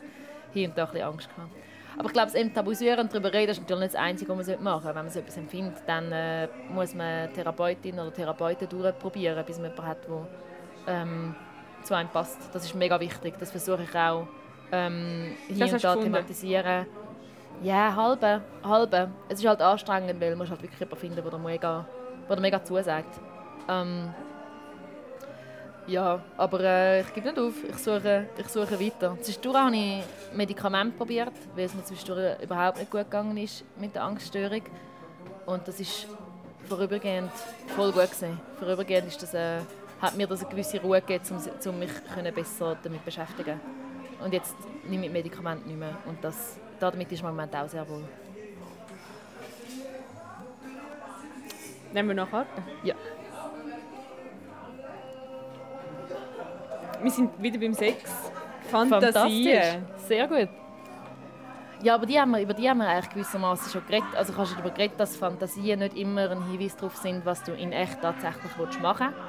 hier 0.53 0.69
und 0.69 0.77
da 0.77 0.85
ein 0.85 0.91
bisschen 0.91 1.07
Angst 1.07 1.29
gehabt. 1.29 1.51
Aber 1.97 2.07
ich 2.07 2.13
glaube, 2.13 2.27
das 2.27 2.35
Enttabuisieren 2.35 2.99
und 2.99 3.13
darüber 3.13 3.33
reden 3.33 3.51
ist 3.51 3.59
natürlich 3.59 3.83
nicht 3.83 3.93
das 3.95 4.01
Einzige, 4.01 4.37
was 4.37 4.47
man 4.47 4.63
machen 4.63 4.83
sollte. 4.83 4.95
Wenn 4.95 5.05
man 5.05 5.13
so 5.13 5.19
etwas 5.19 5.37
empfindet, 5.37 5.83
dann 5.85 6.11
äh, 6.11 6.47
muss 6.69 6.93
man 6.93 7.33
Therapeutin 7.33 7.99
oder 7.99 8.13
Therapeuten 8.13 8.69
durchprobieren, 8.69 9.45
bis 9.45 9.57
man 9.57 9.71
jemanden 9.71 9.87
hat, 9.87 10.07
der 10.07 10.27
ähm, 10.87 11.35
zu 11.83 11.95
einem 11.95 12.09
passt. 12.09 12.37
Das 12.53 12.65
ist 12.65 12.75
mega 12.75 12.99
wichtig. 12.99 13.35
Das 13.39 13.51
versuche 13.51 13.83
ich 13.83 13.95
auch 13.95 14.27
ähm, 14.71 15.35
hier 15.47 15.57
das 15.57 15.73
und 15.73 15.83
da 15.83 15.95
thematisieren. 15.95 16.85
Ja, 17.61 17.95
halbe, 17.95 18.41
halbe. 18.63 19.09
Es 19.27 19.39
ist 19.39 19.47
halt 19.47 19.61
anstrengend, 19.61 20.19
weil 20.21 20.35
man 20.35 20.49
halt 20.49 20.61
wirklich 20.61 20.79
jemanden 20.79 20.99
finden, 20.99 21.29
der 21.29 21.39
mega, 21.39 21.85
der 22.29 22.39
mega 22.39 22.63
zusagt. 22.63 23.19
Ähm, 23.67 24.13
ja, 25.87 26.21
aber 26.37 26.59
äh, 26.61 27.01
ich 27.01 27.13
gebe 27.13 27.27
nicht 27.27 27.39
auf. 27.39 27.53
Ich 27.67 27.77
suche, 27.77 28.27
ich 28.37 28.47
suche 28.47 28.79
weiter. 28.79 29.17
Zwischendurch 29.21 29.57
habe 29.57 29.75
ich 29.75 30.03
Medikamente 30.33 30.95
probiert, 30.95 31.33
weil 31.55 31.65
es 31.65 31.73
mir 31.73 31.83
zwischendurch 31.83 32.41
überhaupt 32.41 32.77
nicht 32.77 32.91
gut 32.91 33.01
gegangen 33.01 33.35
ist 33.37 33.65
mit 33.77 33.95
der 33.95 34.03
Angststörung. 34.03 34.61
Und 35.47 35.67
das 35.67 35.79
ist 35.79 36.05
vorübergehend 36.67 37.31
voll 37.75 37.91
gut 37.91 38.03
gewesen. 38.03 38.39
Vorübergehend 38.59 39.07
ist 39.07 39.21
das, 39.23 39.33
äh, 39.33 39.61
hat 40.01 40.15
mir 40.15 40.27
das 40.27 40.41
eine 40.41 40.49
gewisse 40.49 40.81
Ruhe 40.81 41.01
gegeben, 41.01 41.23
um, 41.31 41.71
um 41.71 41.79
mich 41.79 41.91
besser 42.33 42.77
damit 42.81 43.03
beschäftigen. 43.03 43.59
Und 44.23 44.33
jetzt 44.33 44.55
nehme 44.87 45.05
ich 45.05 45.11
Medikamente 45.11 45.67
nicht 45.67 45.79
mehr. 45.79 45.97
Und 46.05 46.23
das, 46.23 46.59
damit 46.79 47.11
ist 47.11 47.21
man 47.21 47.31
im 47.31 47.37
Moment 47.37 47.55
auch 47.55 47.67
sehr 47.67 47.87
wohl. 47.87 48.03
Nehmen 51.93 52.09
wir 52.09 52.15
noch 52.15 52.29
Karten? 52.29 52.63
Ja. 52.83 52.95
Wir 57.01 57.11
sind 57.11 57.41
wieder 57.41 57.57
beim 57.57 57.73
Sex. 57.73 58.11
Fantasien. 58.69 59.85
Sehr 60.07 60.27
gut. 60.27 60.49
Ja, 61.81 61.95
aber 61.95 62.05
die 62.05 62.19
haben 62.19 62.31
wir, 62.31 62.41
über 62.41 62.53
die 62.53 62.69
haben 62.69 62.79
wir 62.79 62.87
eigentlich 62.87 63.09
gewissermaßen 63.09 63.71
schon 63.71 63.85
geredet. 63.87 64.09
Also 64.15 64.33
kannst 64.33 64.51
du 64.51 64.55
darüber 64.57 64.75
geredet, 64.75 64.99
dass 64.99 65.15
Fantasien 65.15 65.79
nicht 65.79 65.95
immer 65.95 66.29
ein 66.29 66.45
Hinweis 66.51 66.75
darauf 66.75 66.97
sind, 66.97 67.25
was 67.25 67.41
du 67.43 67.53
in 67.53 67.71
echt 67.71 68.01
tatsächlich 68.01 68.51
machen 68.81 69.07
willst. 69.13 69.28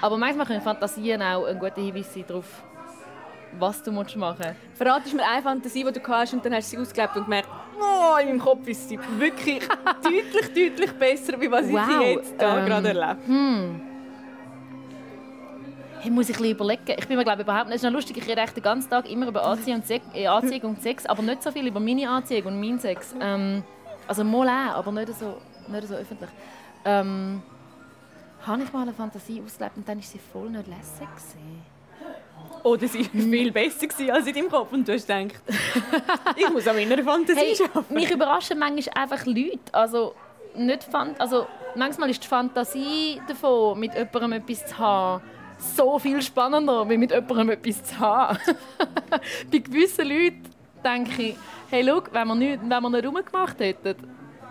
Aber 0.00 0.16
manchmal 0.16 0.46
können 0.46 0.60
Fantasien 0.60 1.22
auch 1.22 1.46
ein 1.46 1.58
guter 1.58 1.80
Hinweis 1.80 2.12
sein 2.12 2.24
darauf, 2.26 2.62
was 3.58 3.82
du 3.82 3.92
machen 3.92 4.16
willst. 4.18 4.54
Verratest 4.74 5.14
mir 5.14 5.26
eine 5.26 5.42
Fantasie, 5.42 5.84
die 5.84 6.00
du 6.00 6.08
hast 6.08 6.34
und 6.34 6.44
dann 6.44 6.54
hast 6.54 6.72
du 6.72 6.76
sie 6.76 6.82
ausgelebt 6.82 7.16
und 7.16 7.24
gemerkt, 7.24 7.48
oh, 7.80 8.16
in 8.20 8.28
meinem 8.28 8.38
Kopf 8.38 8.66
ist 8.68 8.88
sie 8.88 8.98
wirklich 9.18 9.66
deutlich, 10.02 10.46
deutlich 10.54 10.92
besser, 10.92 11.34
als 11.34 11.50
was 11.50 11.72
wow. 11.72 12.00
ich 12.00 12.16
jetzt 12.16 12.34
ähm, 12.38 12.66
gerade 12.66 12.88
erlebe. 12.88 13.16
Hm. 13.26 13.80
Hey, 16.00 16.10
muss 16.10 16.28
ich 16.28 16.38
ein 16.38 16.50
überlegen. 16.50 16.82
Ich 16.96 17.08
bin 17.08 17.16
mir 17.16 17.24
glaube 17.24 17.42
überhaupt 17.42 17.66
nicht. 17.66 17.76
Es 17.76 17.82
ist 17.82 17.90
lustig, 17.90 18.18
ich 18.18 18.28
rede 18.28 18.44
den 18.54 18.62
ganzen 18.62 18.90
Tag 18.90 19.10
immer 19.10 19.28
über 19.28 19.44
Anziehung 19.44 19.78
und, 19.78 19.86
Sex, 19.86 20.04
äh, 20.14 20.26
Anziehung 20.26 20.70
und 20.70 20.82
Sex, 20.82 21.06
aber 21.06 21.22
nicht 21.22 21.42
so 21.42 21.50
viel 21.50 21.66
über 21.66 21.80
meine 21.80 22.08
Anziehung 22.08 22.46
und 22.46 22.60
meinen 22.60 22.78
Sex. 22.78 23.14
Ähm, 23.20 23.64
also 24.06 24.22
mal 24.22 24.48
auch, 24.48 24.76
aber 24.76 24.92
nicht 24.92 25.18
so, 25.18 25.38
nicht 25.68 25.88
so 25.88 25.94
öffentlich. 25.94 26.30
Ähm, 26.84 27.42
habe 28.46 28.62
ich 28.62 28.72
mal 28.72 28.82
eine 28.82 28.92
Fantasie 28.92 29.42
ausgelebt 29.44 29.76
und 29.76 29.88
dann 29.88 29.98
war 29.98 30.04
sie 30.04 30.18
voll 30.18 30.50
nicht 30.50 30.66
lässig. 30.66 31.08
Oder 32.62 32.88
sie 32.88 33.00
war 33.00 33.22
viel 33.22 33.52
besser 33.52 33.86
als 34.12 34.26
in 34.26 34.34
deinem 34.34 34.50
Kopf 34.50 34.72
und 34.72 34.86
du 34.86 34.92
hast 34.92 35.06
gedacht, 35.06 35.40
ich 36.36 36.50
muss 36.50 36.66
an 36.66 36.76
meiner 36.76 37.02
Fantasie 37.02 37.40
hey, 37.40 37.68
arbeiten. 37.72 37.94
Mich 37.94 38.10
überraschen 38.10 38.58
manchmal 38.58 39.02
einfach 39.04 39.24
Leute. 39.26 39.58
Also, 39.72 40.14
nicht 40.54 40.84
Fan 40.84 41.14
also, 41.18 41.46
manchmal 41.74 42.10
ist 42.10 42.22
die 42.22 42.28
Fantasie 42.28 43.20
davon, 43.28 43.78
mit 43.78 43.94
jemandem 43.94 44.32
etwas 44.32 44.66
zu 44.66 44.78
haben, 44.78 45.22
so 45.58 45.98
viel 45.98 46.20
spannender, 46.22 46.88
wie 46.88 46.98
mit 46.98 47.10
jemandem 47.10 47.50
etwas 47.50 47.84
zu 47.84 47.98
haben. 47.98 48.38
Bei 49.50 49.58
gewissen 49.58 50.08
Leuten 50.08 50.42
denke 50.84 51.22
ich, 51.22 51.36
hey, 51.70 51.84
schau, 51.86 52.02
wenn 52.12 52.28
wir 52.28 52.34
nicht, 52.34 52.60
wenn 52.62 52.82
wir 52.82 52.90
nicht 52.90 53.06
rumgemacht 53.06 53.60
hätten, 53.60 53.96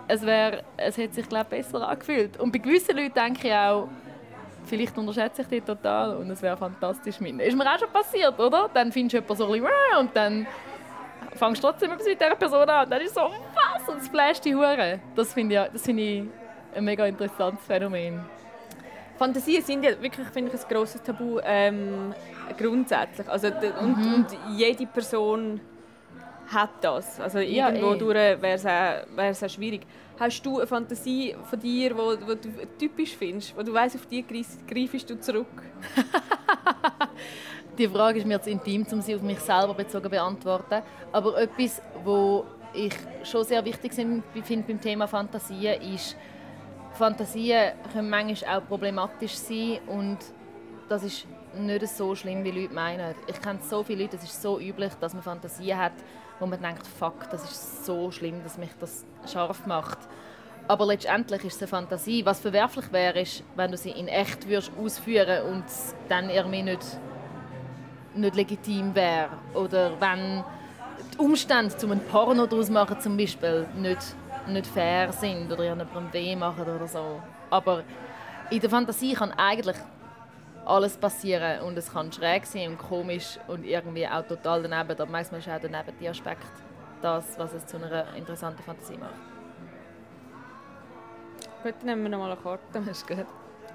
es, 0.08 0.24
wär, 0.24 0.62
es 0.76 0.96
hätte 0.96 1.14
sich 1.14 1.28
glaub, 1.28 1.48
besser 1.48 1.86
angefühlt. 1.88 2.38
Und 2.38 2.52
bei 2.52 2.58
gewissen 2.58 2.96
Leuten 2.96 3.14
denke 3.14 3.48
ich 3.48 3.54
auch, 3.54 3.88
vielleicht 4.64 4.96
unterschätze 4.98 5.42
ich 5.42 5.48
dich 5.48 5.62
total 5.62 6.16
und 6.16 6.30
es 6.30 6.42
wäre 6.42 6.56
fantastisch 6.56 7.20
mit 7.20 7.40
Ist 7.40 7.56
mir 7.56 7.64
auch 7.64 7.78
schon 7.78 7.90
passiert, 7.90 8.38
oder? 8.38 8.68
Dann 8.72 8.92
findest 8.92 9.14
du 9.14 9.16
jemanden 9.18 9.36
so 9.36 9.52
ein 9.52 9.62
bisschen 9.62 10.00
und 10.00 10.16
dann 10.16 10.46
fangst 11.34 11.62
du 11.62 11.68
trotzdem 11.68 11.92
etwas 11.92 12.06
mit 12.06 12.20
dieser 12.20 12.34
Person 12.34 12.68
an. 12.68 12.84
Und 12.84 12.90
dann 12.90 13.00
ist 13.00 13.14
so, 13.14 13.20
was? 13.20 13.88
Und 13.88 13.98
es 13.98 14.08
flasht 14.08 14.44
die 14.44 14.54
Hure. 14.54 15.00
Das 15.14 15.32
finde 15.32 15.70
ich, 15.72 15.80
find 15.80 16.00
ich 16.00 16.24
ein 16.74 16.84
mega 16.84 17.06
interessantes 17.06 17.64
Phänomen. 17.64 18.24
Fantasien 19.18 19.62
sind 19.62 19.82
ja 19.82 19.90
wirklich, 20.00 20.26
finde 20.28 20.52
ich, 20.52 20.62
ein 20.62 20.68
grosses 20.68 21.02
Tabu 21.02 21.38
ähm, 21.42 22.14
grundsätzlich. 22.58 23.28
Also, 23.28 23.48
und, 23.80 23.96
mhm. 23.96 24.14
und 24.14 24.26
jede 24.56 24.86
Person 24.86 25.60
hat 26.48 26.70
das. 26.82 27.20
Also 27.20 27.38
irgendwo 27.38 27.94
ja, 27.94 28.34
eh. 28.34 28.42
wäre 28.42 29.30
es 29.30 29.42
auch 29.42 29.50
schwierig. 29.50 29.82
Hast 30.18 30.44
du 30.46 30.58
eine 30.58 30.66
Fantasie 30.66 31.36
von 31.44 31.60
dir, 31.60 31.90
die 31.90 31.96
wo, 31.96 32.12
wo 32.26 32.34
du 32.34 32.48
typisch 32.78 33.14
findest, 33.16 33.56
wo 33.56 33.62
du 33.62 33.72
weißt, 33.72 33.96
auf 33.96 34.06
die 34.06 34.24
greifst 34.24 35.10
du 35.10 35.20
zurück? 35.20 35.46
die 37.78 37.88
Frage 37.88 38.18
ist 38.18 38.26
mir 38.26 38.40
zu 38.40 38.50
intim, 38.50 38.86
um 38.90 39.02
sie 39.02 39.14
auf 39.14 39.22
mich 39.22 39.40
selber 39.40 39.74
bezogen 39.74 40.04
zu 40.04 40.10
beantworten. 40.10 40.82
Aber 41.12 41.38
etwas, 41.38 41.82
wo 42.02 42.46
ich 42.72 42.94
schon 43.24 43.44
sehr 43.44 43.64
wichtig 43.64 43.92
finde 43.92 44.22
beim 44.66 44.80
Thema 44.80 45.06
Fantasien, 45.06 45.80
ist, 45.94 46.16
Fantasien 46.92 47.72
können 47.92 48.08
manchmal 48.08 48.58
auch 48.58 48.66
problematisch 48.66 49.34
sein 49.34 49.78
und 49.86 50.18
das 50.88 51.02
ist 51.04 51.26
nicht 51.58 51.88
so 51.88 52.14
schlimm, 52.14 52.44
wie 52.44 52.50
Leute 52.50 52.74
meinen. 52.74 53.14
Ich 53.26 53.40
kenne 53.40 53.58
so 53.62 53.82
viele 53.82 54.02
Leute, 54.02 54.16
es 54.16 54.24
ist 54.24 54.40
so 54.40 54.58
üblich, 54.60 54.92
dass 55.00 55.14
man 55.14 55.22
Fantasien 55.22 55.78
hat, 55.78 55.92
wo 56.38 56.46
man 56.46 56.60
denkt, 56.60 56.86
fuck, 56.86 57.28
das 57.30 57.44
ist 57.44 57.86
so 57.86 58.10
schlimm, 58.10 58.42
dass 58.42 58.58
mich 58.58 58.70
das 58.78 59.04
scharf 59.30 59.66
macht. 59.66 59.98
Aber 60.68 60.86
letztendlich 60.86 61.44
ist 61.44 61.56
es 61.56 61.62
eine 61.62 61.68
Fantasie. 61.68 62.24
Was 62.26 62.40
verwerflich 62.40 62.92
wäre, 62.92 63.20
ist, 63.20 63.44
wenn 63.54 63.70
du 63.70 63.76
sie 63.76 63.90
in 63.90 64.08
echt 64.08 64.48
würdest 64.48 64.72
ausführen 64.78 65.42
und 65.52 65.64
dann 66.08 66.28
irgendwie 66.28 66.62
nicht, 66.62 66.84
nicht 68.14 68.34
legitim 68.34 68.94
wäre. 68.94 69.30
Oder 69.54 69.92
wenn 70.00 70.42
die 71.14 71.18
Umstände, 71.18 71.74
um 71.84 71.92
ein 71.92 72.00
Porno 72.00 72.46
daraus 72.46 72.68
machen 72.68 73.00
zum 73.00 73.16
Beispiel, 73.16 73.66
nicht, 73.76 74.00
nicht 74.48 74.66
fair 74.66 75.12
sind 75.12 75.52
oder 75.52 75.64
jemandem 75.64 76.12
weh 76.12 76.34
machen 76.34 76.62
oder 76.62 76.88
so. 76.88 77.22
Aber 77.48 77.84
in 78.50 78.60
der 78.60 78.70
Fantasie 78.70 79.14
kann 79.14 79.32
eigentlich 79.32 79.76
alles 80.66 80.96
passieren 80.96 81.60
und 81.60 81.78
es 81.78 81.92
kann 81.92 82.12
schräg 82.12 82.44
sein 82.46 82.70
und 82.70 82.78
komisch 82.78 83.38
und 83.46 83.64
irgendwie 83.64 84.06
auch 84.06 84.26
total 84.26 84.62
daneben. 84.62 84.90
Aber 84.90 85.06
manchmal 85.06 85.40
ist 85.40 85.48
auch 85.48 85.60
daneben 85.60 85.96
die 86.00 86.08
Aspekt 86.08 86.46
das, 87.02 87.38
was 87.38 87.52
es 87.54 87.66
zu 87.66 87.76
einer 87.76 88.14
interessanten 88.14 88.62
Fantasie 88.62 88.96
macht. 88.96 89.14
Gut, 91.62 91.74
dann 91.80 91.86
nehmen 91.86 92.02
wir 92.04 92.10
noch 92.10 92.18
mal 92.18 92.32
eine 92.32 92.40
Karte. 92.40 92.62
Das 92.72 92.86
ist 92.86 93.06
gut. 93.06 93.26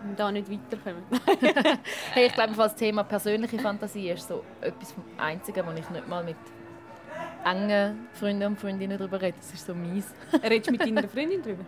Und 0.04 0.20
da 0.20 0.32
nicht 0.32 0.50
weiterkommen. 0.50 1.04
hey, 2.14 2.28
ich 2.28 2.34
glaube, 2.34 2.54
das 2.56 2.76
Thema 2.76 3.04
persönliche 3.04 3.60
Fantasie 3.60 4.10
ist 4.10 4.28
so 4.28 4.44
etwas 4.60 4.92
vom 4.92 5.04
Einzigen, 5.18 5.66
wo 5.66 5.72
ich 5.72 5.90
nicht 5.90 6.08
mal 6.08 6.24
mit 6.24 6.38
engen 7.46 8.08
Freunden 8.14 8.48
und 8.48 8.60
Freundinnen 8.60 8.98
darüber 8.98 9.22
rede. 9.22 9.38
Das 9.38 9.54
ist 9.54 9.66
so 9.66 9.76
mies. 9.76 10.14
Redest 10.44 10.68
du 10.68 10.72
mit 10.72 10.82
deiner 10.82 11.08
Freundin 11.08 11.42
darüber? 11.42 11.66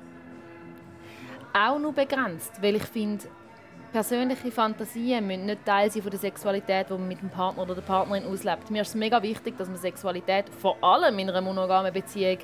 Auch 1.53 1.77
nur 1.77 1.93
begrenzt, 1.93 2.61
weil 2.61 2.75
ich 2.75 2.83
finde, 2.83 3.25
persönliche 3.93 4.49
Fantasien 4.49 5.27
müssen 5.27 5.45
nicht 5.45 5.65
Teil 5.65 5.89
sein 5.91 6.01
von 6.01 6.09
der 6.09 6.19
Sexualität, 6.19 6.89
die 6.89 6.93
man 6.93 7.07
mit 7.07 7.21
dem 7.21 7.29
Partner 7.29 7.61
oder 7.61 7.75
der 7.75 7.83
Partnerin 7.83 8.25
auslebt. 8.25 8.71
Mir 8.71 8.81
ist 8.81 8.89
es 8.89 8.95
mega 8.95 9.21
wichtig, 9.21 9.55
dass 9.55 9.69
man 9.69 9.77
Sexualität 9.77 10.49
vor 10.49 10.83
allem 10.83 11.19
in 11.19 11.29
einer 11.29 11.41
monogamen 11.41 11.93
Beziehung 11.93 12.39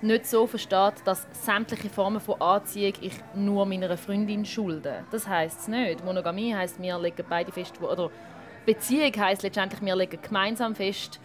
nicht 0.00 0.26
so 0.26 0.46
versteht, 0.46 0.94
dass 1.04 1.26
sämtliche 1.32 1.90
Formen 1.90 2.20
von 2.20 2.40
Anziehung 2.40 2.94
ich 3.02 3.12
nur 3.34 3.66
meiner 3.66 3.94
Freundin 3.98 4.46
schulde. 4.46 5.04
Das 5.10 5.28
heißt 5.28 5.60
es 5.60 5.68
nicht. 5.68 6.02
Monogamie 6.06 6.54
heißt 6.54 6.80
wir 6.80 6.98
legen 6.98 7.24
beide 7.28 7.52
fest, 7.52 7.80
oder 7.82 8.10
Beziehung 8.64 9.12
heißt 9.14 9.42
letztendlich 9.42 9.82
wir 9.82 9.96
legen 9.96 10.18
gemeinsam 10.22 10.74
fest, 10.74 11.20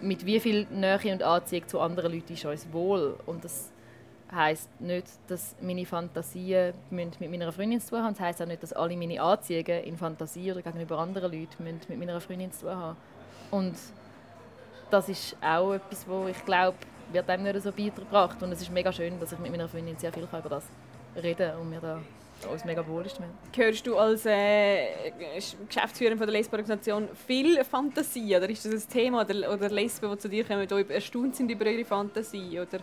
mit 0.00 0.24
wie 0.24 0.38
viel 0.38 0.68
Nähe 0.70 1.12
und 1.12 1.24
Anziehung 1.24 1.66
zu 1.66 1.80
anderen 1.80 2.12
Leuten 2.12 2.34
ist 2.34 2.44
uns 2.44 2.72
wohl. 2.72 3.18
Und 3.26 3.44
das 3.44 3.71
heisst 4.34 4.68
nicht, 4.80 5.06
dass 5.28 5.54
meine 5.60 5.84
Fantasien 5.84 6.74
mit 6.90 7.20
meiner 7.20 7.52
Freundin 7.52 7.80
zu 7.80 7.90
tun 7.90 8.02
haben. 8.02 8.14
Das 8.14 8.20
heisst 8.20 8.42
auch 8.42 8.46
nicht, 8.46 8.62
dass 8.62 8.72
alle 8.72 8.96
meine 8.96 9.20
Anziehungen 9.20 9.84
in 9.84 9.96
Fantasie 9.96 10.50
oder 10.52 10.62
gegenüber 10.62 10.98
anderen 10.98 11.32
Leuten 11.32 11.64
mit 11.64 11.98
meiner 11.98 12.20
Freundin 12.20 12.52
zu 12.52 12.66
tun 12.66 12.76
haben. 12.76 12.96
Und 13.50 13.74
das 14.90 15.08
ist 15.08 15.36
auch 15.42 15.74
etwas, 15.74 16.06
wo 16.08 16.26
ich 16.28 16.44
glaube, 16.44 16.76
wird 17.12 17.28
einem 17.28 17.44
nicht 17.44 17.62
so 17.62 17.72
beigebracht. 17.72 18.42
Und 18.42 18.52
es 18.52 18.62
ist 18.62 18.70
mega 18.70 18.92
schön, 18.92 19.18
dass 19.20 19.32
ich 19.32 19.38
mit 19.38 19.50
meiner 19.50 19.68
Freundin 19.68 19.96
sehr 19.98 20.12
viel 20.12 20.24
über 20.24 20.48
das 20.48 20.64
rede 21.22 21.56
und 21.58 21.70
mir 21.70 21.80
da 21.80 22.00
alles 22.48 22.64
mega 22.64 22.86
wohl 22.86 23.06
ist. 23.06 23.18
Gehörst 23.52 23.86
du 23.86 23.96
als 23.96 24.26
äh, 24.26 25.12
Geschäftsführerin 25.68 26.18
von 26.18 26.26
der 26.26 26.32
Lesbenorganisation 26.32 27.08
viel 27.26 27.62
Fantasie? 27.64 28.36
Oder 28.36 28.48
ist 28.48 28.64
das 28.64 28.72
ein 28.72 28.90
Thema? 28.90 29.22
Oder, 29.22 29.52
oder 29.52 29.70
Lesben, 29.70 30.10
die 30.10 30.18
zu 30.18 30.28
dir 30.28 30.44
kommen, 30.44 30.66
die 30.66 30.92
erstaunt 30.92 31.36
sind 31.36 31.50
über 31.50 31.66
ihre 31.66 31.84
Fantasie? 31.84 32.58
Oder 32.58 32.80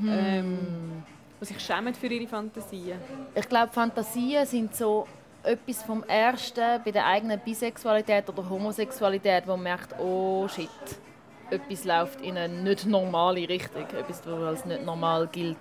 hm. 0.00 0.08
ähm, 0.08 1.02
die 1.40 1.44
sich 1.44 1.60
schämen 1.60 1.94
für 1.94 2.06
ihre 2.06 2.26
Fantasien? 2.26 2.98
Ich 3.34 3.48
glaube, 3.48 3.72
Fantasien 3.72 4.44
sind 4.46 4.74
so 4.74 5.06
etwas 5.42 5.82
vom 5.82 6.02
Ersten 6.04 6.82
bei 6.84 6.90
der 6.90 7.06
eigenen 7.06 7.40
Bisexualität 7.40 8.28
oder 8.28 8.48
Homosexualität, 8.48 9.46
wo 9.46 9.52
man 9.52 9.62
merkt, 9.62 9.98
oh 9.98 10.46
shit, 10.48 10.68
etwas 11.50 11.84
läuft 11.84 12.20
in 12.20 12.36
eine 12.36 12.62
nicht 12.62 12.86
normale 12.86 13.48
Richtung, 13.48 13.82
etwas, 13.82 14.22
was 14.26 14.42
als 14.42 14.64
nicht 14.64 14.84
normal 14.84 15.28
gilt. 15.30 15.56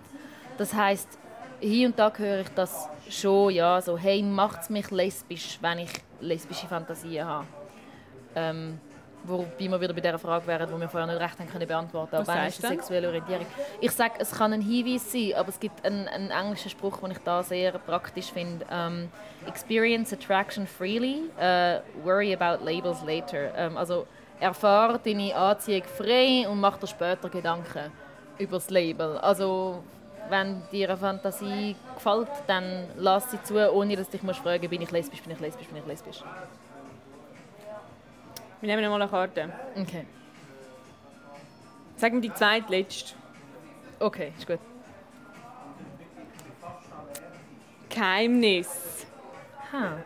Das 0.58 0.74
heißt, 0.74 1.18
hier 1.60 1.88
und 1.88 1.98
da 1.98 2.12
höre 2.16 2.42
ich 2.42 2.50
das 2.50 2.90
schon, 3.10 3.54
ja, 3.54 3.82
so, 3.82 3.98
hey, 3.98 4.22
macht 4.22 4.64
es 4.64 4.70
mich 4.70 4.92
lesbisch, 4.92 5.58
wenn 5.62 5.80
ich 5.80 5.92
lesbische 6.20 6.68
Fantasien 6.68 7.26
habe. 7.26 7.48
Ähm, 8.36 8.80
Wobei 9.24 9.48
wir 9.60 9.82
wieder 9.82 9.94
bei 9.94 10.02
der 10.02 10.18
Frage 10.18 10.48
wären, 10.48 10.70
die 10.74 10.80
wir 10.80 10.88
vorher 10.88 11.08
nicht 11.08 11.20
recht 11.22 11.40
haben 11.40 11.50
können 11.50 11.68
beantworten 11.68 12.12
können. 12.12 12.28
Was 12.28 12.50
ist 12.50 12.62
sexuelle 12.62 13.08
Orientierung? 13.08 13.46
Ich 13.82 13.92
sage, 13.92 14.14
es 14.20 14.32
kann 14.32 14.54
ein 14.54 14.62
Hinweis 14.62 15.12
sein, 15.12 15.34
aber 15.36 15.50
es 15.50 15.60
gibt 15.60 15.86
einen, 15.86 16.08
einen 16.08 16.32
englischen 16.32 16.70
Spruch, 16.70 17.00
den 17.00 17.12
ich 17.12 17.18
da 17.20 17.44
sehr 17.44 17.74
praktisch 17.74 18.32
finde. 18.32 18.66
Um, 18.70 19.10
Experience 19.46 20.14
attraction 20.14 20.66
freely, 20.66 21.24
uh, 21.38 21.82
worry 22.06 22.34
about 22.34 22.64
labels 22.64 23.04
later. 23.04 23.52
Um, 23.58 23.78
also 23.78 24.08
erfahre 24.40 25.00
deine 25.04 25.36
Anziehung 25.36 25.84
frei 25.84 26.48
und 26.48 26.60
mach 26.60 26.78
dir 26.78 26.88
später 26.88 27.30
Gedanken 27.30 27.92
über 28.38 28.58
das 28.58 28.70
Label. 28.70 29.18
Also 29.18 29.84
wenn 30.30 30.62
dir 30.72 30.90
eine 30.90 30.98
Fantasie 30.98 31.76
gefällt, 31.96 32.28
dann 32.48 32.86
lass 32.98 33.32
sie 33.32 33.42
zu, 33.44 33.72
ohne 33.72 33.96
dass 33.96 34.08
du 34.08 34.14
dich 34.14 34.24
musst 34.24 34.40
fragen, 34.40 34.70
bin 34.70 34.82
ich 34.82 34.92
lesbisch, 34.92 35.22
bin 35.22 35.34
ich 35.34 35.40
lesbisch, 35.40 35.68
bin 35.68 35.78
ich 35.78 35.86
lesbisch. 35.86 36.24
Wir 38.60 38.76
nehmen 38.76 38.90
mal 38.90 39.02
eine 39.02 39.10
Karte. 39.10 39.54
Okay. 39.76 40.06
Sag 41.96 42.14
mir 42.14 42.22
die 42.22 42.34
zweitletzte. 42.34 43.14
Okay, 44.00 44.34
ist 44.38 44.48
gut. 44.48 44.60
Geheimnis. 47.90 49.06
Ha. 49.72 49.98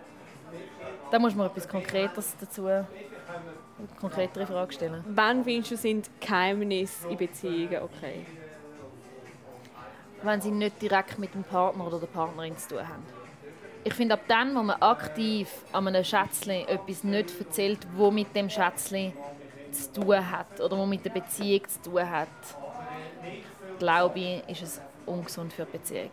Da 1.12 1.20
muss 1.20 1.36
man 1.36 1.48
etwas 1.48 1.68
Konkreteres 1.68 2.36
dazu, 2.40 2.66
eine 2.66 2.88
konkretere 4.00 4.46
Frage 4.48 4.74
stellen. 4.74 5.04
Wann 5.08 5.44
findest 5.44 5.72
du, 5.72 5.78
sind 5.78 6.10
Geheimnisse 6.20 7.08
in 7.10 7.18
Beziehungen 7.18 7.82
okay? 7.84 8.26
Wenn 10.24 10.42
sie 10.42 10.52
nicht 10.52 10.82
direkt 10.82 11.20
mit 11.20 11.34
dem 11.34 11.44
Partner 11.44 11.88
oder 11.88 12.00
der 12.00 12.08
Partnerin 12.08 12.58
zu 12.58 12.70
tun 12.70 12.88
haben 12.88 13.21
ich 13.84 13.94
finde, 13.94 14.14
ab 14.14 14.22
dann, 14.28 14.56
wo 14.56 14.62
man 14.62 14.82
aktiv 14.82 15.50
an 15.72 15.88
einem 15.88 16.04
Schätzchen 16.04 16.68
etwas 16.68 17.04
nicht 17.04 17.40
erzählt, 17.40 17.80
wo 17.96 18.12
mit 18.12 18.36
dem 18.36 18.50
Schätzchen 18.50 19.14
zu 19.72 19.94
tun 19.94 20.32
hat 20.32 20.60
oder 20.60 20.78
wo 20.78 20.86
mit 20.86 21.04
der 21.06 21.12
Beziehung 21.12 21.68
zu 21.68 21.90
tun 21.90 22.10
hat, 22.10 22.28
glaube 23.80 24.20
ich, 24.20 24.50
ist 24.50 24.62
es 24.62 24.82
ungesund 25.06 25.54
für 25.54 25.66
die 25.66 25.78
Beziehung. 25.78 26.12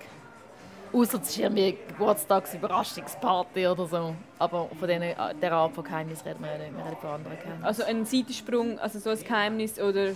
Außer 0.90 1.20
es 1.20 1.28
ist 1.28 1.38
irgendwie 1.38 1.76
Geburtstagsüberraschungsparty 1.88 3.66
oder 3.66 3.86
so. 3.86 4.14
Aber 4.38 4.68
von 4.78 4.88
denen, 4.88 5.14
der 5.40 5.52
Art 5.52 5.74
von 5.74 5.84
Geheimnis 5.84 6.24
reden 6.24 6.42
wir 6.42 6.56
nicht. 6.56 6.74
Wir 6.74 6.84
reden 6.84 6.96
von 6.98 7.10
anderen 7.10 7.36
Geheimnissen. 7.36 7.64
Also 7.64 7.82
ein 7.84 8.06
Seitensprung, 8.06 8.78
also 8.78 8.98
so 8.98 9.10
ein 9.10 9.22
Geheimnis 9.22 9.78
oder 9.78 10.12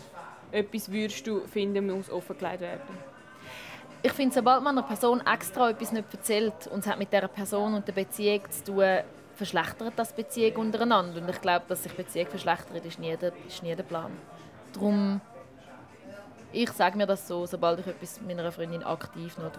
etwas 0.51 0.91
würdest 0.91 1.27
du 1.27 1.41
finden, 1.47 1.95
muss 1.95 2.11
offengelegt 2.11 2.61
werden? 2.61 3.12
Ich 4.03 4.13
finde, 4.13 4.35
sobald 4.35 4.63
man 4.63 4.77
einer 4.77 4.87
Person 4.87 5.21
extra 5.21 5.71
etwas 5.71 5.93
nicht 5.93 6.13
erzählt 6.13 6.67
und 6.73 6.81
es 6.81 6.87
hat 6.87 6.99
mit 6.99 7.13
dieser 7.13 7.29
Person 7.29 7.75
und 7.75 7.87
der 7.87 7.93
Beziehung 7.93 8.43
zu 8.51 8.65
tun, 8.65 8.99
verschlechtert 9.35 9.93
das 9.97 10.13
Beziehung 10.13 10.57
untereinander. 10.57 11.21
Und 11.21 11.29
ich 11.29 11.41
glaube, 11.41 11.65
dass 11.69 11.83
sich 11.83 11.93
Beziehung 11.95 12.27
verschlechtert, 12.27 12.85
ist 12.85 12.99
nie 12.99 13.17
der, 13.17 13.33
ist 13.47 13.63
nie 13.63 13.75
der 13.75 13.83
Plan. 13.85 14.11
Darum, 14.73 15.21
ich 16.53 16.71
sage 16.73 16.97
mir 16.97 17.07
das 17.07 17.27
so, 17.27 17.47
sobald 17.47 17.81
ich 17.81 17.87
etwas 17.87 18.21
meiner 18.21 18.51
Freundin 18.51 18.83
aktiv 18.83 19.37
noch 19.39 19.53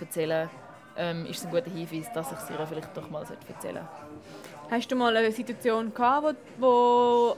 erzählen 0.00 0.50
ähm, 0.96 1.26
ist 1.26 1.38
es 1.38 1.46
ein 1.46 1.50
guter 1.50 1.70
Hinweis, 1.70 2.12
dass 2.12 2.32
ich 2.32 2.38
es 2.38 2.50
ihr 2.50 2.66
vielleicht 2.66 2.96
doch 2.96 3.08
mal 3.08 3.22
erzählen 3.22 3.56
sollte. 3.60 3.88
Hast 4.70 4.90
du 4.90 4.96
mal 4.96 5.16
eine 5.16 5.32
Situation 5.32 5.92
gehabt, 5.94 6.36
wo, 6.58 6.66
wo 6.66 7.36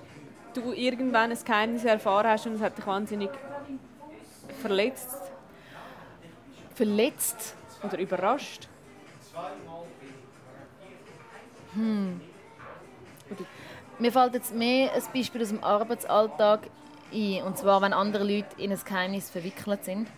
du 0.55 0.73
irgendwann 0.73 1.31
ein 1.31 1.39
Geheimnis 1.45 1.85
erfahren 1.85 2.29
hast 2.29 2.47
und 2.47 2.55
es 2.55 2.61
hat 2.61 2.77
dich 2.77 2.87
wahnsinnig 2.87 3.31
verletzt? 4.61 5.24
Verletzt? 6.75 7.55
Oder 7.83 7.99
überrascht? 7.99 8.69
Hm. 11.75 12.21
Mir 13.99 14.13
fällt 14.13 14.35
jetzt 14.35 14.55
mehr 14.55 14.93
ein 14.93 15.03
Beispiel 15.13 15.43
aus 15.43 15.49
dem 15.49 15.63
Arbeitsalltag 15.63 16.61
ein. 17.13 17.43
Und 17.43 17.59
zwar, 17.59 17.81
wenn 17.83 17.93
andere 17.93 18.25
Leute 18.25 18.49
in 18.59 18.73
ein 18.73 18.81
Geheimnis 18.85 19.31
verwickelt 19.31 19.85
sind. 19.85 20.09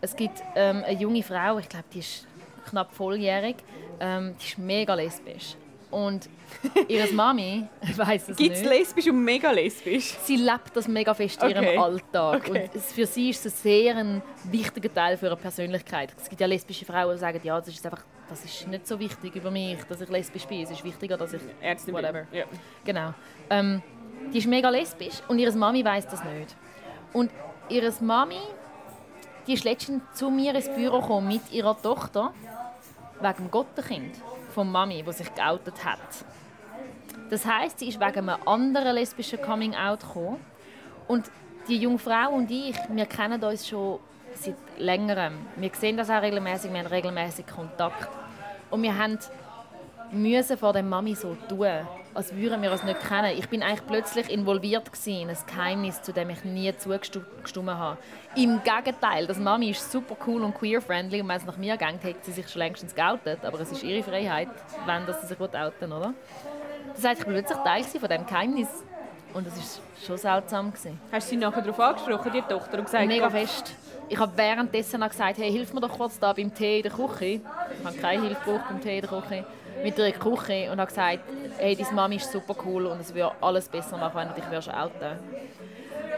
Es 0.00 0.16
gibt 0.16 0.42
ähm, 0.56 0.82
eine 0.84 0.98
junge 0.98 1.22
Frau, 1.22 1.58
ich 1.58 1.68
glaube, 1.68 1.84
die 1.92 1.98
ist 1.98 2.26
knapp 2.68 2.94
volljährig, 2.94 3.56
ähm, 4.00 4.34
die 4.40 4.46
ist 4.46 4.58
mega 4.58 4.94
lesbisch. 4.94 5.56
Und 5.90 6.28
ihre 6.88 7.12
Mami 7.12 7.66
weiß 7.96 8.30
es 8.30 8.36
Gibt's 8.36 8.60
nicht. 8.60 8.70
lesbisch 8.70 9.08
und 9.08 9.24
mega 9.24 9.50
lesbisch? 9.50 10.16
Sie 10.24 10.36
lebt 10.36 10.74
das 10.74 10.86
mega 10.86 11.14
fest 11.14 11.42
in 11.42 11.50
ihrem 11.50 11.80
Alltag. 11.80 12.48
Okay. 12.48 12.70
Und 12.72 12.82
für 12.82 13.06
sie 13.06 13.30
ist 13.30 13.44
es 13.46 13.62
sehr 13.62 13.96
ein 13.96 14.22
wichtiger 14.44 14.92
Teil 14.92 15.16
für 15.16 15.26
ihre 15.26 15.36
Persönlichkeit. 15.36 16.14
Es 16.16 16.28
gibt 16.28 16.40
ja 16.40 16.46
lesbische 16.46 16.84
Frauen, 16.84 17.14
die 17.14 17.20
sagen, 17.20 17.40
ja, 17.42 17.58
das 17.58 17.68
ist 17.68 17.84
einfach 17.84 18.04
das 18.28 18.44
ist 18.44 18.68
nicht 18.68 18.86
so 18.86 18.98
wichtig 19.00 19.34
über 19.34 19.50
mich, 19.50 19.82
dass 19.88 20.00
ich 20.00 20.08
lesbisch 20.08 20.46
bin. 20.46 20.62
Es 20.62 20.70
ist 20.70 20.84
wichtiger, 20.84 21.16
dass 21.16 21.32
ich 21.32 21.42
Ärztin 21.60 21.92
whatever. 21.92 22.26
Ja. 22.32 22.44
Genau. 22.84 23.12
Ähm, 23.50 23.82
die 24.32 24.38
ist 24.38 24.46
mega 24.46 24.70
lesbisch 24.70 25.20
und 25.26 25.40
ihre 25.40 25.52
Mami 25.56 25.84
weiß 25.84 26.06
das 26.06 26.22
nicht. 26.22 26.54
Und 27.12 27.30
ihre 27.68 27.92
Mami, 28.00 28.38
die 29.48 29.54
ist 29.54 29.64
letztens 29.64 30.02
zu 30.14 30.30
mir 30.30 30.54
ins 30.54 30.68
Büro 30.68 31.00
gekommen 31.00 31.26
mit 31.26 31.50
ihrer 31.50 31.80
Tochter 31.82 32.32
wegen 33.20 33.36
dem 33.36 33.50
Gottenkind 33.50 34.14
von 34.50 34.70
Mami, 34.70 35.04
wo 35.04 35.12
sich 35.12 35.32
geoutet 35.34 35.84
hat. 35.84 36.24
Das 37.30 37.46
heißt, 37.46 37.78
sie 37.78 37.88
ist 37.88 38.00
wegen 38.00 38.28
einem 38.28 38.46
anderen 38.46 38.94
lesbischen 38.94 39.40
Coming 39.40 39.74
Out 39.74 40.00
gekommen. 40.00 40.40
Und 41.06 41.30
die 41.68 41.78
junge 41.78 41.98
Frau 41.98 42.30
und 42.30 42.50
ich, 42.50 42.76
wir 42.88 43.06
kennen 43.06 43.42
uns 43.42 43.68
schon 43.68 44.00
seit 44.34 44.56
längerem. 44.78 45.34
Wir 45.56 45.70
sehen 45.74 45.96
das 45.96 46.10
auch 46.10 46.22
regelmäßig, 46.22 46.72
wir 46.72 46.80
haben 46.80 46.86
regelmäßig 46.86 47.46
Kontakt. 47.46 48.08
Und 48.70 48.82
wir 48.82 48.96
haben 48.96 49.18
müssen 50.12 50.56
vor 50.56 50.72
der 50.72 50.82
Mami 50.82 51.14
so 51.14 51.36
tun, 51.48 51.86
als 52.14 52.34
würden 52.34 52.62
wir 52.62 52.72
uns 52.72 52.82
nicht 52.82 53.00
kennen. 53.00 53.36
Ich 53.38 53.48
bin 53.48 53.62
eigentlich 53.62 53.86
plötzlich 53.86 54.30
involviert 54.30 54.90
in 55.06 55.30
ein 55.30 55.36
Geheimnis, 55.46 56.02
zu 56.02 56.12
dem 56.12 56.30
ich 56.30 56.44
nie 56.44 56.76
zugestimmt 56.76 57.70
habe. 57.70 57.98
Im 58.36 58.60
Gegenteil, 58.62 59.26
das 59.26 59.38
Mami 59.38 59.70
ist 59.70 59.90
super 59.90 60.16
cool 60.26 60.42
und 60.42 60.54
queer-friendly 60.54 61.20
und 61.20 61.28
wenn 61.28 61.36
es 61.36 61.46
nach 61.46 61.56
mir 61.56 61.76
geht, 61.76 62.02
hätte 62.02 62.18
sie 62.22 62.32
sich 62.32 62.48
schon 62.48 62.60
längst 62.60 62.94
geoutet. 62.94 63.44
Aber 63.44 63.60
es 63.60 63.72
ist 63.72 63.82
ihre 63.82 64.02
Freiheit, 64.02 64.48
wenn 64.86 65.06
sie 65.06 65.26
sich 65.26 65.40
outen 65.40 65.92
oder? 65.92 66.14
Das 66.94 67.04
heißt, 67.04 67.20
ich 67.20 67.26
war 67.26 67.34
plötzlich 67.34 67.58
Teil 67.58 67.84
von 67.84 68.08
diesem 68.08 68.26
Geheimnis. 68.26 68.68
Und 69.32 69.46
das 69.46 69.56
war 69.56 69.82
schon 70.06 70.16
seltsam. 70.16 70.72
Hast 71.12 71.26
du 71.26 71.30
sie 71.30 71.36
nachher 71.36 71.62
darauf 71.62 71.78
angesprochen, 71.78 72.32
die 72.34 72.42
Tochter, 72.42 72.78
und 72.78 72.84
gesagt? 72.86 73.06
Mega 73.06 73.30
fest. 73.30 73.74
Ich 74.08 74.18
habe 74.18 74.32
währenddessen 74.34 75.00
gesagt, 75.00 75.38
hey, 75.38 75.52
hilf 75.52 75.72
mir 75.72 75.80
doch 75.80 75.96
kurz 75.96 76.18
da 76.18 76.32
beim 76.32 76.52
Tee 76.52 76.78
in 76.78 76.82
der 76.82 76.90
Küche. 76.90 77.24
Ich 77.24 77.40
habe 77.84 77.96
keine 77.96 78.22
Hilfe 78.22 78.40
gebraucht 78.44 78.64
beim 78.68 78.80
Tee 78.80 78.98
in 78.98 79.06
der 79.06 79.20
Küche. 79.20 79.44
Mit 79.82 79.98
der 79.98 80.12
Küche 80.12 80.70
und 80.70 80.78
habe 80.78 80.86
gesagt, 80.86 81.20
hey, 81.58 81.76
deine 81.76 81.92
Mami 81.92 82.16
ist 82.16 82.30
super 82.30 82.54
cool 82.64 82.86
und 82.86 83.00
es 83.00 83.14
würde 83.14 83.32
alles 83.40 83.68
besser 83.68 83.96
machen, 83.96 84.16
wenn 84.16 84.28
du 84.28 84.34
dich 84.34 84.44
outen 84.44 85.00
würdest. 85.00 85.24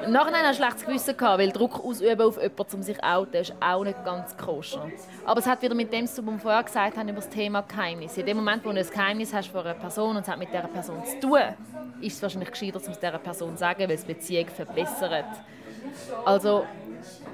Nachher 0.08 0.32
hatte 0.32 0.40
ich 0.42 0.48
ein 0.48 0.54
schlechtes 0.54 0.84
Gewissen, 0.84 1.16
gehabt, 1.16 1.38
weil 1.38 1.52
Druck 1.52 1.84
ausüben 1.84 2.22
auf 2.22 2.36
jemanden, 2.36 2.74
um 2.74 2.82
sich 2.82 2.96
zu 2.96 3.04
outen, 3.04 3.36
ist 3.36 3.54
auch 3.60 3.84
nicht 3.84 4.04
ganz 4.04 4.36
koscher. 4.36 4.90
Aber 5.24 5.38
es 5.38 5.46
hat 5.46 5.62
wieder 5.62 5.76
mit 5.76 5.92
dem 5.92 6.06
zu 6.06 6.16
tun, 6.16 6.26
was 6.26 6.34
wir 6.34 6.40
vorher 6.40 6.62
gesagt 6.64 6.96
haben, 6.96 7.08
über 7.08 7.20
das 7.20 7.28
Thema 7.28 7.62
Geheimnis. 7.62 8.16
In 8.16 8.26
dem 8.26 8.38
Moment, 8.38 8.64
wo 8.64 8.72
du 8.72 8.78
ein 8.78 8.86
Geheimnis 8.86 9.32
hast 9.32 9.48
von 9.48 9.60
einer 9.60 9.74
Person 9.74 10.16
und 10.16 10.22
es 10.22 10.28
hat 10.28 10.38
mit 10.38 10.48
dieser 10.48 10.62
Person 10.62 11.04
zu 11.04 11.20
tun, 11.20 11.38
ist 12.00 12.16
es 12.16 12.22
wahrscheinlich 12.22 12.50
gescheiter, 12.50 12.78
es 12.78 12.98
dieser 12.98 13.18
Person 13.18 13.52
zu 13.52 13.58
sagen, 13.58 13.82
weil 13.82 13.92
es 13.92 14.04
die 14.04 14.14
Beziehung 14.14 14.48
verbessert. 14.48 15.24
Also, 16.24 16.64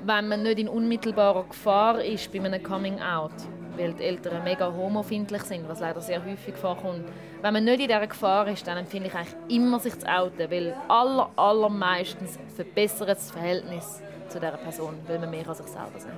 wenn 0.05 0.29
man 0.29 0.43
nicht 0.43 0.59
in 0.59 0.69
unmittelbarer 0.69 1.45
Gefahr 1.45 2.03
ist 2.03 2.31
bei 2.33 2.39
einem 2.39 2.63
Coming-out, 2.63 3.33
weil 3.79 3.93
die 3.95 4.05
Eltern 4.05 4.43
mega 4.45 4.73
homofindlich 4.73 5.43
sind, 5.43 5.69
was 5.69 5.81
leider 5.81 6.01
sehr 6.01 6.25
häufig 6.25 6.57
vorkommt. 6.57 7.05
Wenn 7.41 7.53
man 7.53 7.65
nicht 7.65 7.81
in 7.81 7.89
dieser 7.89 8.07
Gefahr 8.07 8.49
ist, 8.49 8.67
dann 8.67 8.79
empfehle 8.79 9.07
ich 9.07 9.15
eigentlich 9.15 9.37
immer, 9.49 9.79
sich 9.79 9.99
zu 9.99 10.07
outen, 10.07 10.51
weil 10.51 10.75
aller, 10.89 11.31
allermeistens 11.37 12.39
verbessert 12.55 13.09
das 13.09 13.31
Verhältnis 13.31 14.03
zu 14.29 14.41
dieser 14.41 14.57
Person, 14.57 14.95
weil 15.07 15.19
man 15.19 15.31
mehr 15.31 15.49
an 15.49 15.55
sich 15.55 15.67
selber 15.67 15.99
sind. 15.99 16.13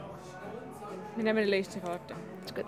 Wir 1.16 1.24
nehmen 1.24 1.44
die 1.44 1.50
letzte 1.50 1.80
Karte. 1.80 2.14
Das 2.42 2.50
ist 2.50 2.54
gut. 2.54 2.64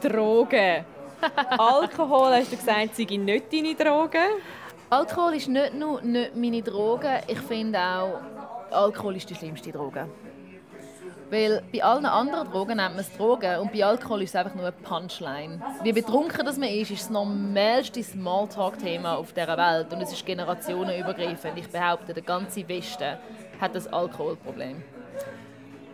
Drogen. 0.00 0.84
Alkohol, 1.58 2.32
hast 2.34 2.52
du 2.52 2.56
gesagt, 2.56 2.94
sei 2.94 3.04
nicht 3.04 3.52
deine 3.52 3.74
Drogen? 3.74 4.40
Alkohol 4.90 5.34
ist 5.34 5.48
nicht 5.48 5.74
nur 5.74 6.00
nicht 6.00 6.34
meine 6.34 6.62
Droge. 6.62 7.20
Ich 7.26 7.40
finde 7.40 7.78
auch, 7.78 8.20
Alkohol 8.70 9.16
ist 9.16 9.28
die 9.30 9.34
schlimmste 9.34 9.72
Droge. 9.72 10.08
Weil 11.30 11.62
bei 11.72 11.82
allen 11.84 12.06
anderen 12.06 12.50
Drogen 12.50 12.76
nennt 12.76 12.94
man 12.94 13.00
es 13.00 13.14
Drogen 13.14 13.58
und 13.58 13.72
bei 13.72 13.84
Alkohol 13.84 14.22
ist 14.22 14.30
es 14.30 14.36
einfach 14.36 14.54
nur 14.54 14.64
eine 14.64 14.72
Punchline. 14.72 15.60
Wie 15.82 15.92
betrunken 15.92 16.44
das 16.44 16.56
man 16.56 16.70
ist, 16.70 16.90
ist 16.90 17.02
das 17.02 17.10
normalste 17.10 18.02
Smalltalk-Thema 18.02 19.16
auf 19.16 19.32
dieser 19.32 19.56
Welt 19.58 19.92
und 19.92 20.00
es 20.00 20.12
ist 20.12 20.24
generationenübergreifend. 20.24 21.58
Ich 21.58 21.68
behaupte, 21.68 22.14
der 22.14 22.22
ganze 22.22 22.66
Westen 22.66 23.18
hat 23.60 23.74
das 23.74 23.92
Alkoholproblem. 23.92 24.82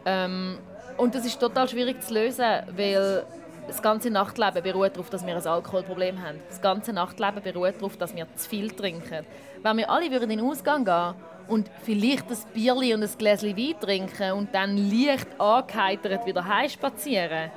Ähm, 0.06 0.58
und 0.96 1.14
das 1.14 1.26
ist 1.26 1.40
total 1.40 1.68
schwierig 1.68 2.00
zu 2.02 2.14
lösen, 2.14 2.62
weil 2.76 3.24
das 3.66 3.82
ganze 3.82 4.10
Nachtleben 4.10 4.62
beruht 4.62 4.94
darauf, 4.94 5.10
dass 5.10 5.26
wir 5.26 5.34
ein 5.34 5.46
Alkoholproblem 5.46 6.22
haben. 6.22 6.40
Das 6.48 6.60
ganze 6.60 6.92
Nachtleben 6.92 7.42
beruht 7.42 7.76
darauf, 7.76 7.96
dass 7.96 8.14
wir 8.14 8.26
zu 8.36 8.48
viel 8.48 8.70
trinken. 8.70 9.24
Wenn 9.62 9.76
wir 9.78 9.90
alle 9.90 10.06
in 10.06 10.28
den 10.28 10.40
Ausgang 10.42 10.84
gehen 10.84 11.14
und 11.48 11.70
vielleicht 11.82 12.30
ein 12.30 12.36
Bierli 12.52 12.94
und 12.94 13.02
ein 13.02 13.10
Gläschen 13.18 13.56
Wein 13.56 13.80
trinken 13.80 14.32
und 14.32 14.54
dann 14.54 14.76
leicht 14.76 15.28
angeheitert 15.38 16.26
wieder 16.26 16.44
heim 16.44 16.68
spazieren, 16.68 17.50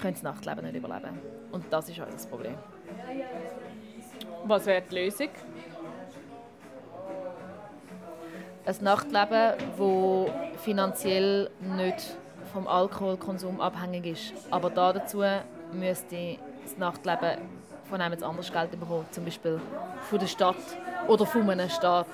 können 0.00 0.14
das 0.14 0.22
Nachtleben 0.22 0.64
nicht 0.64 0.76
überleben. 0.76 1.18
Und 1.52 1.64
das 1.70 1.88
ist 1.88 1.98
unser 1.98 2.28
Problem. 2.28 2.54
Was 4.44 4.66
wäre 4.66 4.82
die 4.82 4.94
Lösung? 4.94 5.28
Ein 8.64 8.76
Nachtleben, 8.80 9.54
das 9.78 10.62
finanziell 10.62 11.50
nicht 11.76 12.16
vom 12.52 12.66
Alkoholkonsum 12.66 13.60
abhängig 13.60 14.06
ist. 14.06 14.32
Aber 14.50 14.70
dazu 14.70 15.22
müsste 15.72 16.38
das 16.64 16.76
Nachtleben 16.76 17.38
von 17.88 18.00
einem 18.00 18.22
anderes 18.22 18.52
Geld 18.52 18.70
bekommen, 18.70 19.06
zum 19.10 19.24
Beispiel 19.24 19.60
von 20.02 20.18
der 20.18 20.26
Stadt 20.26 20.56
oder 21.06 21.24
von 21.24 21.48
einem 21.48 21.68
Staat. 21.68 22.08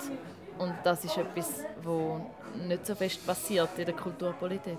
Und 0.58 0.74
das 0.84 1.04
ist 1.04 1.16
etwas, 1.16 1.64
was 1.82 2.20
nicht 2.66 2.86
so 2.86 2.94
fest 2.94 3.26
passiert 3.26 3.70
in 3.78 3.86
der 3.86 3.94
Kulturpolitik. 3.94 4.78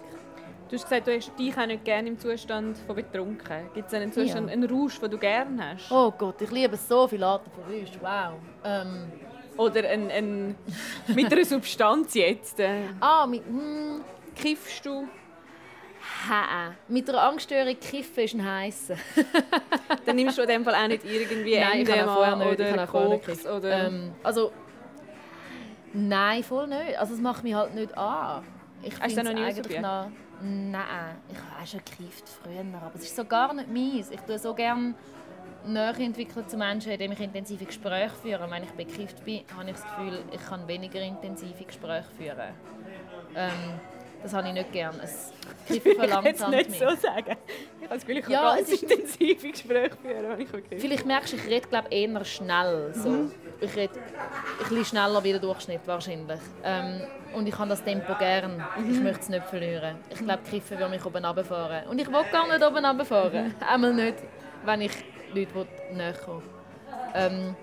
Du 0.68 0.76
hast 0.76 0.84
gesagt, 0.84 1.08
du 1.08 1.16
hast 1.16 1.32
dich 1.38 1.56
auch 1.56 1.68
nicht 1.68 1.86
gerne 1.86 2.08
im 2.08 2.18
Zustand 2.18 2.78
von 2.80 2.96
betrunken. 2.96 3.70
Gibt 3.74 3.88
es 3.88 3.94
einen 3.94 4.12
Zustand, 4.12 4.48
ja. 4.48 4.54
einen 4.54 4.68
Rausch, 4.68 5.00
den 5.00 5.12
du 5.12 5.18
gerne 5.18 5.74
hast? 5.74 5.92
Oh 5.92 6.12
Gott, 6.12 6.42
ich 6.42 6.50
liebe 6.50 6.76
so 6.76 7.08
viele 7.08 7.28
Arten 7.28 7.52
von 7.52 7.64
Rausch. 7.64 7.92
Wow. 8.02 8.40
Ähm. 8.64 9.12
Oder 9.58 9.88
ein, 9.88 10.12
ein 10.12 10.56
mit 11.16 11.32
einer 11.32 11.46
Substanz 11.46 12.14
jetzt? 12.16 12.60
ah, 13.00 13.26
mit... 13.28 13.46
Hm. 13.46 14.02
Kiffst 14.36 14.86
du? 14.86 15.08
Ha, 16.28 16.74
mit 16.88 17.10
einer 17.10 17.24
Angststörung 17.24 17.76
kiffen 17.80 18.24
ist 18.24 18.34
ein 18.34 18.46
heißer. 18.46 18.96
Dann 20.06 20.16
nimmst 20.16 20.38
du 20.38 20.42
in 20.42 20.48
dem 20.48 20.64
Fall 20.64 20.76
auch 20.76 20.88
nicht 20.88 21.06
irgendwie 21.06 21.58
Nein, 21.60 21.82
ich 21.82 21.88
kann 21.88 22.06
vorher 22.06 22.36
nicht. 22.36 22.60
oder 22.60 22.84
ich 22.84 22.90
Koks 22.90 23.46
oder... 23.46 23.88
Ähm, 23.88 24.12
also, 24.24 24.52
nein, 25.96 26.44
voll 26.44 26.68
nicht. 26.68 26.98
Also 27.00 27.14
es 27.14 27.22
macht 27.22 27.44
mich 27.44 27.56
halt 27.56 27.74
nicht 27.74 27.98
an. 27.98 28.44
Ich 28.84 29.00
Hast 29.00 29.18
du 29.18 29.24
noch 29.24 29.34
nie 29.34 29.44
eigentlich 29.44 29.80
noch... 29.80 30.10
Nein, 30.42 31.16
ich 31.32 31.38
habe 31.38 31.66
schon 31.66 31.80
gekifft 31.80 32.28
früher, 32.28 32.60
aber 32.60 32.96
es 32.96 33.04
ist 33.04 33.16
so 33.16 33.24
gar 33.24 33.54
nicht 33.54 33.70
meins. 33.70 34.12
Ich 34.12 34.20
tue 34.20 34.38
so 34.38 34.54
gerne 34.54 34.94
näher 35.66 35.98
entwickeln 36.00 36.48
zu 36.48 36.58
Menschen, 36.58 36.92
indem 36.92 37.14
ich 37.14 37.20
intensive 37.20 37.66
Gespräche 37.66 38.14
führe. 38.22 38.50
Wenn 38.50 38.64
ich 38.64 38.72
bekifft 38.72 39.24
bin, 39.24 39.42
habe 39.56 39.70
ich 39.70 39.76
das 39.78 39.84
Gefühl, 39.84 40.24
ich 40.32 40.46
kann 40.46 40.68
weniger 40.68 41.02
intensive 41.02 41.64
Gespräche 41.64 42.10
führen. 42.18 42.54
Ähm, 43.36 43.80
das 44.22 44.34
habe 44.34 44.48
ich 44.48 44.54
nicht 44.54 44.72
gern. 44.72 45.00
Es 45.02 45.32
Kiffen 45.68 45.96
verlangsamt 45.96 46.52
mich. 46.52 46.62
Ich 46.62 46.68
nicht 46.70 46.80
so 46.80 46.96
sagen. 46.96 47.38
Ich 47.82 47.88
kann 47.88 47.98
es 47.98 48.28
ja, 48.28 48.56
ganz 48.56 48.70
intensive 48.82 49.50
Gespräche 49.50 49.96
führen, 50.02 50.30
wenn 50.30 50.42
ich 50.42 50.54
okay. 50.54 50.78
Vielleicht 50.78 51.06
merkst 51.06 51.34
du, 51.34 51.38
ich 51.38 51.46
rede 51.46 51.68
glaube 51.68 51.88
eher 51.90 52.26
schnell. 52.26 52.94
So. 52.94 53.10
Mhm. 53.10 53.32
Ich 53.62 53.76
rede 53.76 53.94
ein 53.96 54.58
bisschen 54.60 54.86
schneller 54.86 55.24
wie 55.24 55.32
der 55.32 55.40
Durchschnitt 55.40 55.82
wahrscheinlich. 55.86 56.40
Ähm, 56.64 57.02
und 57.34 57.48
ich 57.48 57.58
habe 57.58 57.70
das 57.70 57.84
Tempo 57.84 58.14
gern. 58.16 58.64
Mhm. 58.78 58.92
Ich 58.92 59.00
möchte 59.02 59.22
es 59.22 59.30
nicht 59.30 59.46
verlieren. 59.46 59.98
Ich 60.10 60.20
glaube, 60.20 60.44
Kiffen 60.50 60.80
will 60.80 60.90
mich 60.90 61.06
oben 61.06 61.24
runterfahren. 61.26 61.88
Und 61.88 62.00
ich 62.00 62.08
will 62.08 62.24
gar 62.32 62.48
nicht 62.48 62.64
oben 62.64 62.86
runterfahren. 62.86 63.48
Mhm. 63.48 63.56
Einmal 63.70 63.94
nicht, 63.94 64.16
wenn 64.66 64.82
ich 64.82 64.92
Leute 65.34 65.68
näher 65.94 66.14
kommen 66.14 66.56
ähm, 67.16 67.56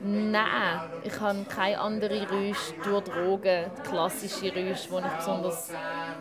Nein, 0.00 0.80
ich 1.02 1.20
habe 1.20 1.44
keine 1.44 1.78
andere 1.78 2.22
Rüsche 2.30 2.74
durch 2.82 3.04
Drogen, 3.04 3.70
klassische 3.82 4.46
Rüsche, 4.46 4.52
die 4.52 4.70
ich 4.70 5.16
besonders, 5.16 5.70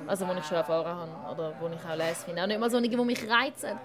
also 0.05 0.25
die 0.25 0.39
ich 0.39 0.45
schon 0.45 0.57
erfahren 0.57 1.09
habe 1.23 1.33
oder 1.33 1.53
die 1.69 1.75
ich 1.75 1.85
auch 1.85 1.95
lese 1.95 2.25
finde. 2.25 2.43
Auch 2.43 2.47
nicht 2.47 2.59
mal 2.59 2.69
so 2.69 2.79
die 2.79 2.95
mich 2.95 3.29
reizen. 3.29 3.79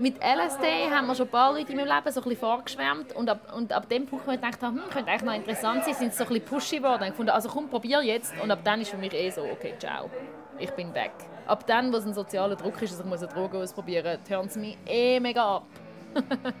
Mit 0.00 0.16
LSD 0.18 0.92
haben 0.92 1.08
wir 1.08 1.14
schon 1.16 1.26
ein 1.26 1.30
paar 1.30 1.52
Leute 1.52 1.72
in 1.72 1.76
meinem 1.76 1.88
Leben 1.88 2.12
so 2.12 2.22
ein 2.22 2.36
vorgeschwärmt 2.36 3.16
und 3.16 3.28
ab, 3.28 3.52
und 3.56 3.72
ab 3.72 3.88
dem 3.88 4.06
Punkt, 4.06 4.28
wo 4.28 4.30
ich 4.30 4.40
gedacht 4.40 4.62
habe, 4.62 4.76
hm, 4.76 4.90
könnte 4.90 5.10
eigentlich 5.10 5.22
noch 5.22 5.34
interessant 5.34 5.84
sein, 5.84 5.94
sind 5.94 6.12
sie 6.12 6.18
so 6.18 6.24
ein 6.24 6.28
bisschen 6.28 6.44
pushy 6.44 6.76
geworden. 6.76 7.02
Ich 7.08 7.14
fand, 7.14 7.30
also 7.30 7.48
komm, 7.48 7.68
probier 7.68 8.00
jetzt 8.02 8.32
und 8.40 8.48
ab 8.48 8.60
dann 8.62 8.80
ist 8.80 8.90
für 8.90 8.96
mich 8.96 9.12
eh 9.12 9.28
so, 9.30 9.42
okay, 9.42 9.74
ciao, 9.76 10.08
ich 10.56 10.70
bin 10.70 10.94
weg. 10.94 11.10
Ab 11.48 11.66
dann, 11.66 11.92
wo 11.92 11.96
es 11.96 12.06
ein 12.06 12.14
sozialer 12.14 12.54
Druck 12.54 12.80
ist, 12.80 12.92
dass 12.92 13.00
ich 13.00 13.06
muss 13.06 13.24
eine 13.24 13.32
Droge 13.32 13.58
ausprobieren 13.58 14.20
muss, 14.20 14.30
hören 14.30 14.48
sie 14.48 14.60
mich 14.60 14.78
eh 14.86 15.18
mega 15.18 15.56
ab. 15.56 15.66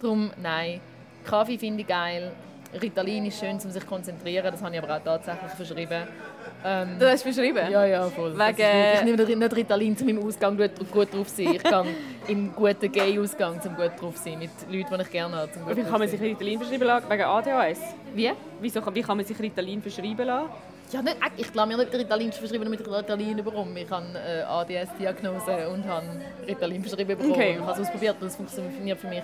Darum, 0.00 0.30
nein. 0.36 0.82
Kaffee 1.24 1.56
finde 1.56 1.80
ich 1.80 1.86
geil. 1.86 2.32
Ritalin 2.80 3.24
ist 3.24 3.40
schön, 3.40 3.54
um 3.54 3.70
sich 3.70 3.82
zu 3.82 3.88
konzentrieren. 3.88 4.50
Das 4.50 4.62
habe 4.62 4.74
ich 4.74 4.82
aber 4.82 4.94
auch 4.94 5.02
tatsächlich 5.02 5.52
verschrieben. 5.52 6.06
Ähm, 6.64 6.98
du 6.98 7.08
hast 7.08 7.22
verschrieben? 7.22 7.70
Ja, 7.70 7.84
ja, 7.84 8.10
voll. 8.10 8.36
Wegen... 8.36 8.58
Ich 8.94 9.04
nehme 9.04 9.46
nicht 9.46 9.56
Ritalin, 9.56 9.96
um 10.00 10.08
im 10.08 10.26
Ausgang 10.26 10.56
gut, 10.56 10.72
gut 10.90 11.14
drauf 11.14 11.28
zu 11.28 11.44
sein. 11.44 11.54
Ich 11.54 11.62
kann 11.62 11.86
im 12.26 12.54
guten 12.54 12.90
Gay-Ausgang 12.90 13.60
zum 13.60 13.76
gut 13.76 13.92
drauf 14.00 14.16
sein, 14.16 14.38
mit 14.38 14.50
Leuten, 14.68 14.94
die 14.96 15.02
ich 15.02 15.10
gerne 15.10 15.36
habe. 15.36 15.52
Zum 15.52 15.76
wie 15.76 15.82
kann 15.82 15.98
man 15.98 16.08
sich 16.08 16.20
Ritalin 16.20 16.58
verschreiben 16.58 16.86
lassen? 16.86 17.08
Wegen 17.08 17.22
ADHS? 17.22 17.80
Wie? 18.14 18.32
Wieso, 18.60 18.94
wie 18.94 19.02
kann 19.02 19.16
man 19.16 19.26
sich 19.26 19.38
Ritalin 19.38 19.80
verschreiben 19.80 20.26
lassen? 20.26 20.48
Ja, 20.90 21.02
nicht, 21.02 21.16
ich 21.36 21.54
lasse 21.54 21.68
mir 21.68 21.76
nicht 21.76 21.92
Ritalin 21.92 22.32
verschreiben, 22.32 22.64
damit 22.64 22.80
ich 22.80 22.86
Ritalin 22.86 23.44
bekomme. 23.44 23.80
Ich 23.80 23.90
habe 23.90 24.06
eine 24.06 24.46
ADS-Diagnose 24.48 25.68
und 25.68 25.86
habe 25.86 26.06
Ritalin 26.46 26.82
verschrieben 26.82 27.08
bekommen. 27.08 27.32
Okay. 27.32 27.52
Ich 27.52 27.60
habe 27.60 27.72
es 27.72 27.80
ausprobiert 27.86 28.16
und 28.20 28.26
es 28.26 28.36
funktioniert 28.36 28.98
für 28.98 29.08
mich 29.08 29.22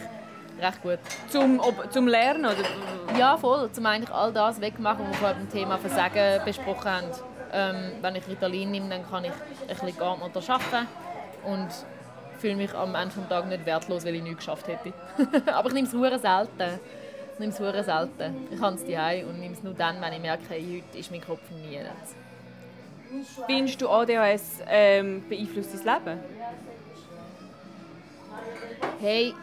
recht 0.60 0.82
gut. 0.82 0.98
Zum, 1.28 1.60
ob, 1.60 1.92
zum 1.92 2.08
Lernen? 2.08 2.46
Oder? 2.46 3.18
Ja, 3.18 3.36
voll. 3.36 3.70
Zum 3.72 3.86
eigentlich 3.86 4.10
all 4.10 4.32
das 4.32 4.60
wegmachen, 4.60 5.06
was 5.10 5.20
wir 5.20 5.28
beim 5.34 5.50
Thema 5.50 5.78
Versagen 5.78 6.44
besprochen 6.44 6.90
haben. 6.90 7.06
Ähm, 7.52 7.92
wenn 8.00 8.16
ich 8.16 8.26
Ritalin 8.26 8.70
nehme, 8.70 8.88
dann 8.88 9.08
kann 9.08 9.24
ich 9.24 9.30
ein 9.32 9.68
bisschen 9.68 9.96
geordneter 9.96 10.40
arbeiten 10.52 10.88
und 11.44 11.68
fühle 12.38 12.56
mich 12.56 12.74
am 12.74 12.94
Ende 12.94 13.14
des 13.14 13.28
Tages 13.28 13.48
nicht 13.48 13.66
wertlos, 13.66 14.04
weil 14.04 14.16
ich 14.16 14.22
nichts 14.22 14.38
geschafft 14.38 14.66
hätte. 14.68 14.92
Aber 15.52 15.68
ich 15.68 15.74
nehme 15.74 15.86
es 15.86 15.92
sehr 15.92 16.18
selten. 16.18 16.80
Ich 17.34 17.38
nehme 17.38 17.52
es 17.52 17.56
sehr 17.56 17.84
selten. 17.84 18.48
Ich 18.50 18.60
habe 18.60 18.76
es 18.76 18.84
daheim 18.84 19.28
und 19.28 19.40
nehme 19.40 19.54
es 19.54 19.62
nur 19.62 19.74
dann, 19.74 20.00
wenn 20.00 20.12
ich 20.12 20.20
merke, 20.20 20.42
heute 20.50 20.98
ist 20.98 21.10
mein 21.10 21.20
Kopf 21.20 21.40
nie. 21.50 21.80
Findest 23.46 23.80
du 23.80 23.88
ADHS 23.88 24.60
ähm, 24.68 25.22
beeinflusst 25.28 25.70
dein 25.86 26.04
Leben? 26.04 26.20
Hey, 29.00 29.34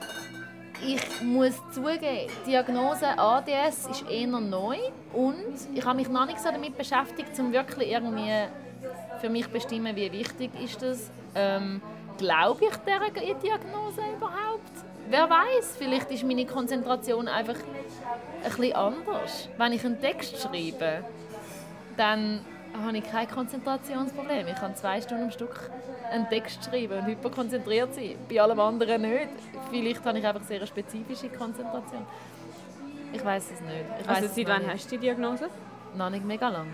ich 0.86 1.22
muss 1.22 1.54
zugeben, 1.72 2.32
die 2.46 2.52
Diagnose 2.52 3.18
ADS 3.18 3.88
ist 3.90 4.10
eher 4.10 4.28
neu 4.28 4.78
und 5.14 5.56
ich 5.74 5.86
habe 5.86 5.98
mich 5.98 6.10
noch 6.10 6.26
nicht 6.26 6.40
so 6.40 6.50
damit 6.50 6.78
beschäftigt, 6.78 7.38
um 7.40 7.52
wirklich 7.52 7.92
irgendwie 7.92 8.48
für 9.20 9.30
mich 9.30 9.48
bestimmen, 9.48 9.96
wie 9.96 10.12
wichtig 10.12 10.52
ist 10.64 10.82
das. 10.82 11.12
Ähm, 11.36 11.82
Glaube 12.18 12.66
ich 12.66 12.76
dieser 12.78 13.34
Diagnose 13.36 14.02
überhaupt? 14.16 14.72
Wer 15.10 15.30
weiß? 15.30 15.76
Vielleicht 15.78 16.12
ist 16.12 16.24
meine 16.24 16.46
Konzentration 16.46 17.28
einfach 17.28 17.56
ein 17.56 18.52
bisschen 18.52 18.74
anders. 18.74 19.50
Wenn 19.58 19.72
ich 19.74 19.84
einen 19.84 20.00
Text 20.00 20.40
schreibe, 20.40 21.04
dann 21.98 22.42
habe 22.74 22.98
ich 22.98 23.04
kein 23.04 23.28
Konzentrationsproblem. 23.28 24.48
Ich 24.48 24.56
kann 24.56 24.76
zwei 24.76 25.02
Stunden 25.02 25.26
am 25.26 25.32
Stück 25.32 25.70
einen 26.12 26.30
Text 26.30 26.64
schreiben 26.64 27.00
und 27.00 27.06
hyperkonzentriert 27.08 27.94
sein. 27.94 28.16
Bei 28.30 28.42
allem 28.42 28.60
anderen 28.60 29.02
nicht. 29.02 29.30
Vielleicht 29.72 30.06
habe 30.06 30.20
ich 30.20 30.28
einfach 30.28 30.44
sehr 30.44 30.58
eine 30.58 30.68
spezifische 30.68 31.30
Konzentration. 31.30 32.06
Ich 33.14 33.24
weiß 33.24 33.52
es 33.52 33.62
nicht. 33.62 33.86
Ich 34.02 34.08
also 34.08 34.28
seit 34.28 34.48
wann 34.48 34.68
hast 34.68 34.92
du 34.92 34.96
die 34.96 35.02
Diagnose? 35.02 35.50
Noch 35.98 36.10
nicht 36.10 36.26
mega 36.26 36.50
lang. 36.50 36.68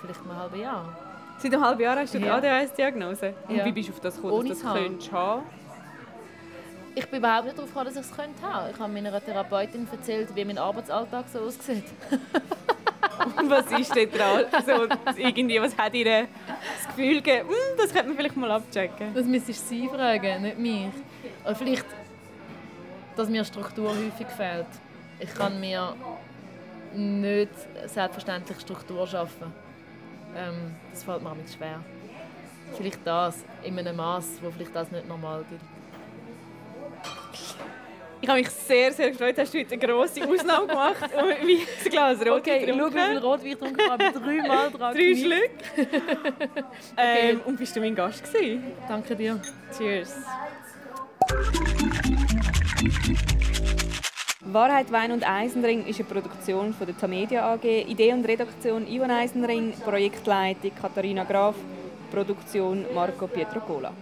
Vielleicht 0.00 0.20
ein 0.20 0.36
halbes 0.36 0.60
Jahr. 0.60 0.96
Seit 1.38 1.52
einem 1.52 1.64
halben 1.64 1.82
Jahr 1.82 1.96
hast 1.96 2.14
du 2.14 2.18
die 2.18 2.26
ja. 2.26 2.36
ADHS-Diagnose? 2.36 3.34
Und 3.48 3.56
ja. 3.56 3.64
wie 3.64 3.72
bist 3.72 3.88
du 3.88 3.92
auf 3.92 4.00
das 4.00 4.16
gekommen, 4.16 4.48
dass 4.48 4.58
du 4.58 4.64
das 4.64 4.74
könntest 4.74 5.12
haben? 5.12 5.42
Ich 6.94 7.08
bin 7.08 7.18
überhaupt 7.18 7.46
nicht 7.46 7.58
darauf 7.58 7.70
gekommen, 7.70 7.86
dass 7.86 7.96
ich 7.96 8.10
es 8.10 8.16
könnte 8.16 8.42
haben. 8.42 8.70
Ich 8.72 8.78
habe 8.78 8.92
meiner 8.92 9.20
Therapeutin 9.24 9.88
erzählt, 9.90 10.28
wie 10.34 10.44
mein 10.44 10.58
Arbeitsalltag 10.58 11.24
so 11.32 11.40
aussieht. 11.40 11.84
was 13.48 13.80
ist 13.80 13.96
denn 13.96 14.10
dran? 14.10 14.44
So, 14.64 14.86
irgendwie, 15.16 15.60
was 15.60 15.76
hat 15.76 15.94
ihr 15.94 16.04
das 16.04 16.86
Gefühl 16.88 17.20
gegeben, 17.20 17.48
hm, 17.48 17.78
das 17.78 17.92
könnte 17.92 18.08
man 18.08 18.16
vielleicht 18.16 18.36
mal 18.36 18.50
abchecken? 18.52 19.12
Das 19.12 19.26
müsstest 19.26 19.68
sie 19.68 19.88
fragen, 19.88 20.42
nicht 20.42 20.58
mich. 20.58 20.90
Oder 21.44 21.54
vielleicht, 21.56 21.86
dass 23.16 23.28
mir 23.28 23.44
Struktur 23.44 23.90
häufig 23.90 24.26
fehlt. 24.28 24.66
Ich 25.18 25.34
kann 25.34 25.60
mir 25.60 25.94
nicht 26.94 27.50
selbstverständlich 27.86 28.60
Struktur 28.60 29.06
schaffen. 29.06 29.52
Ähm, 30.36 30.74
das 30.90 31.04
fällt 31.04 31.22
mir 31.22 31.30
auch 31.30 31.36
schwer. 31.56 31.80
Vielleicht 32.76 33.00
das, 33.04 33.44
in 33.62 33.78
einem 33.78 33.96
Maß, 33.96 34.38
wo 34.42 34.50
vielleicht 34.50 34.74
das 34.74 34.90
nicht 34.90 35.08
normal 35.08 35.44
gilt. 35.48 35.60
Ich 38.20 38.28
habe 38.28 38.38
mich 38.38 38.48
sehr, 38.48 38.90
sehr 38.90 39.10
gefreut, 39.10 39.36
hast 39.36 39.52
du 39.52 39.58
heute 39.58 39.74
eine 39.74 39.86
grosse 39.86 40.26
Ausnahme 40.26 40.66
gemacht 40.66 41.10
und 41.14 41.46
wie 41.46 41.58
ein 41.60 41.90
Glas 41.90 42.18
Rotwein 42.20 42.32
Okay, 42.32 42.64
ich 42.64 42.74
schaue, 42.74 42.94
wie 42.94 42.98
viel 42.98 43.18
Rotwein 43.18 43.46
ich 43.46 43.58
getrunken 43.58 43.90
habe. 43.90 44.12
Dreimal 44.12 44.70
dran 44.70 44.94
Drei 44.94 45.14
Schlücke. 45.14 45.50
ähm, 46.96 47.40
und 47.44 47.58
bist 47.58 47.76
du 47.76 47.80
mein 47.80 47.94
Gast 47.94 48.24
gewesen? 48.24 48.64
Danke 48.88 49.14
dir. 49.14 49.38
Cheers. 49.76 50.14
Wahrheit, 54.46 54.92
Wein 54.92 55.12
und 55.12 55.28
Eisenring 55.28 55.86
ist 55.86 56.00
eine 56.00 56.08
Produktion 56.08 56.74
von 56.74 56.86
der 56.86 56.96
Tamedia 56.96 57.52
AG. 57.54 57.64
Idee 57.64 58.12
und 58.12 58.26
Redaktion 58.26 58.86
Ivan 58.86 59.10
Eisenring, 59.10 59.72
Projektleitung 59.84 60.70
Katharina 60.80 61.24
Graf, 61.24 61.56
Produktion 62.10 62.84
Marco 62.94 63.26
Pietrocola. 63.26 63.92